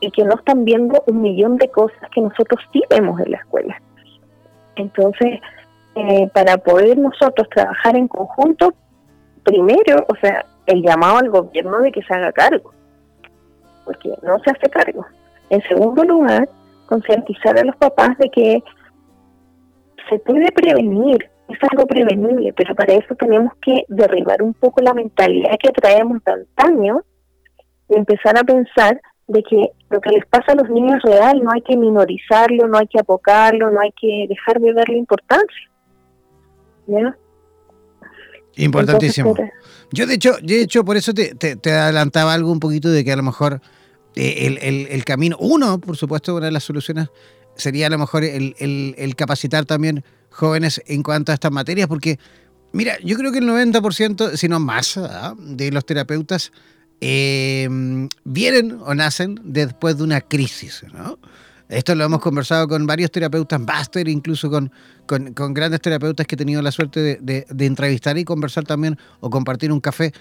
y 0.00 0.10
que 0.10 0.24
no 0.24 0.36
están 0.36 0.64
viendo 0.64 1.02
un 1.06 1.20
millón 1.20 1.58
de 1.58 1.68
cosas 1.68 2.08
que 2.14 2.22
nosotros 2.22 2.60
sí 2.72 2.82
vemos 2.88 3.20
en 3.20 3.32
la 3.32 3.38
escuela. 3.38 3.82
Entonces, 4.76 5.40
eh, 5.94 6.28
para 6.32 6.56
poder 6.56 6.96
nosotros 6.96 7.48
trabajar 7.50 7.96
en 7.96 8.08
conjunto, 8.08 8.72
primero, 9.42 10.06
o 10.08 10.14
sea, 10.22 10.46
el 10.66 10.82
llamado 10.82 11.18
al 11.18 11.28
gobierno 11.28 11.80
de 11.80 11.92
que 11.92 12.02
se 12.02 12.14
haga 12.14 12.32
cargo 12.32 12.77
porque 13.88 14.12
no 14.22 14.38
se 14.40 14.50
hace 14.50 14.68
cargo. 14.68 15.06
En 15.48 15.62
segundo 15.62 16.04
lugar, 16.04 16.46
concientizar 16.84 17.58
a 17.58 17.64
los 17.64 17.74
papás 17.76 18.18
de 18.18 18.28
que 18.28 18.62
se 20.10 20.18
puede 20.18 20.52
prevenir, 20.52 21.30
es 21.48 21.58
algo 21.70 21.86
prevenible, 21.86 22.52
pero 22.52 22.74
para 22.74 22.92
eso 22.92 23.14
tenemos 23.14 23.54
que 23.62 23.84
derribar 23.88 24.42
un 24.42 24.52
poco 24.52 24.82
la 24.82 24.92
mentalidad 24.92 25.56
que 25.58 25.70
traemos 25.70 26.22
de 26.22 26.32
antaño 26.32 27.00
y 27.88 27.96
empezar 27.96 28.36
a 28.36 28.44
pensar 28.44 29.00
de 29.26 29.42
que 29.42 29.70
lo 29.88 30.02
que 30.02 30.10
les 30.10 30.26
pasa 30.26 30.52
a 30.52 30.56
los 30.56 30.68
niños 30.68 31.00
es 31.02 31.10
real, 31.10 31.42
no 31.42 31.50
hay 31.50 31.62
que 31.62 31.78
minorizarlo, 31.78 32.68
no 32.68 32.76
hay 32.76 32.88
que 32.88 33.00
apocarlo, 33.00 33.70
no 33.70 33.80
hay 33.80 33.92
que 33.98 34.26
dejar 34.28 34.60
de 34.60 34.74
darle 34.74 34.98
importancia. 34.98 35.70
¿Ya? 36.86 37.16
Importantísimo. 38.56 39.34
yo 39.92 40.06
de 40.06 40.14
hecho, 40.14 40.32
de 40.42 40.60
hecho 40.60 40.84
por 40.84 40.98
eso 40.98 41.14
te, 41.14 41.34
te, 41.34 41.72
adelantaba 41.72 42.34
algo 42.34 42.52
un 42.52 42.60
poquito 42.60 42.90
de 42.90 43.02
que 43.02 43.12
a 43.12 43.16
lo 43.16 43.22
mejor 43.22 43.62
eh, 44.20 44.88
el, 44.90 45.04
camino, 45.04 45.36
uno, 45.38 45.78
por 45.78 45.96
supuesto, 45.96 46.34
una 46.34 46.46
de 46.46 46.52
las 46.52 46.64
soluciones 46.64 47.08
sería 47.54 47.86
a 47.86 47.90
lo 47.90 47.98
mejor 47.98 48.24
el, 48.24 49.14
capacitar 49.16 49.64
también 49.64 50.04
jóvenes 50.28 50.82
en 50.86 51.04
cuanto 51.04 51.30
a 51.30 51.36
estas 51.36 51.52
materias, 51.52 51.86
porque, 51.86 52.18
mira, 52.72 52.98
yo 53.04 53.16
creo 53.16 53.30
que 53.30 53.38
el 53.38 53.48
90%, 53.48 54.36
si 54.36 54.48
no 54.48 54.58
más, 54.58 54.96
¿ah? 54.96 55.36
de 55.38 55.70
los 55.70 55.86
terapeutas 55.86 56.50
eh, 57.00 57.68
vienen 58.24 58.80
o 58.84 58.92
nacen 58.92 59.38
después 59.44 59.96
de 59.98 60.02
una 60.02 60.20
crisis. 60.20 60.84
Esto 61.68 61.94
lo 61.94 62.02
hemos 62.02 62.20
conversado 62.20 62.66
con 62.66 62.88
varios 62.88 63.12
terapeutas 63.12 63.60
máster, 63.60 64.08
incluso 64.08 64.50
con, 64.50 64.72
con, 65.06 65.54
grandes 65.54 65.80
terapeutas 65.80 66.26
que 66.26 66.34
he 66.34 66.38
tenido 66.38 66.60
la 66.60 66.72
suerte 66.72 67.20
de, 67.20 67.46
de, 67.48 67.66
entrevistar 67.66 68.18
y 68.18 68.24
conversar 68.24 68.64
también 68.64 68.98
o 69.20 69.30
compartir 69.30 69.70
un 69.70 69.78
café 69.78 70.12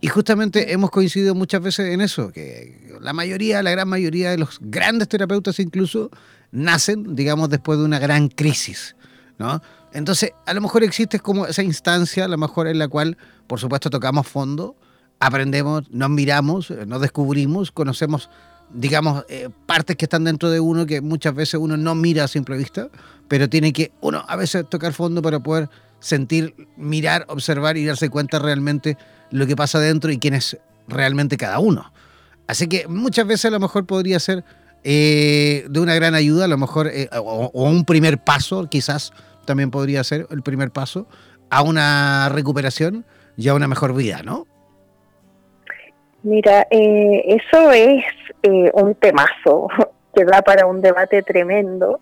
y 0.00 0.08
justamente 0.08 0.72
hemos 0.72 0.90
coincidido 0.90 1.34
muchas 1.34 1.62
veces 1.62 1.92
en 1.92 2.00
eso, 2.00 2.30
que 2.30 2.96
la 3.00 3.12
mayoría, 3.12 3.62
la 3.62 3.70
gran 3.70 3.88
mayoría 3.88 4.30
de 4.30 4.38
los 4.38 4.58
grandes 4.60 5.08
terapeutas 5.08 5.58
incluso 5.58 6.10
nacen, 6.52 7.16
digamos, 7.16 7.48
después 7.48 7.78
de 7.78 7.84
una 7.84 7.98
gran 7.98 8.28
crisis, 8.28 8.94
¿no? 9.38 9.62
Entonces, 9.92 10.32
a 10.44 10.52
lo 10.52 10.60
mejor 10.60 10.84
existe 10.84 11.20
como 11.20 11.46
esa 11.46 11.62
instancia, 11.62 12.26
a 12.26 12.28
lo 12.28 12.36
mejor 12.36 12.66
en 12.66 12.78
la 12.78 12.88
cual, 12.88 13.16
por 13.46 13.58
supuesto, 13.58 13.88
tocamos 13.88 14.26
fondo, 14.26 14.76
aprendemos, 15.20 15.90
nos 15.90 16.10
miramos, 16.10 16.70
nos 16.70 17.00
descubrimos, 17.00 17.72
conocemos, 17.72 18.28
digamos, 18.74 19.24
eh, 19.30 19.48
partes 19.64 19.96
que 19.96 20.04
están 20.04 20.24
dentro 20.24 20.50
de 20.50 20.60
uno 20.60 20.84
que 20.84 21.00
muchas 21.00 21.34
veces 21.34 21.58
uno 21.58 21.78
no 21.78 21.94
mira 21.94 22.24
a 22.24 22.28
simple 22.28 22.58
vista, 22.58 22.90
pero 23.28 23.48
tiene 23.48 23.72
que 23.72 23.92
uno 24.02 24.24
a 24.28 24.36
veces 24.36 24.68
tocar 24.68 24.92
fondo 24.92 25.22
para 25.22 25.40
poder 25.40 25.70
sentir, 25.98 26.54
mirar, 26.76 27.24
observar 27.28 27.76
y 27.76 27.84
darse 27.84 28.10
cuenta 28.10 28.38
realmente 28.38 28.96
lo 29.30 29.46
que 29.46 29.56
pasa 29.56 29.80
dentro 29.80 30.10
y 30.10 30.18
quién 30.18 30.34
es 30.34 30.58
realmente 30.88 31.36
cada 31.36 31.58
uno. 31.58 31.92
Así 32.46 32.68
que 32.68 32.86
muchas 32.88 33.26
veces 33.26 33.46
a 33.46 33.50
lo 33.50 33.60
mejor 33.60 33.86
podría 33.86 34.20
ser 34.20 34.44
eh, 34.84 35.64
de 35.68 35.80
una 35.80 35.94
gran 35.94 36.14
ayuda, 36.14 36.44
a 36.44 36.48
lo 36.48 36.58
mejor, 36.58 36.86
eh, 36.86 37.08
o, 37.12 37.50
un 37.52 37.84
primer 37.84 38.18
paso, 38.18 38.68
quizás 38.68 39.12
también 39.44 39.70
podría 39.70 40.04
ser 40.04 40.28
el 40.30 40.42
primer 40.42 40.70
paso 40.70 41.08
a 41.50 41.62
una 41.62 42.28
recuperación 42.28 43.04
y 43.36 43.48
a 43.48 43.54
una 43.54 43.66
mejor 43.66 43.94
vida, 43.94 44.22
¿no? 44.24 44.46
Mira, 46.22 46.66
eh, 46.70 47.22
eso 47.26 47.70
es 47.72 48.04
un 48.74 48.94
temazo 48.94 49.68
que 50.14 50.24
da 50.24 50.42
para 50.42 50.66
un 50.66 50.80
debate 50.80 51.22
tremendo, 51.22 52.00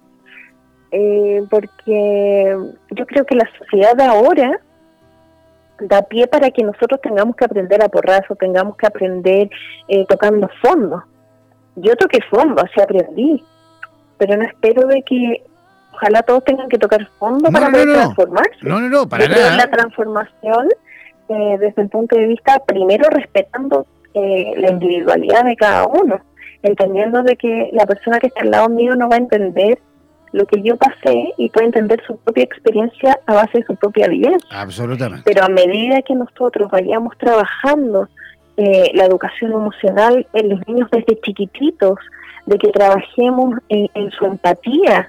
porque 1.50 2.56
yo 2.90 3.06
creo 3.06 3.24
que 3.24 3.34
la 3.34 3.48
sociedad 3.58 3.96
de 3.96 4.04
ahora 4.04 4.60
da 5.80 6.02
pie 6.02 6.26
para 6.26 6.50
que 6.50 6.62
nosotros 6.62 7.00
tengamos 7.00 7.36
que 7.36 7.44
aprender 7.44 7.82
a 7.82 7.88
porrazo, 7.88 8.36
tengamos 8.36 8.76
que 8.76 8.86
aprender 8.86 9.50
eh, 9.88 10.04
tocando 10.08 10.48
fondo. 10.62 11.02
Yo 11.76 11.96
toqué 11.96 12.18
fondo, 12.30 12.62
así 12.62 12.80
aprendí, 12.80 13.42
pero 14.18 14.36
no 14.36 14.44
espero 14.44 14.86
de 14.86 15.02
que 15.02 15.42
ojalá 15.92 16.22
todos 16.22 16.44
tengan 16.44 16.68
que 16.68 16.78
tocar 16.78 17.06
fondo 17.18 17.50
para 17.50 17.70
poder 17.70 17.92
transformarse. 17.92 18.58
No, 18.62 18.80
no, 18.80 18.88
no, 18.88 19.08
para 19.08 19.26
nada. 19.26 19.56
La 19.56 19.70
transformación 19.70 20.68
eh, 21.28 21.56
desde 21.58 21.82
el 21.82 21.88
punto 21.88 22.16
de 22.16 22.26
vista, 22.26 22.60
primero 22.64 23.08
respetando 23.10 23.86
eh, 24.12 24.52
la 24.56 24.70
individualidad 24.70 25.44
de 25.44 25.56
cada 25.56 25.86
uno. 25.86 26.20
entendiendo 26.62 27.22
de 27.22 27.36
que 27.36 27.70
la 27.72 27.84
persona 27.84 28.18
que 28.20 28.28
está 28.28 28.42
al 28.42 28.50
lado 28.50 28.68
mío 28.68 28.94
no 28.96 29.08
va 29.08 29.16
a 29.16 29.18
entender 29.18 29.78
lo 30.34 30.46
que 30.46 30.60
yo 30.62 30.76
pasé 30.76 31.32
y 31.38 31.48
puede 31.48 31.66
entender 31.66 32.02
su 32.04 32.16
propia 32.16 32.42
experiencia 32.42 33.20
a 33.24 33.34
base 33.34 33.58
de 33.58 33.66
su 33.66 33.76
propia 33.76 34.08
vivencia. 34.08 34.48
Absolutamente. 34.50 35.22
Pero 35.24 35.44
a 35.44 35.48
medida 35.48 36.02
que 36.02 36.16
nosotros 36.16 36.68
vayamos 36.72 37.16
trabajando 37.18 38.08
eh, 38.56 38.90
la 38.94 39.04
educación 39.04 39.52
emocional 39.52 40.26
en 40.32 40.48
los 40.48 40.66
niños 40.66 40.90
desde 40.90 41.20
chiquititos, 41.20 41.98
de 42.46 42.58
que 42.58 42.72
trabajemos 42.72 43.54
en, 43.68 44.10
su 44.10 44.26
empatía, 44.26 45.08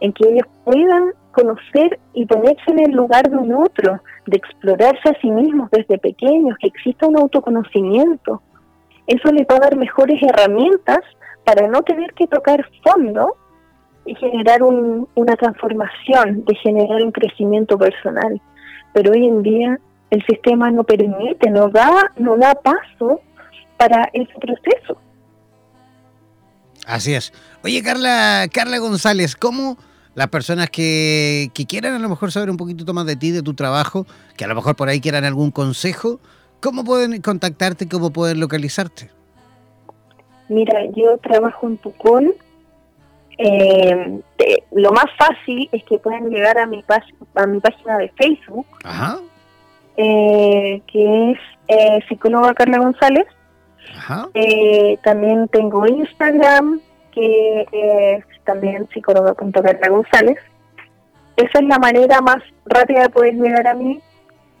en 0.00 0.12
que 0.12 0.28
ellos 0.28 0.46
puedan 0.64 1.12
conocer 1.30 2.00
y 2.12 2.26
ponerse 2.26 2.68
en 2.72 2.80
el 2.80 2.90
lugar 2.90 3.30
de 3.30 3.36
un 3.36 3.54
otro, 3.54 4.00
de 4.26 4.36
explorarse 4.36 5.08
a 5.08 5.20
sí 5.20 5.30
mismos 5.30 5.70
desde 5.70 5.98
pequeños, 5.98 6.58
que 6.58 6.66
exista 6.66 7.06
un 7.06 7.16
autoconocimiento. 7.16 8.42
Eso 9.06 9.30
les 9.30 9.46
va 9.46 9.56
a 9.56 9.60
dar 9.60 9.76
mejores 9.76 10.20
herramientas 10.20 10.98
para 11.44 11.68
no 11.68 11.82
tener 11.82 12.12
que 12.14 12.26
tocar 12.26 12.68
fondo 12.82 13.36
y 14.06 14.14
generar 14.16 14.62
una 14.62 15.36
transformación, 15.36 16.44
de 16.44 16.54
generar 16.56 17.02
un 17.02 17.12
crecimiento 17.12 17.78
personal. 17.78 18.40
Pero 18.92 19.12
hoy 19.12 19.26
en 19.26 19.42
día 19.42 19.78
el 20.10 20.24
sistema 20.26 20.70
no 20.70 20.84
permite, 20.84 21.50
no 21.50 21.68
da, 21.68 22.12
no 22.16 22.36
da 22.36 22.54
paso 22.54 23.20
para 23.76 24.08
ese 24.12 24.32
proceso. 24.40 24.98
Así 26.86 27.14
es. 27.14 27.32
Oye, 27.62 27.82
Carla, 27.82 28.46
Carla 28.52 28.78
González, 28.78 29.34
¿cómo 29.36 29.78
las 30.14 30.28
personas 30.28 30.70
que, 30.70 31.50
que 31.54 31.66
quieran 31.66 31.94
a 31.94 31.98
lo 31.98 32.08
mejor 32.08 32.30
saber 32.30 32.50
un 32.50 32.56
poquito 32.56 32.92
más 32.92 33.06
de 33.06 33.16
ti, 33.16 33.30
de 33.30 33.42
tu 33.42 33.54
trabajo, 33.54 34.06
que 34.36 34.44
a 34.44 34.48
lo 34.48 34.54
mejor 34.54 34.76
por 34.76 34.88
ahí 34.88 35.00
quieran 35.00 35.24
algún 35.24 35.50
consejo, 35.50 36.20
cómo 36.60 36.84
pueden 36.84 37.20
contactarte, 37.20 37.88
cómo 37.88 38.10
pueden 38.10 38.38
localizarte? 38.38 39.10
Mira, 40.48 40.84
yo 40.94 41.16
trabajo 41.18 41.66
en 41.66 41.76
Pucón. 41.78 42.32
Eh, 43.38 44.20
lo 44.72 44.92
más 44.92 45.06
fácil 45.18 45.68
es 45.72 45.82
que 45.84 45.98
puedan 45.98 46.28
llegar 46.30 46.58
a 46.58 46.66
mi, 46.66 46.84
a 47.34 47.46
mi 47.46 47.60
página 47.60 47.98
de 47.98 48.08
Facebook, 48.10 48.66
eh, 49.96 50.82
que 50.86 51.30
es 51.32 51.38
eh, 51.68 52.00
psicóloga 52.08 52.54
Carla 52.54 52.78
González. 52.78 53.26
Eh, 54.34 54.98
también 55.02 55.48
tengo 55.48 55.86
Instagram, 55.86 56.80
que 57.12 57.66
es 57.72 58.44
también 58.44 58.88
psicóloga.carla 58.92 59.88
González. 59.88 60.38
Esa 61.36 61.58
es 61.58 61.64
la 61.64 61.78
manera 61.78 62.20
más 62.20 62.42
rápida 62.66 63.02
de 63.02 63.08
poder 63.10 63.34
llegar 63.34 63.66
a 63.66 63.74
mí. 63.74 64.00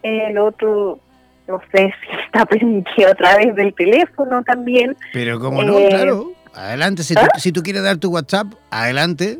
El 0.02 0.38
otro, 0.38 0.98
no 1.46 1.60
sé 1.72 1.92
si 2.00 2.16
está 2.26 2.44
permitido 2.46 3.10
a 3.10 3.14
través 3.14 3.54
del 3.54 3.74
teléfono 3.74 4.42
también. 4.42 4.96
Pero 5.12 5.38
como 5.38 5.62
no, 5.62 5.78
eh, 5.78 5.88
claro. 5.88 6.32
Adelante, 6.54 7.02
si, 7.02 7.14
tú, 7.14 7.20
¿Ah? 7.22 7.38
si 7.38 7.52
tú 7.52 7.62
quieres 7.62 7.82
dar 7.82 7.96
tu 7.98 8.10
WhatsApp, 8.10 8.46
adelante. 8.70 9.38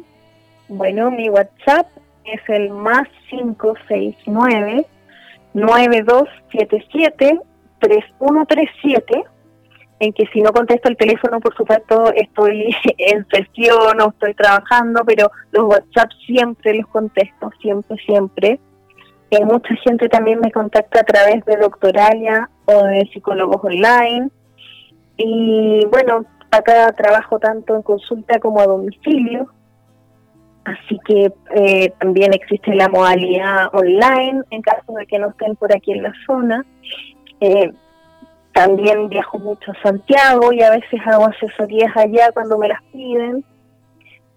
Bueno, 0.68 1.10
mi 1.10 1.28
WhatsApp 1.28 1.86
es 2.24 2.40
el 2.48 2.70
más 2.70 3.06
569 3.30 4.86
9277 5.54 7.40
3137 7.78 9.24
en 10.00 10.12
que 10.12 10.26
si 10.32 10.40
no 10.40 10.52
contesto 10.52 10.88
el 10.88 10.96
teléfono, 10.96 11.40
por 11.40 11.54
supuesto, 11.56 12.12
estoy 12.14 12.74
en 12.98 13.26
sesión 13.28 14.00
o 14.00 14.10
estoy 14.10 14.34
trabajando, 14.34 15.02
pero 15.04 15.30
los 15.52 15.64
WhatsApp 15.64 16.10
siempre 16.26 16.74
los 16.74 16.86
contesto, 16.88 17.50
siempre, 17.60 17.96
siempre. 18.04 18.60
Eh, 19.30 19.44
mucha 19.44 19.74
gente 19.76 20.08
también 20.08 20.40
me 20.40 20.52
contacta 20.52 21.00
a 21.00 21.04
través 21.04 21.44
de 21.44 21.56
Doctoralia 21.56 22.50
o 22.66 22.84
de 22.84 23.08
psicólogos 23.12 23.64
online. 23.64 24.28
Y 25.16 25.86
bueno, 25.90 26.24
acá 26.54 26.92
trabajo 26.92 27.38
tanto 27.38 27.76
en 27.76 27.82
consulta 27.82 28.38
como 28.38 28.60
a 28.60 28.66
domicilio. 28.66 29.48
Así 30.64 30.98
que 31.06 31.32
eh, 31.54 31.92
también 32.00 32.32
existe 32.32 32.74
la 32.74 32.88
modalidad 32.88 33.68
online 33.74 34.42
en 34.50 34.62
caso 34.62 34.92
de 34.94 35.06
que 35.06 35.18
no 35.18 35.28
estén 35.28 35.56
por 35.56 35.74
aquí 35.74 35.92
en 35.92 36.02
la 36.02 36.12
zona. 36.26 36.64
Eh, 37.40 37.70
también 38.54 39.08
viajo 39.08 39.38
mucho 39.38 39.72
a 39.72 39.82
Santiago 39.82 40.52
y 40.52 40.62
a 40.62 40.70
veces 40.70 41.00
hago 41.04 41.26
asesorías 41.26 41.94
allá 41.96 42.30
cuando 42.32 42.56
me 42.56 42.68
las 42.68 42.82
piden. 42.92 43.44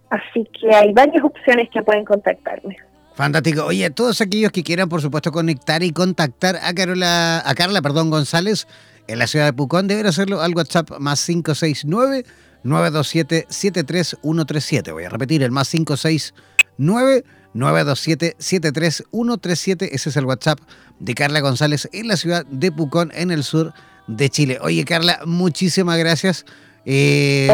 Así 0.10 0.50
que 0.60 0.74
hay 0.74 0.92
varias 0.92 1.24
opciones 1.24 1.70
que 1.70 1.82
pueden 1.82 2.04
contactarme. 2.04 2.76
Fantástico. 3.14 3.66
Oye, 3.66 3.90
todos 3.90 4.22
aquellos 4.22 4.52
que 4.52 4.64
quieran, 4.64 4.90
por 4.90 5.02
supuesto, 5.02 5.32
conectar 5.32 5.82
y 5.82 5.92
contactar 5.92 6.56
a 6.62 6.74
Carola, 6.74 7.42
a 7.44 7.56
Carla, 7.56 7.82
perdón, 7.82 8.10
González, 8.10 8.68
en 9.08 9.20
la 9.20 9.28
ciudad 9.28 9.46
de 9.46 9.54
Pucón, 9.54 9.88
deben 9.88 10.06
hacerlo 10.06 10.42
al 10.42 10.54
WhatsApp 10.56 10.92
más 11.00 11.26
569 11.26 12.26
927 12.64 13.46
73137. 13.50 14.92
Voy 14.92 15.04
a 15.06 15.10
repetir, 15.10 15.44
el 15.44 15.52
más 15.52 15.70
569 15.70 17.24
927 17.54 18.36
73137. 18.38 19.96
Ese 19.96 20.10
es 20.10 20.18
el 20.18 20.26
WhatsApp 20.26 20.60
de 21.00 21.14
Carla 21.14 21.40
González 21.40 21.90
en 21.94 22.08
la 22.08 22.18
ciudad 22.18 22.46
de 22.46 22.72
Pucón, 22.72 23.12
en 23.16 23.32
el 23.32 23.44
sur 23.44 23.74
de 24.08 24.30
Chile. 24.30 24.58
Oye, 24.62 24.84
Carla, 24.86 25.20
muchísimas 25.26 25.98
gracias. 25.98 26.46
Eh, 26.90 27.50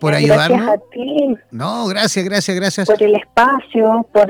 por 0.00 0.14
ayudarnos. 0.14 0.60
Gracias 0.60 0.76
a 0.76 0.90
ti. 0.92 1.36
No, 1.50 1.86
gracias, 1.88 2.24
gracias, 2.24 2.56
gracias. 2.56 2.86
Por 2.86 3.02
el 3.02 3.16
espacio, 3.16 4.06
por, 4.12 4.28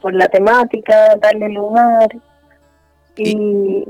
por 0.00 0.14
la 0.14 0.26
temática, 0.28 1.16
darle 1.20 1.50
lugar. 1.50 2.08
Y, 3.16 3.84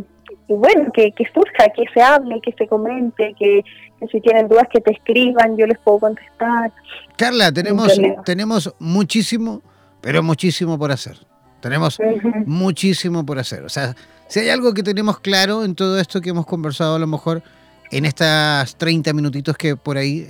bueno, 0.54 0.90
que, 0.92 1.12
que, 1.12 1.24
surja, 1.32 1.68
que 1.74 1.84
se 1.92 2.02
hable, 2.02 2.40
que 2.40 2.52
se 2.52 2.66
comente, 2.66 3.34
que, 3.38 3.64
si 4.10 4.20
tienen 4.20 4.48
dudas 4.48 4.66
que 4.72 4.80
te 4.80 4.92
escriban, 4.92 5.56
yo 5.56 5.66
les 5.66 5.78
puedo 5.78 6.00
contestar. 6.00 6.72
Carla, 7.16 7.52
tenemos, 7.52 7.98
tenemos 8.24 8.74
muchísimo, 8.78 9.62
pero 10.00 10.22
muchísimo 10.22 10.78
por 10.78 10.90
hacer. 10.92 11.16
Tenemos 11.60 11.98
muchísimo 12.46 13.24
por 13.26 13.38
hacer. 13.38 13.64
O 13.64 13.68
sea, 13.68 13.94
si 14.28 14.40
hay 14.40 14.48
algo 14.48 14.72
que 14.72 14.82
tenemos 14.82 15.20
claro 15.20 15.64
en 15.64 15.74
todo 15.74 15.98
esto 16.00 16.20
que 16.20 16.30
hemos 16.30 16.46
conversado 16.46 16.96
a 16.96 16.98
lo 16.98 17.06
mejor 17.06 17.42
en 17.90 18.04
estas 18.04 18.76
30 18.76 19.12
minutitos 19.12 19.56
que 19.56 19.76
por 19.76 19.96
ahí 19.96 20.28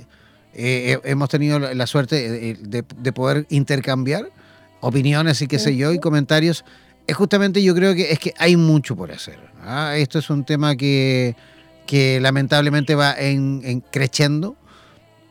eh, 0.53 0.99
hemos 1.03 1.29
tenido 1.29 1.59
la 1.59 1.87
suerte 1.87 2.55
de, 2.55 3.13
poder 3.13 3.45
intercambiar 3.49 4.29
opiniones 4.81 5.41
y 5.41 5.47
qué 5.47 5.59
sé 5.59 5.77
yo 5.77 5.93
y 5.93 5.99
comentarios, 5.99 6.65
es 7.07 7.15
justamente 7.15 7.63
yo 7.63 7.75
creo 7.75 7.93
que 7.93 8.11
es 8.11 8.19
que 8.19 8.33
hay 8.37 8.57
mucho 8.57 8.95
por 8.95 9.11
hacer. 9.11 9.37
¿Ah? 9.63 9.95
Esto 9.95 10.19
es 10.19 10.29
un 10.29 10.43
tema 10.43 10.75
que, 10.75 11.35
que 11.85 12.19
lamentablemente 12.19 12.95
va 12.95 13.13
en, 13.17 13.83
creciendo. 13.91 14.55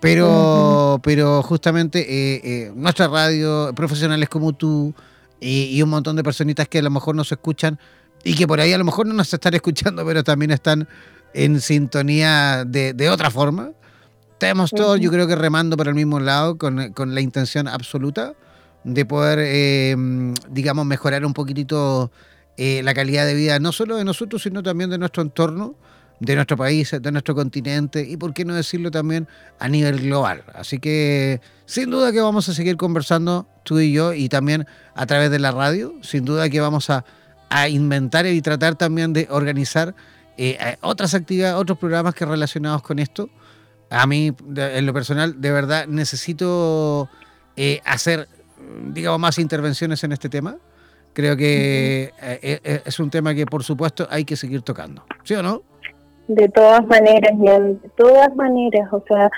Pero, 0.01 0.99
pero 1.03 1.43
justamente 1.43 2.01
eh, 2.01 2.41
eh, 2.43 2.73
nuestra 2.75 3.07
radio, 3.07 3.73
profesionales 3.75 4.31
como 4.31 4.55
tú, 4.55 4.95
y, 5.41 5.81
un 5.83 5.91
montón 5.91 6.17
de 6.17 6.23
personitas 6.23 6.69
que 6.69 6.79
a 6.79 6.83
lo 6.83 6.91
mejor 6.91 7.15
nos 7.15 7.31
escuchan 7.33 7.79
y 8.25 8.35
que 8.35 8.47
por 8.47 8.61
ahí 8.61 8.73
a 8.73 8.79
lo 8.79 8.85
mejor 8.85 9.07
no 9.07 9.15
nos 9.15 9.33
están 9.33 9.55
escuchando, 9.55 10.05
pero 10.07 10.23
también 10.25 10.51
están 10.51 10.89
en 11.35 11.61
sintonía 11.61 12.65
de, 12.67 12.93
de 12.95 13.11
otra 13.11 13.31
forma. 13.31 13.73
Estamos 14.33 14.71
todos, 14.71 14.99
yo 14.99 15.11
creo 15.11 15.27
que 15.27 15.37
remando 15.37 15.77
por 15.77 15.89
el 15.89 15.95
mismo 15.95 16.19
lado, 16.19 16.57
con, 16.57 16.93
con 16.95 17.15
la 17.15 17.21
intención 17.21 17.69
absoluta 17.69 18.35
de 18.85 19.05
poder, 19.05 19.39
eh, 19.43 19.95
digamos, 20.49 20.87
mejorar 20.87 21.25
un 21.25 21.35
poquitito 21.35 22.11
eh, 22.57 22.83
la 22.83 22.95
calidad 22.95 23.27
de 23.27 23.35
vida, 23.35 23.59
no 23.59 23.73
solo 23.73 23.97
de 23.97 24.05
nosotros, 24.05 24.43
sino 24.43 24.63
también 24.63 24.91
de 24.91 24.99
nuestro 24.99 25.23
entorno, 25.23 25.77
de 26.19 26.35
nuestro 26.35 26.57
país, 26.59 26.95
de 27.01 27.13
nuestro 27.13 27.35
continente 27.35 28.07
y, 28.07 28.19
por 28.19 28.35
qué 28.35 28.45
no 28.45 28.55
decirlo 28.55 28.91
también, 28.91 29.27
a 29.59 29.69
nivel 29.69 30.01
global. 30.01 30.45
Así 30.55 30.79
que, 30.79 31.41
sin 31.65 31.91
duda 31.91 32.13
que 32.13 32.21
vamos 32.21 32.49
a 32.51 32.55
seguir 32.55 32.77
conversando 32.77 33.49
tú 33.63 33.79
y 33.81 33.93
yo 33.93 34.13
y 34.13 34.29
también 34.29 34.67
a 34.95 35.07
través 35.07 35.31
de 35.31 35.39
la 35.39 35.53
radio. 35.53 35.95
Sin 36.03 36.27
duda 36.27 36.51
que 36.51 36.61
vamos 36.61 36.91
a, 36.91 37.05
inventar 37.69 38.27
y 38.27 38.41
tratar 38.43 38.77
también 38.77 39.13
de 39.13 39.27
organizar 39.29 39.95
eh, 40.37 40.57
eh, 40.61 40.77
otras 40.83 41.15
actividades, 41.15 41.57
otros 41.57 41.79
programas 41.79 42.15
que 42.15 42.25
relacionados 42.25 42.83
con 42.83 42.99
esto. 42.99 43.29
A 43.89 44.07
mí, 44.07 44.33
en 44.55 44.87
lo 44.87 44.93
personal, 44.93 45.41
de 45.41 45.51
verdad 45.51 45.87
necesito 45.89 47.09
hacer, 47.85 48.29
digamos, 48.93 49.19
más 49.19 49.39
intervenciones 49.39 50.05
en 50.05 50.13
este 50.13 50.29
tema. 50.29 50.59
Creo 51.21 51.37
que 51.37 52.13
es 52.87 52.99
un 52.99 53.11
tema 53.11 53.35
que, 53.35 53.45
por 53.45 53.63
supuesto, 53.63 54.07
hay 54.09 54.25
que 54.25 54.37
seguir 54.37 54.63
tocando. 54.63 55.03
¿Sí 55.23 55.35
o 55.35 55.43
no? 55.43 55.61
De 56.29 56.49
todas 56.49 56.87
maneras, 56.87 57.39
de 57.39 57.91
todas 57.95 58.35
maneras. 58.37 58.91
O 58.91 59.05
sea, 59.07 59.29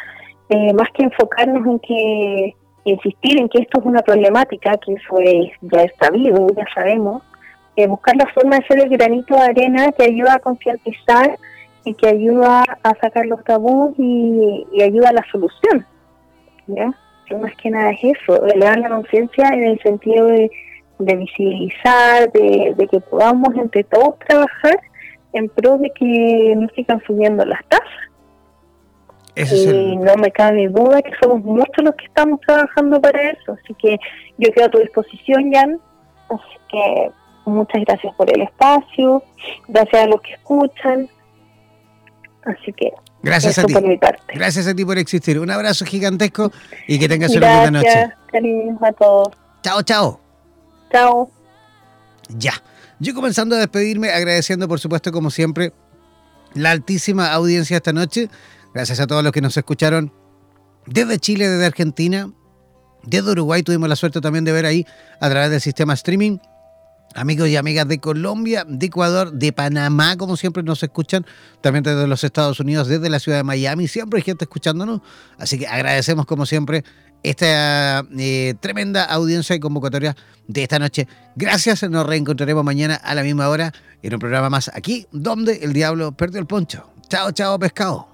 más 0.75 0.89
que 0.95 1.03
enfocarnos 1.03 1.67
en 1.67 1.79
que 1.81 2.55
insistir 2.85 3.41
en 3.41 3.49
que 3.49 3.63
esto 3.63 3.81
es 3.81 3.87
una 3.87 4.03
problemática 4.03 4.79
que 4.79 4.95
fue 5.09 5.53
ya 5.63 5.87
sabido, 6.01 6.47
ya 6.57 6.65
sabemos, 6.73 7.25
eh, 7.75 7.89
buscar 7.89 8.15
la 8.15 8.27
forma 8.33 8.59
de 8.61 8.67
ser 8.67 8.79
el 8.79 8.89
granito 8.89 9.35
de 9.35 9.43
arena 9.43 9.91
que 9.91 10.05
ayuda 10.05 10.35
a 10.35 10.39
concientizar 10.39 11.37
y 11.85 11.95
que 11.95 12.07
ayuda 12.07 12.63
a 12.85 12.95
sacar 13.01 13.27
los 13.27 13.43
tabús 13.43 13.93
y, 13.99 14.67
ayuda 14.81 15.09
a 15.09 15.15
la 15.15 15.25
solución. 15.33 15.85
¿ya? 16.69 16.93
más 17.41 17.57
que 17.57 17.71
nada 17.71 17.91
es 17.91 18.01
eso, 18.05 18.47
elevar 18.47 18.79
la 18.79 18.91
conciencia 18.91 19.49
en 19.49 19.65
el 19.65 19.81
sentido 19.81 20.27
de, 20.27 20.51
visibilizar, 21.05 22.31
de, 22.33 22.75
de, 22.77 22.89
que 22.89 23.01
podamos 23.01 23.55
entre 23.57 23.85
todos 23.85 24.19
trabajar 24.27 24.79
en 25.33 25.49
pro 25.49 25.79
de 25.79 25.91
que 25.91 26.55
no 26.57 26.69
sigan 26.75 27.03
subiendo 27.07 27.45
las 27.45 27.61
tasas. 27.67 27.89
y 29.37 29.97
no 29.97 30.15
me 30.17 30.31
cabe 30.31 30.69
duda 30.69 31.01
que 31.03 31.13
somos 31.21 31.43
muchos 31.43 31.85
los 31.85 31.95
que 31.95 32.05
estamos 32.05 32.41
trabajando 32.41 33.01
para 33.01 33.31
eso. 33.31 33.57
Así 33.63 33.75
que 33.75 33.99
yo 34.39 34.53
quedo 34.53 34.67
a 34.67 34.71
tu 34.71 34.79
disposición, 34.79 35.53
Jan. 35.53 35.81
Así 36.29 36.59
que 36.71 37.11
muchas 37.45 37.83
gracias 37.85 38.15
por 38.15 38.31
el 38.31 38.43
espacio, 38.43 39.23
gracias 39.69 40.03
a 40.03 40.07
los 40.07 40.21
que 40.21 40.33
escuchan. 40.35 41.09
Así 42.45 42.73
que 42.73 42.93
gracias 43.23 43.59
a 43.59 43.65
ti. 43.65 43.73
por 43.73 43.83
mi 43.83 43.97
parte. 43.97 44.35
Gracias 44.35 44.67
a 44.67 44.75
ti 44.75 44.85
por 44.85 44.99
existir. 44.99 45.39
Un 45.39 45.51
abrazo 45.51 45.85
gigantesco 45.85 46.51
y 46.87 46.99
que 46.99 47.09
tengas 47.09 47.35
una 47.35 47.61
buena 47.61 47.79
noche. 47.79 47.89
Gracias, 47.91 48.19
cariños 48.31 48.83
a 48.83 48.93
todos. 48.93 49.29
Chao, 49.63 49.83
chao. 49.83 50.22
Chao. 50.93 51.31
Ya. 52.29 52.53
Yo 53.01 53.15
comenzando 53.15 53.57
a 53.57 53.59
despedirme, 53.59 54.11
agradeciendo 54.11 54.69
por 54.69 54.79
supuesto 54.79 55.11
como 55.11 55.31
siempre 55.31 55.73
la 56.55 56.71
altísima 56.71 57.33
audiencia 57.33 57.77
esta 57.77 57.93
noche. 57.93 58.29
Gracias 58.75 59.01
a 59.01 59.07
todos 59.07 59.25
los 59.25 59.33
que 59.33 59.41
nos 59.41 59.57
escucharon 59.57 60.13
desde 60.87 61.19
Chile, 61.19 61.49
desde 61.49 61.67
Argentina, 61.67 62.31
desde 63.05 63.31
Uruguay. 63.33 63.63
Tuvimos 63.63 63.89
la 63.89 63.97
suerte 63.97 64.21
también 64.21 64.45
de 64.45 64.53
ver 64.53 64.67
ahí 64.67 64.87
a 65.21 65.29
través 65.29 65.51
del 65.51 65.61
sistema 65.61 65.95
streaming. 65.95 66.39
Amigos 67.15 67.49
y 67.49 67.57
amigas 67.57 67.87
de 67.89 67.99
Colombia, 67.99 68.65
de 68.67 68.87
Ecuador, 68.87 69.33
de 69.33 69.53
Panamá, 69.53 70.17
como 70.17 70.39
siempre 70.39 70.63
nos 70.63 70.83
escuchan, 70.83 71.27
también 71.61 71.83
desde 71.83 72.07
los 72.07 72.25
Estados 72.25 72.59
Unidos, 72.59 72.89
desde 72.89 73.11
la 73.11 73.19
ciudad 73.19 73.37
de 73.37 73.45
Miami, 73.45 73.87
siempre 73.87 74.19
hay 74.19 74.23
gente 74.23 74.47
escuchándonos. 74.47 75.03
Así 75.37 75.59
que 75.59 75.67
agradecemos 75.67 76.25
como 76.25 76.47
siempre 76.47 76.85
esta 77.23 78.05
eh, 78.19 78.55
tremenda 78.61 79.05
audiencia 79.05 79.55
y 79.57 79.61
convocatoria 79.61 80.17
de 80.47 80.63
esta 80.63 80.79
noche. 80.79 81.09
Gracias, 81.37 81.83
nos 81.89 82.07
reencontraremos 82.07 82.65
mañana 82.65 82.97
a 82.97 83.15
la 83.15 83.23
misma 83.23 83.49
hora 83.49 83.73
en 84.03 84.15
un 84.15 84.21
programa 84.21 84.51
más 84.51 84.71
aquí, 84.75 85.07
donde 85.13 85.57
el 85.63 85.73
diablo 85.73 86.13
perdió 86.13 86.41
el 86.41 86.47
poncho. 86.47 86.91
Chao, 87.09 87.31
chao, 87.33 87.59
pescado. 87.59 88.13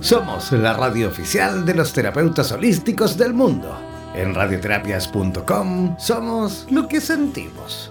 Somos 0.00 0.52
la 0.52 0.72
radio 0.72 1.08
oficial 1.08 1.66
de 1.66 1.74
los 1.74 1.92
terapeutas 1.92 2.52
holísticos 2.52 3.18
del 3.18 3.34
mundo. 3.34 3.76
En 4.14 4.36
radioterapias.com 4.36 5.96
somos 5.98 6.64
lo 6.70 6.86
que 6.86 7.00
sentimos. 7.00 7.90